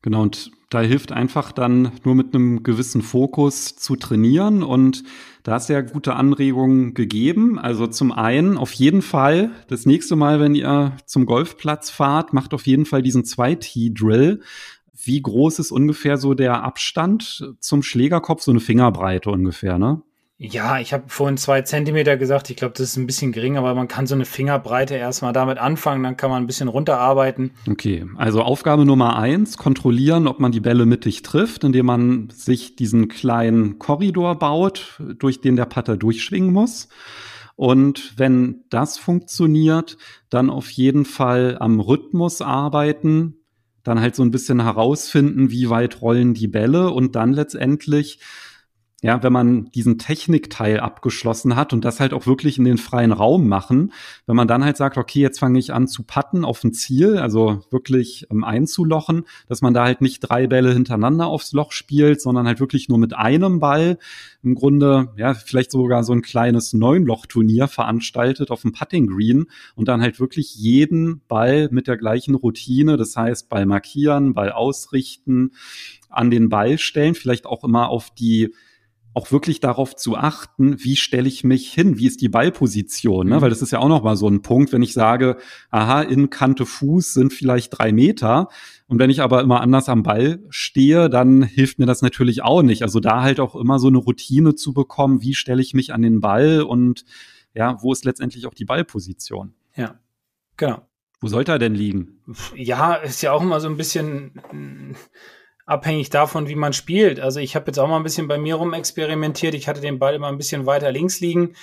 Genau, 0.00 0.22
und 0.22 0.52
da 0.70 0.80
hilft 0.80 1.12
einfach 1.12 1.50
dann 1.50 1.92
nur 2.04 2.14
mit 2.14 2.34
einem 2.34 2.62
gewissen 2.62 3.02
Fokus 3.02 3.76
zu 3.76 3.96
trainieren 3.96 4.62
und 4.62 5.02
da 5.42 5.58
du 5.58 5.72
ja 5.72 5.80
gute 5.80 6.14
Anregungen 6.14 6.94
gegeben. 6.94 7.58
Also 7.58 7.86
zum 7.86 8.12
einen 8.12 8.56
auf 8.56 8.72
jeden 8.72 9.02
Fall 9.02 9.50
das 9.68 9.86
nächste 9.86 10.14
Mal, 10.14 10.40
wenn 10.40 10.54
ihr 10.54 10.96
zum 11.04 11.26
Golfplatz 11.26 11.90
fahrt, 11.90 12.32
macht 12.32 12.54
auf 12.54 12.66
jeden 12.66 12.86
Fall 12.86 13.02
diesen 13.02 13.24
2T-Drill. 13.24 14.40
Wie 14.94 15.22
groß 15.22 15.58
ist 15.58 15.72
ungefähr 15.72 16.16
so 16.16 16.34
der 16.34 16.62
Abstand 16.62 17.54
zum 17.60 17.82
Schlägerkopf? 17.82 18.42
So 18.42 18.50
eine 18.50 18.60
Fingerbreite 18.60 19.30
ungefähr, 19.30 19.78
ne? 19.78 20.02
Ja, 20.40 20.78
ich 20.78 20.92
habe 20.92 21.02
vorhin 21.08 21.36
zwei 21.36 21.62
Zentimeter 21.62 22.16
gesagt. 22.16 22.48
Ich 22.48 22.56
glaube, 22.56 22.74
das 22.76 22.90
ist 22.90 22.96
ein 22.96 23.08
bisschen 23.08 23.32
gering, 23.32 23.56
aber 23.56 23.74
man 23.74 23.88
kann 23.88 24.06
so 24.06 24.14
eine 24.14 24.24
Fingerbreite 24.24 24.94
erstmal 24.94 25.32
damit 25.32 25.58
anfangen, 25.58 26.04
dann 26.04 26.16
kann 26.16 26.30
man 26.30 26.44
ein 26.44 26.46
bisschen 26.46 26.68
runterarbeiten. 26.68 27.50
Okay, 27.68 28.06
also 28.16 28.42
Aufgabe 28.42 28.84
Nummer 28.84 29.18
eins, 29.18 29.58
kontrollieren, 29.58 30.28
ob 30.28 30.38
man 30.38 30.52
die 30.52 30.60
Bälle 30.60 30.86
mittig 30.86 31.22
trifft, 31.22 31.64
indem 31.64 31.86
man 31.86 32.30
sich 32.30 32.76
diesen 32.76 33.08
kleinen 33.08 33.80
Korridor 33.80 34.38
baut, 34.38 35.02
durch 35.18 35.40
den 35.40 35.56
der 35.56 35.66
Putter 35.66 35.96
durchschwingen 35.96 36.52
muss. 36.52 36.88
Und 37.56 38.14
wenn 38.16 38.62
das 38.70 38.96
funktioniert, 38.96 39.98
dann 40.30 40.50
auf 40.50 40.70
jeden 40.70 41.04
Fall 41.04 41.56
am 41.58 41.80
Rhythmus 41.80 42.42
arbeiten, 42.42 43.38
dann 43.82 44.00
halt 44.00 44.14
so 44.14 44.22
ein 44.22 44.30
bisschen 44.30 44.62
herausfinden, 44.62 45.50
wie 45.50 45.68
weit 45.68 46.00
rollen 46.00 46.32
die 46.32 46.46
Bälle 46.46 46.90
und 46.92 47.16
dann 47.16 47.32
letztendlich 47.32 48.20
ja, 49.00 49.22
wenn 49.22 49.32
man 49.32 49.70
diesen 49.70 49.98
Technikteil 49.98 50.80
abgeschlossen 50.80 51.54
hat 51.54 51.72
und 51.72 51.84
das 51.84 52.00
halt 52.00 52.12
auch 52.12 52.26
wirklich 52.26 52.58
in 52.58 52.64
den 52.64 52.78
freien 52.78 53.12
Raum 53.12 53.46
machen, 53.46 53.92
wenn 54.26 54.34
man 54.34 54.48
dann 54.48 54.64
halt 54.64 54.76
sagt, 54.76 54.96
okay, 54.98 55.20
jetzt 55.20 55.38
fange 55.38 55.60
ich 55.60 55.72
an 55.72 55.86
zu 55.86 56.02
patten 56.02 56.44
auf 56.44 56.64
ein 56.64 56.72
Ziel, 56.72 57.16
also 57.18 57.60
wirklich 57.70 58.26
ähm, 58.28 58.42
einzulochen, 58.42 59.24
dass 59.46 59.62
man 59.62 59.72
da 59.72 59.84
halt 59.84 60.00
nicht 60.00 60.18
drei 60.20 60.48
Bälle 60.48 60.72
hintereinander 60.72 61.28
aufs 61.28 61.52
Loch 61.52 61.70
spielt, 61.70 62.20
sondern 62.20 62.48
halt 62.48 62.58
wirklich 62.58 62.88
nur 62.88 62.98
mit 62.98 63.14
einem 63.14 63.60
Ball 63.60 63.98
im 64.42 64.56
Grunde, 64.56 65.12
ja, 65.16 65.32
vielleicht 65.32 65.70
sogar 65.70 66.02
so 66.02 66.12
ein 66.12 66.22
kleines 66.22 66.72
Neunloch-Turnier 66.72 67.68
veranstaltet 67.68 68.50
auf 68.50 68.62
dem 68.62 68.72
Putting 68.72 69.06
Green 69.06 69.46
und 69.76 69.86
dann 69.86 70.02
halt 70.02 70.18
wirklich 70.18 70.56
jeden 70.56 71.20
Ball 71.28 71.68
mit 71.70 71.86
der 71.86 71.98
gleichen 71.98 72.34
Routine, 72.34 72.96
das 72.96 73.16
heißt 73.16 73.48
Ball 73.48 73.64
markieren, 73.64 74.34
Ball 74.34 74.50
ausrichten, 74.50 75.52
an 76.08 76.32
den 76.32 76.48
Ball 76.48 76.78
stellen, 76.78 77.14
vielleicht 77.14 77.46
auch 77.46 77.62
immer 77.62 77.90
auf 77.90 78.10
die 78.10 78.54
auch 79.18 79.32
wirklich 79.32 79.58
darauf 79.58 79.96
zu 79.96 80.16
achten, 80.16 80.76
wie 80.84 80.94
stelle 80.94 81.26
ich 81.26 81.42
mich 81.42 81.72
hin, 81.72 81.98
wie 81.98 82.06
ist 82.06 82.20
die 82.20 82.28
Ballposition, 82.28 83.26
ne? 83.26 83.36
Mhm. 83.36 83.40
weil 83.40 83.50
das 83.50 83.62
ist 83.62 83.72
ja 83.72 83.80
auch 83.80 83.88
noch 83.88 84.04
mal 84.04 84.16
so 84.16 84.28
ein 84.28 84.42
Punkt, 84.42 84.72
wenn 84.72 84.80
ich 84.80 84.92
sage, 84.92 85.38
aha, 85.70 86.02
in 86.02 86.30
Kante 86.30 86.64
Fuß 86.64 87.14
sind 87.14 87.32
vielleicht 87.32 87.76
drei 87.76 87.92
Meter 87.92 88.48
und 88.86 89.00
wenn 89.00 89.10
ich 89.10 89.20
aber 89.20 89.40
immer 89.40 89.60
anders 89.60 89.88
am 89.88 90.04
Ball 90.04 90.38
stehe, 90.50 91.10
dann 91.10 91.42
hilft 91.42 91.80
mir 91.80 91.86
das 91.86 92.00
natürlich 92.00 92.42
auch 92.42 92.62
nicht. 92.62 92.82
Also 92.82 93.00
da 93.00 93.22
halt 93.22 93.40
auch 93.40 93.56
immer 93.56 93.80
so 93.80 93.88
eine 93.88 93.98
Routine 93.98 94.54
zu 94.54 94.72
bekommen, 94.72 95.20
wie 95.20 95.34
stelle 95.34 95.62
ich 95.62 95.74
mich 95.74 95.92
an 95.92 96.02
den 96.02 96.20
Ball 96.20 96.62
und 96.62 97.04
ja, 97.54 97.82
wo 97.82 97.92
ist 97.92 98.04
letztendlich 98.04 98.46
auch 98.46 98.54
die 98.54 98.66
Ballposition? 98.66 99.52
Ja, 99.74 99.98
genau. 100.56 100.86
Wo 101.20 101.26
sollte 101.26 101.50
er 101.50 101.58
denn 101.58 101.74
liegen? 101.74 102.20
Ja, 102.54 102.94
ist 102.94 103.22
ja 103.22 103.32
auch 103.32 103.42
immer 103.42 103.58
so 103.58 103.68
ein 103.68 103.76
bisschen 103.76 104.94
abhängig 105.68 106.08
davon, 106.08 106.48
wie 106.48 106.54
man 106.54 106.72
spielt. 106.72 107.20
Also 107.20 107.40
ich 107.40 107.54
habe 107.54 107.66
jetzt 107.66 107.78
auch 107.78 107.86
mal 107.86 107.98
ein 107.98 108.02
bisschen 108.02 108.26
bei 108.26 108.38
mir 108.38 108.54
rum 108.54 108.72
experimentiert. 108.72 109.52
Ich 109.54 109.68
hatte 109.68 109.82
den 109.82 109.98
Ball 109.98 110.14
immer 110.14 110.28
ein 110.28 110.38
bisschen 110.38 110.64
weiter 110.64 110.90
links 110.90 111.20
liegen. 111.20 111.54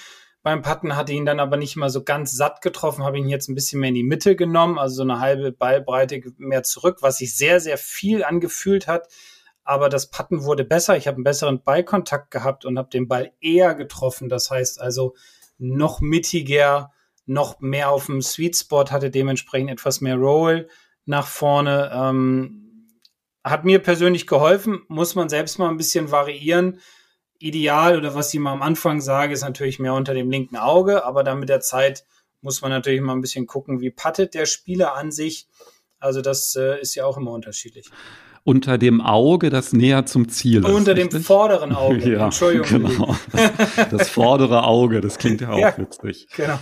Beim 0.44 0.62
Patten 0.62 0.96
hatte 0.96 1.12
ihn 1.12 1.26
dann 1.26 1.40
aber 1.40 1.58
nicht 1.58 1.76
mal 1.76 1.90
so 1.90 2.04
ganz 2.04 2.32
satt 2.32 2.62
getroffen, 2.62 3.04
habe 3.04 3.18
ihn 3.18 3.30
jetzt 3.30 3.50
ein 3.50 3.56
bisschen 3.56 3.80
mehr 3.80 3.90
in 3.90 3.96
die 3.96 4.04
Mitte 4.04 4.36
genommen, 4.36 4.78
also 4.78 4.98
so 4.98 5.02
eine 5.02 5.20
halbe 5.20 5.52
Ballbreite 5.52 6.22
mehr 6.38 6.62
zurück, 6.62 7.00
was 7.02 7.18
sich 7.18 7.36
sehr, 7.36 7.60
sehr 7.60 7.80
viel 7.80 8.24
angefühlt 8.24 8.86
hat. 8.86 9.08
Aber 9.64 9.90
das 9.90 10.12
Patten 10.12 10.44
wurde 10.44 10.66
besser. 10.66 10.96
Ich 10.98 11.08
habe 11.08 11.16
einen 11.16 11.24
besseren 11.24 11.64
Ballkontakt 11.64 12.30
gehabt 12.30 12.64
und 12.64 12.78
habe 12.78 12.90
den 12.90 13.08
Ball 13.08 13.32
eher 13.42 13.74
getroffen. 13.74 14.30
Das 14.30 14.52
heißt 14.52 14.80
also 14.80 15.16
noch 15.58 16.00
mittiger, 16.00 16.92
noch 17.26 17.60
mehr 17.60 17.90
auf 17.90 18.06
dem 18.06 18.22
Sweet 18.22 18.56
Spot, 18.56 18.86
hatte 18.92 19.10
dementsprechend 19.10 19.72
etwas 19.72 20.00
mehr 20.00 20.18
Roll 20.18 20.70
nach 21.08 21.26
vorne. 21.26 21.90
Ähm, 21.92 22.65
hat 23.46 23.64
mir 23.64 23.80
persönlich 23.80 24.26
geholfen, 24.26 24.82
muss 24.88 25.14
man 25.14 25.30
selbst 25.30 25.60
mal 25.60 25.70
ein 25.70 25.78
bisschen 25.78 26.12
variieren. 26.12 26.80
Ideal 27.38 27.98
oder 27.98 28.16
was 28.16 28.34
ich 28.34 28.40
mal 28.40 28.54
am 28.54 28.64
Anfang 28.64 29.02
sage, 29.02 29.34
ist 29.34 29.44
natürlich 29.44 29.78
mehr 29.78 29.94
unter 29.94 30.16
dem 30.16 30.32
linken 30.32 30.58
Auge, 30.58 31.06
aber 31.06 31.24
dann 31.24 31.40
mit 31.40 31.50
der 31.50 31.60
Zeit 31.60 32.06
muss 32.42 32.62
man 32.62 32.72
natürlich 32.72 33.02
mal 33.02 33.14
ein 33.14 33.22
bisschen 33.22 33.46
gucken, 33.46 33.82
wie 33.82 33.92
pattet 33.92 34.34
der 34.34 34.48
Spieler 34.48 34.96
an 34.96 35.12
sich. 35.12 35.48
Also 36.00 36.22
das 36.22 36.56
äh, 36.56 36.82
ist 36.82 36.96
ja 36.96 37.06
auch 37.06 37.18
immer 37.18 37.32
unterschiedlich. 37.32 37.90
Unter 38.44 38.78
dem 38.78 39.02
Auge, 39.02 39.50
das 39.50 39.74
näher 39.74 40.06
zum 40.06 40.30
Ziel 40.30 40.64
ist. 40.64 40.72
Unter 40.72 40.94
dem 40.94 41.12
vorderen 41.12 41.72
Auge. 41.76 42.14
ja, 42.14 42.26
Entschuldigung. 42.26 42.68
Genau. 42.68 43.16
Das 43.92 44.10
vordere 44.10 44.64
Auge, 44.64 45.02
das 45.02 45.18
klingt 45.18 45.42
ja 45.42 45.52
auch 45.52 45.58
ja, 45.58 45.78
witzig. 45.78 46.28
Genau. 46.36 46.60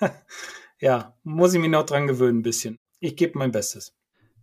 ja, 0.78 1.14
muss 1.24 1.52
ich 1.52 1.60
mich 1.60 1.70
noch 1.70 1.84
dran 1.84 2.06
gewöhnen 2.06 2.38
ein 2.38 2.42
bisschen. 2.42 2.78
Ich 3.00 3.16
gebe 3.16 3.38
mein 3.38 3.52
Bestes. 3.52 3.95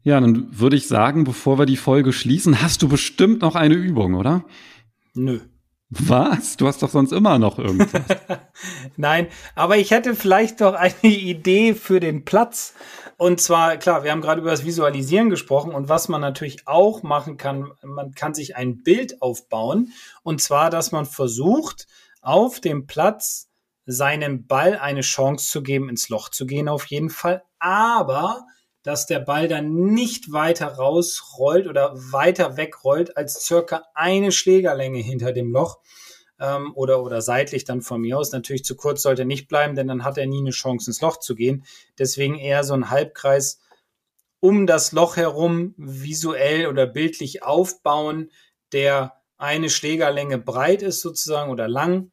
Ja, 0.04 0.20
dann 0.20 0.47
würde 0.51 0.76
ich 0.76 0.88
sagen, 0.88 1.24
bevor 1.24 1.58
wir 1.58 1.66
die 1.66 1.78
Folge 1.78 2.12
schließen, 2.12 2.62
hast 2.62 2.82
du 2.82 2.89
bestimmt 2.89 3.41
noch 3.41 3.56
eine 3.56 3.76
Übung, 3.76 4.16
oder? 4.16 4.43
Nö. 5.14 5.39
Was? 5.89 6.58
Du 6.58 6.68
hast 6.68 6.82
doch 6.82 6.89
sonst 6.89 7.12
immer 7.12 7.38
noch 7.38 7.60
irgendwas. 7.60 8.01
Nein, 8.97 9.28
aber 9.56 9.78
ich 9.78 9.91
hätte 9.91 10.16
vielleicht 10.16 10.62
doch 10.62 10.74
eine 10.74 10.93
Idee 11.04 11.76
für 11.76 11.99
den 11.99 12.26
Platz. 12.26 12.74
Und 13.18 13.39
zwar, 13.39 13.78
klar, 13.78 14.04
wir 14.04 14.12
haben 14.12 14.22
gerade 14.22 14.41
über 14.41 14.49
das 14.49 14.66
Visualisieren 14.66 15.30
gesprochen 15.30 15.72
und 15.74 15.88
was 15.88 16.10
man 16.10 16.20
natürlich 16.20 16.68
auch 16.68 17.04
machen 17.04 17.38
kann, 17.38 17.72
man 17.84 18.14
kann 18.14 18.34
sich 18.34 18.56
ein 18.56 18.82
Bild 18.82 19.22
aufbauen. 19.22 19.93
Und 20.24 20.41
zwar, 20.41 20.70
dass 20.70 20.91
man 20.91 21.06
versucht, 21.06 21.88
auf 22.22 22.60
dem 22.60 22.88
Platz 22.88 23.49
seinem 23.86 24.47
Ball 24.47 24.78
eine 24.78 25.01
Chance 25.01 25.49
zu 25.49 25.62
geben, 25.62 25.89
ins 25.89 26.10
Loch 26.10 26.30
zu 26.30 26.45
gehen, 26.45 26.70
auf 26.70 26.86
jeden 26.88 27.10
Fall. 27.10 27.43
Aber 27.60 28.45
dass 28.84 29.05
der 29.05 29.19
Ball 29.19 29.47
dann 29.47 29.93
nicht 29.93 30.31
weiter 30.31 30.67
rausrollt 30.67 31.67
oder 31.67 31.93
weiter 32.11 32.57
wegrollt 32.57 33.17
als 33.17 33.45
circa 33.45 33.84
eine 33.95 34.31
Schlägerlänge 34.31 34.99
hinter 34.99 35.31
dem 35.31 35.51
Loch 35.51 35.79
ähm, 36.39 36.73
oder, 36.75 37.01
oder 37.01 37.21
seitlich 37.21 37.63
dann 37.63 37.81
von 37.81 38.01
mir 38.01 38.17
aus. 38.17 38.31
Natürlich 38.31 38.65
zu 38.65 38.75
kurz 38.75 39.01
sollte 39.01 39.25
nicht 39.25 39.47
bleiben, 39.47 39.75
denn 39.75 39.88
dann 39.88 40.03
hat 40.03 40.17
er 40.17 40.27
nie 40.27 40.41
eine 40.41 40.51
Chance 40.51 40.89
ins 40.89 41.01
Loch 41.01 41.17
zu 41.17 41.34
gehen. 41.34 41.63
Deswegen 41.97 42.36
eher 42.36 42.63
so 42.63 42.73
ein 42.73 42.89
Halbkreis 42.89 43.59
um 44.41 44.67
das 44.67 44.91
Loch 44.91 45.15
herum 45.15 45.73
visuell 45.77 46.67
oder 46.67 46.86
bildlich 46.86 47.43
aufbauen, 47.43 48.29
der 48.73 49.13
eine 49.38 49.69
Schlägerlänge 49.69 50.38
breit 50.38 50.81
ist 50.81 50.99
sozusagen 50.99 51.49
oder 51.49 51.69
lang 51.69 52.11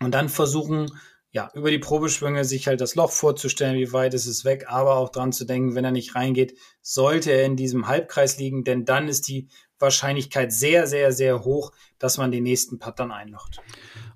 und 0.00 0.12
dann 0.12 0.28
versuchen 0.28 0.90
ja, 1.34 1.50
über 1.52 1.72
die 1.72 1.80
Probeschwünge 1.80 2.44
sich 2.44 2.68
halt 2.68 2.80
das 2.80 2.94
Loch 2.94 3.10
vorzustellen, 3.10 3.76
wie 3.76 3.92
weit 3.92 4.14
ist 4.14 4.26
es 4.26 4.44
weg, 4.44 4.66
aber 4.68 4.96
auch 4.96 5.08
dran 5.08 5.32
zu 5.32 5.44
denken, 5.44 5.74
wenn 5.74 5.84
er 5.84 5.90
nicht 5.90 6.14
reingeht, 6.14 6.56
sollte 6.80 7.32
er 7.32 7.44
in 7.44 7.56
diesem 7.56 7.88
Halbkreis 7.88 8.38
liegen, 8.38 8.62
denn 8.62 8.84
dann 8.84 9.08
ist 9.08 9.26
die 9.26 9.48
Wahrscheinlichkeit 9.80 10.52
sehr, 10.52 10.86
sehr, 10.86 11.10
sehr 11.10 11.44
hoch, 11.44 11.72
dass 11.98 12.18
man 12.18 12.30
den 12.30 12.44
nächsten 12.44 12.78
Putt 12.78 13.00
dann 13.00 13.10
einlocht. 13.10 13.58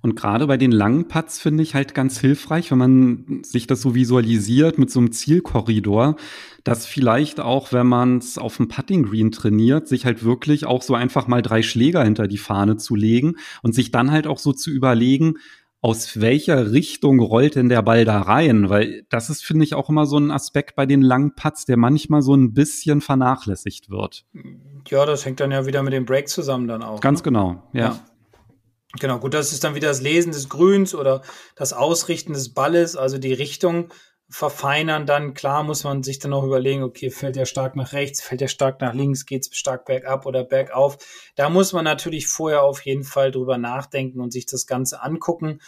Und 0.01 0.15
gerade 0.15 0.47
bei 0.47 0.57
den 0.57 0.71
langen 0.71 1.09
Putts 1.09 1.41
finde 1.41 1.65
ich 1.65 1.75
halt 1.75 1.93
ganz 1.93 2.21
hilfreich, 2.21 2.71
wenn 2.71 2.79
man 2.79 3.43
sich 3.43 3.67
das 3.67 3.83
so 3.83 3.97
visualisiert 3.97 4.79
mit 4.79 4.89
so 4.89 5.01
einem 5.01 5.11
Zielkorridor, 5.11 6.15
dass 6.63 6.87
vielleicht 6.87 7.41
auch, 7.41 7.73
wenn 7.73 7.89
man 7.89 8.19
es 8.19 8.39
auf 8.39 8.59
dem 8.59 8.69
Putting 8.69 9.03
Green 9.03 9.33
trainiert, 9.33 9.89
sich 9.89 10.07
halt 10.07 10.25
wirklich 10.25 10.67
auch 10.67 10.83
so 10.83 10.95
einfach 10.95 11.27
mal 11.27 11.43
drei 11.43 11.63
Schläger 11.63 12.05
hinter 12.05 12.29
die 12.29 12.39
Fahne 12.39 12.77
zu 12.77 12.95
legen 12.95 13.35
und 13.63 13.75
sich 13.75 13.91
dann 13.91 14.13
halt 14.13 14.29
auch 14.29 14.39
so 14.39 14.53
zu 14.53 14.71
überlegen, 14.71 15.35
aus 15.81 16.21
welcher 16.21 16.73
Richtung 16.73 17.21
rollt 17.21 17.55
denn 17.55 17.69
der 17.69 17.83
Ball 17.83 18.05
da 18.05 18.21
rein? 18.21 18.69
Weil 18.69 19.05
das 19.09 19.31
ist, 19.31 19.45
finde 19.45 19.65
ich, 19.65 19.75
auch 19.75 19.89
immer 19.89 20.07
so 20.07 20.19
ein 20.19 20.31
Aspekt 20.31 20.75
bei 20.77 20.87
den 20.87 21.03
langen 21.03 21.35
Putts, 21.35 21.65
der 21.65 21.77
manchmal 21.77 22.23
so 22.23 22.35
ein 22.35 22.53
bisschen 22.53 23.01
vernachlässigt 23.01 23.91
wird. 23.91 24.25
Ja, 24.89 25.07
das 25.07 25.25
hängt 25.25 25.41
dann 25.41 25.53
ja 25.53 25.67
wieder 25.67 25.83
mit 25.83 25.93
dem 25.93 26.05
Break 26.05 26.29
zusammen 26.29 26.67
dann 26.67 26.83
auch. 26.83 27.01
Ganz 27.01 27.21
ne? 27.21 27.25
genau, 27.25 27.63
ja. 27.73 27.81
ja. 27.81 28.01
Genau, 28.99 29.19
gut, 29.19 29.35
das 29.35 29.53
ist 29.53 29.65
dann 29.65 29.75
wieder 29.75 29.89
das 29.89 30.01
Lesen 30.01 30.33
des 30.33 30.49
Grüns 30.49 30.95
oder 30.95 31.23
das 31.55 31.73
Ausrichten 31.73 32.33
des 32.33 32.55
Balles, 32.55 32.97
also 32.97 33.19
die 33.19 33.35
Richtung 33.35 33.93
verfeinern 34.31 35.07
dann. 35.07 35.35
Klar 35.35 35.63
muss 35.63 35.85
man 35.85 36.03
sich 36.03 36.19
dann 36.19 36.33
auch 36.33 36.45
überlegen, 36.45 36.83
okay, 36.83 37.11
fällt 37.11 37.37
der 37.37 37.47
stark 37.47 37.77
nach 37.77 37.93
rechts, 37.93 38.21
fällt 38.21 38.41
der 38.41 38.49
stark 38.49 38.81
nach 38.81 38.95
links, 38.95 39.27
geht's 39.27 39.57
stark 39.57 39.87
bergab 39.87 40.27
oder 40.27 40.45
bergauf. 40.45 40.99
Da 41.35 41.49
muss 41.49 41.73
man 41.73 41.85
natürlich 41.85 42.29
vorher 42.29 42.63
auf 42.63 42.85
jeden 42.85 43.05
Fall 43.05 43.31
drüber 43.31 43.57
nachdenken 43.59 44.21
und 44.21 44.33
sich 44.33 44.47
das 44.47 44.67
Ganze 44.67 45.03
angucken. 45.03 45.61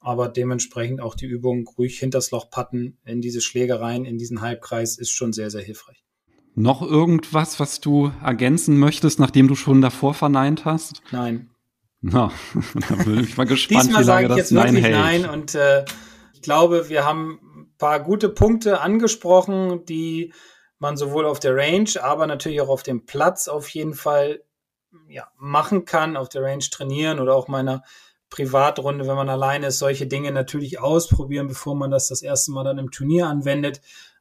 Aber 0.00 0.28
dementsprechend 0.28 1.00
auch 1.00 1.14
die 1.14 1.26
Übung 1.26 1.68
ruhig 1.78 1.98
hinters 1.98 2.30
Loch 2.30 2.50
patten 2.50 2.98
in 3.04 3.20
diese 3.20 3.40
Schlägereien, 3.40 4.04
in 4.04 4.18
diesen 4.18 4.40
Halbkreis 4.40 4.96
ist 4.98 5.10
schon 5.10 5.32
sehr, 5.32 5.50
sehr 5.50 5.62
hilfreich. 5.62 6.02
Noch 6.54 6.82
irgendwas, 6.82 7.60
was 7.60 7.80
du 7.80 8.10
ergänzen 8.24 8.78
möchtest, 8.78 9.20
nachdem 9.20 9.46
du 9.46 9.54
schon 9.54 9.82
davor 9.82 10.14
verneint 10.14 10.64
hast? 10.64 11.02
Nein. 11.12 11.50
Na, 12.00 12.32
da 12.88 12.94
bin 12.96 13.20
ich 13.20 13.36
mal 13.36 13.44
gespannt, 13.46 13.84
Diesmal 13.84 14.02
wie 14.02 14.06
lange 14.06 14.26
sage 14.26 14.32
ich 14.32 14.36
jetzt 14.36 14.54
wirklich 14.54 14.82
hält. 14.82 14.94
Nein 14.94 15.28
und 15.28 15.54
äh, 15.54 15.84
ich 16.40 16.42
glaube, 16.42 16.88
wir 16.88 17.04
haben 17.04 17.38
paar 17.80 17.98
gute 18.00 18.28
Punkte 18.28 18.80
angesprochen, 18.80 19.84
die 19.86 20.32
man 20.78 20.96
sowohl 20.96 21.26
auf 21.26 21.40
der 21.40 21.56
Range, 21.56 21.90
aber 22.00 22.26
natürlich 22.26 22.60
auch 22.60 22.68
auf 22.68 22.84
dem 22.84 23.06
Platz 23.06 23.48
auf 23.48 23.68
jeden 23.70 23.94
Fall 23.94 24.44
ja, 25.08 25.28
machen 25.36 25.84
kann, 25.84 26.16
auf 26.16 26.28
der 26.28 26.42
Range 26.42 26.64
trainieren 26.70 27.18
oder 27.18 27.34
auch 27.34 27.48
meiner 27.48 27.82
Privatrunde, 28.28 29.08
wenn 29.08 29.16
man 29.16 29.28
alleine 29.28 29.66
ist, 29.66 29.80
solche 29.80 30.06
Dinge 30.06 30.30
natürlich 30.30 30.78
ausprobieren, 30.78 31.48
bevor 31.48 31.74
man 31.74 31.90
das 31.90 32.08
das 32.08 32.22
erste 32.22 32.52
Mal 32.52 32.64
dann 32.64 32.78
im 32.78 32.90
Turnier 32.90 33.26
anwendet. 33.26 33.80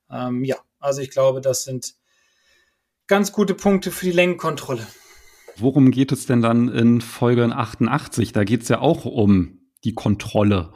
Ähm, 0.09 0.43
ja, 0.43 0.55
also 0.79 1.01
ich 1.01 1.11
glaube, 1.11 1.41
das 1.41 1.63
sind 1.63 1.93
ganz 3.07 3.31
gute 3.31 3.53
Punkte 3.53 3.91
für 3.91 4.05
die 4.05 4.11
Längenkontrolle. 4.11 4.87
Worum 5.57 5.91
geht 5.91 6.11
es 6.11 6.25
denn 6.25 6.41
dann 6.41 6.69
in 6.69 7.01
Folge 7.01 7.45
88? 7.45 8.31
Da 8.31 8.43
geht 8.43 8.63
es 8.63 8.69
ja 8.69 8.79
auch 8.79 9.05
um 9.05 9.59
die 9.83 9.93
Kontrolle. 9.93 10.73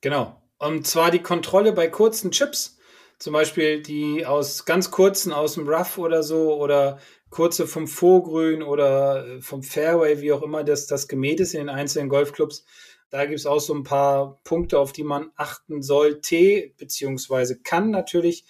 Genau. 0.00 0.35
Und 0.58 0.86
zwar 0.86 1.10
die 1.10 1.22
Kontrolle 1.22 1.72
bei 1.72 1.88
kurzen 1.88 2.30
Chips. 2.30 2.78
Zum 3.18 3.32
Beispiel 3.32 3.82
die 3.82 4.26
aus 4.26 4.66
ganz 4.66 4.90
kurzen 4.90 5.32
aus 5.32 5.54
dem 5.54 5.68
Rough 5.68 5.96
oder 5.96 6.22
so 6.22 6.54
oder 6.54 6.98
kurze 7.30 7.66
vom 7.66 7.86
Vorgrün 7.86 8.62
oder 8.62 9.26
äh, 9.26 9.40
vom 9.40 9.62
Fairway, 9.62 10.20
wie 10.20 10.32
auch 10.32 10.42
immer 10.42 10.64
das, 10.64 10.86
das 10.86 11.08
gemäht 11.08 11.40
ist 11.40 11.54
in 11.54 11.60
den 11.60 11.68
einzelnen 11.68 12.08
Golfclubs. 12.08 12.64
Da 13.10 13.24
gibt 13.24 13.38
es 13.38 13.46
auch 13.46 13.60
so 13.60 13.74
ein 13.74 13.84
paar 13.84 14.40
Punkte, 14.44 14.78
auf 14.78 14.92
die 14.92 15.04
man 15.04 15.30
achten 15.36 15.82
sollte, 15.82 16.72
beziehungsweise 16.76 17.58
kann 17.60 17.90
natürlich, 17.90 18.44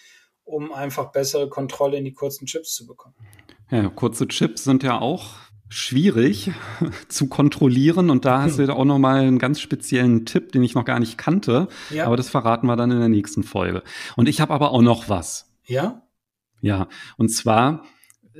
um 0.44 0.72
einfach 0.72 1.12
bessere 1.12 1.48
Kontrolle 1.48 1.98
in 1.98 2.04
die 2.04 2.14
kurzen 2.14 2.46
Chips 2.46 2.74
zu 2.74 2.86
bekommen. 2.86 3.14
Ja, 3.70 3.88
kurze 3.88 4.28
Chips 4.28 4.64
sind 4.64 4.82
ja 4.82 5.00
auch 5.00 5.34
schwierig 5.68 6.52
zu 7.08 7.28
kontrollieren 7.28 8.10
und 8.10 8.24
da 8.24 8.42
hast 8.42 8.58
du 8.58 8.72
auch 8.76 8.84
noch 8.84 8.98
mal 8.98 9.20
einen 9.20 9.38
ganz 9.38 9.60
speziellen 9.60 10.26
Tipp, 10.26 10.52
den 10.52 10.62
ich 10.62 10.74
noch 10.74 10.84
gar 10.84 11.00
nicht 11.00 11.18
kannte, 11.18 11.68
ja. 11.90 12.06
aber 12.06 12.16
das 12.16 12.28
verraten 12.28 12.66
wir 12.66 12.76
dann 12.76 12.90
in 12.90 12.98
der 12.98 13.08
nächsten 13.08 13.42
Folge. 13.42 13.82
Und 14.16 14.28
ich 14.28 14.40
habe 14.40 14.54
aber 14.54 14.70
auch 14.70 14.82
noch 14.82 15.08
was. 15.08 15.52
Ja? 15.66 16.02
Ja, 16.60 16.88
und 17.16 17.28
zwar 17.30 17.84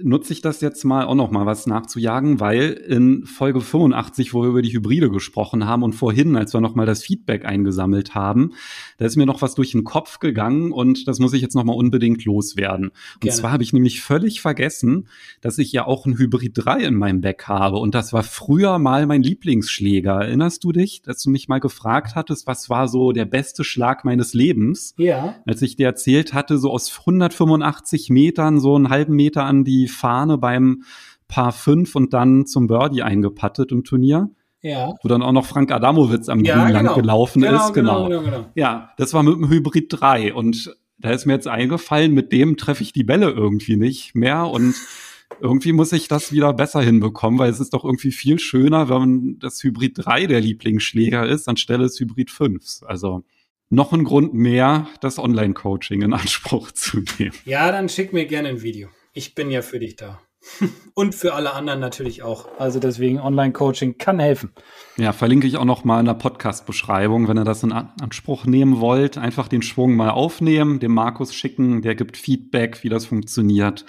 nutze 0.03 0.32
ich 0.32 0.40
das 0.40 0.61
jetzt 0.61 0.84
mal 0.84 1.07
auch 1.07 1.14
noch 1.14 1.30
mal 1.30 1.47
was 1.47 1.66
nachzujagen, 1.66 2.40
weil 2.40 2.72
in 2.72 3.24
Folge 3.24 3.61
85, 3.61 4.34
wo 4.34 4.42
wir 4.42 4.51
über 4.51 4.62
die 4.62 4.72
Hybride 4.72 5.11
gesprochen 5.11 5.66
haben 5.66 5.82
und 5.82 5.94
vorhin, 5.94 6.36
als 6.36 6.53
wir 6.53 6.61
noch 6.61 6.74
mal 6.74 6.86
das 6.86 7.03
Feedback 7.03 7.44
eingesammelt 7.44 8.14
haben, 8.14 8.53
da 8.99 9.07
ist 9.07 9.16
mir 9.16 9.26
noch 9.26 9.42
was 9.42 9.55
durch 9.55 9.72
den 9.72 9.84
Kopf 9.84 10.18
gegangen 10.18 10.72
und 10.72 11.09
das 11.09 11.18
muss 11.18 11.32
ich 11.32 11.42
jetzt 11.42 11.55
noch 11.55 11.64
mal 11.64 11.74
unbedingt 11.74 12.24
loswerden. 12.24 12.88
Und 12.88 13.20
Gerne. 13.20 13.36
zwar 13.36 13.53
habe 13.53 13.62
ich 13.62 13.72
nämlich 13.72 14.01
völlig 14.03 14.40
vergessen, 14.40 15.09
dass 15.40 15.59
ich 15.59 15.72
ja 15.72 15.86
auch 15.86 16.07
ein 16.07 16.18
Hybrid 16.18 16.53
3 16.55 16.80
in 16.80 16.94
meinem 16.94 17.20
Back 17.20 17.49
habe 17.49 17.78
und 17.78 17.94
das 17.94 18.12
war 18.12 18.22
früher 18.22 18.78
mal 18.78 19.07
mein 19.07 19.22
Lieblingsschläger. 19.22 20.22
Erinnerst 20.22 20.64
du 20.64 20.72
dich, 20.72 21.03
dass 21.03 21.22
du 21.22 21.30
mich 21.30 21.49
mal 21.49 21.61
gefragt 21.61 22.14
hattest, 22.14 22.47
was 22.47 22.68
war 22.68 22.88
so 22.88 23.12
der 23.12 23.24
beste 23.24 23.64
Schlag 23.64 24.05
meines 24.05 24.34
Lebens? 24.34 24.94
Ja. 24.99 25.36
Als 25.47 25.62
ich 25.62 25.76
dir 25.76 25.86
erzählt 25.86 26.34
hatte, 26.34 26.59
so 26.59 26.70
aus 26.70 26.99
185 27.01 28.11
Metern 28.11 28.61
so 28.61 28.74
einen 28.74 28.90
halben 28.90 29.14
Meter 29.14 29.44
an 29.44 29.64
die 29.64 29.86
Fahne 29.89 30.39
beim 30.39 30.82
Paar 31.28 31.53
5 31.53 31.95
und 31.95 32.12
dann 32.12 32.47
zum 32.47 32.66
Birdie 32.66 33.03
eingepattet 33.03 33.72
im 33.72 33.84
Turnier. 33.84 34.30
Ja. 34.62 34.95
Wo 35.03 35.09
dann 35.09 35.22
auch 35.22 35.32
noch 35.32 35.47
Frank 35.47 35.70
Adamowitz 35.70 36.28
am 36.28 36.45
ja, 36.45 36.57
Grün 36.57 36.74
genau. 36.74 36.82
lang 36.82 36.95
gelaufen 36.95 37.43
genau, 37.43 37.66
ist. 37.66 37.72
Genau. 37.72 38.05
Genau, 38.05 38.20
genau, 38.20 38.37
genau. 38.39 38.51
Ja, 38.55 38.91
das 38.97 39.14
war 39.14 39.22
mit 39.22 39.34
dem 39.34 39.49
Hybrid 39.49 39.87
3 39.91 40.34
und 40.34 40.74
da 40.99 41.11
ist 41.11 41.26
mir 41.26 41.34
jetzt 41.34 41.47
eingefallen, 41.47 42.12
mit 42.12 42.32
dem 42.32 42.57
treffe 42.57 42.82
ich 42.82 42.93
die 42.93 43.05
Bälle 43.05 43.30
irgendwie 43.30 43.76
nicht 43.76 44.14
mehr 44.14 44.47
und 44.47 44.74
irgendwie 45.41 45.72
muss 45.72 45.93
ich 45.93 46.09
das 46.09 46.32
wieder 46.32 46.53
besser 46.53 46.80
hinbekommen, 46.80 47.39
weil 47.39 47.51
es 47.51 47.61
ist 47.61 47.74
doch 47.74 47.84
irgendwie 47.84 48.12
viel 48.12 48.39
schöner, 48.39 48.89
wenn 48.89 49.39
das 49.39 49.62
Hybrid 49.62 49.93
3 49.97 50.26
der 50.26 50.41
Lieblingsschläger 50.41 51.26
ist, 51.26 51.49
anstelle 51.49 51.84
des 51.84 52.01
Hybrid 52.01 52.30
5. 52.30 52.82
Also 52.87 53.24
noch 53.68 53.93
ein 53.93 54.05
Grund 54.05 54.34
mehr, 54.34 54.87
das 55.01 55.18
Online-Coaching 55.18 56.03
in 56.03 56.12
Anspruch 56.12 56.70
zu 56.72 57.03
nehmen. 57.18 57.34
Ja, 57.45 57.70
dann 57.72 57.89
schick 57.89 58.12
mir 58.12 58.26
gerne 58.26 58.49
ein 58.49 58.62
Video. 58.62 58.89
Ich 59.17 59.35
bin 59.35 59.51
ja 59.51 59.62
für 59.62 59.79
dich 59.79 59.97
da. 59.97 60.21
Und 60.95 61.14
für 61.14 61.33
alle 61.33 61.55
anderen 61.55 61.81
natürlich 61.81 62.23
auch. 62.23 62.49
Also 62.59 62.81
deswegen 62.81 63.19
Online-Coaching 63.19 63.97
kann 63.97 64.19
helfen. 64.19 64.53
Ja, 64.99 65.14
verlinke 65.14 65.47
ich 65.47 65.57
auch 65.57 65.64
noch 65.64 65.85
mal 65.85 66.01
in 66.01 66.05
der 66.05 66.12
Podcast-Beschreibung, 66.12 67.27
wenn 67.27 67.39
ihr 67.39 67.45
das 67.45 67.62
in 67.62 67.73
Anspruch 67.73 68.45
nehmen 68.45 68.79
wollt. 68.79 69.17
Einfach 69.17 69.49
den 69.49 69.62
Schwung 69.62 69.97
mal 69.97 70.11
aufnehmen, 70.11 70.81
dem 70.81 70.93
Markus 70.93 71.35
schicken, 71.35 71.81
der 71.81 71.95
gibt 71.95 72.19
Feedback, 72.19 72.85
wie 72.85 72.91
das 72.91 73.07
funktioniert, 73.07 73.87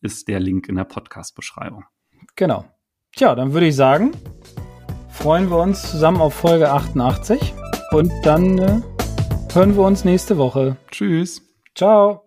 ist 0.00 0.26
der 0.26 0.40
Link 0.40 0.70
in 0.70 0.76
der 0.76 0.84
Podcast-Beschreibung. 0.84 1.84
Genau. 2.34 2.64
Tja, 3.14 3.34
dann 3.34 3.52
würde 3.52 3.66
ich 3.66 3.76
sagen, 3.76 4.12
freuen 5.10 5.50
wir 5.50 5.58
uns 5.58 5.90
zusammen 5.90 6.22
auf 6.22 6.32
Folge 6.32 6.70
88 6.70 7.52
und 7.90 8.10
dann 8.22 8.56
äh, 8.56 8.80
hören 9.52 9.76
wir 9.76 9.82
uns 9.82 10.06
nächste 10.06 10.38
Woche. 10.38 10.78
Tschüss. 10.90 11.42
Ciao. 11.74 12.21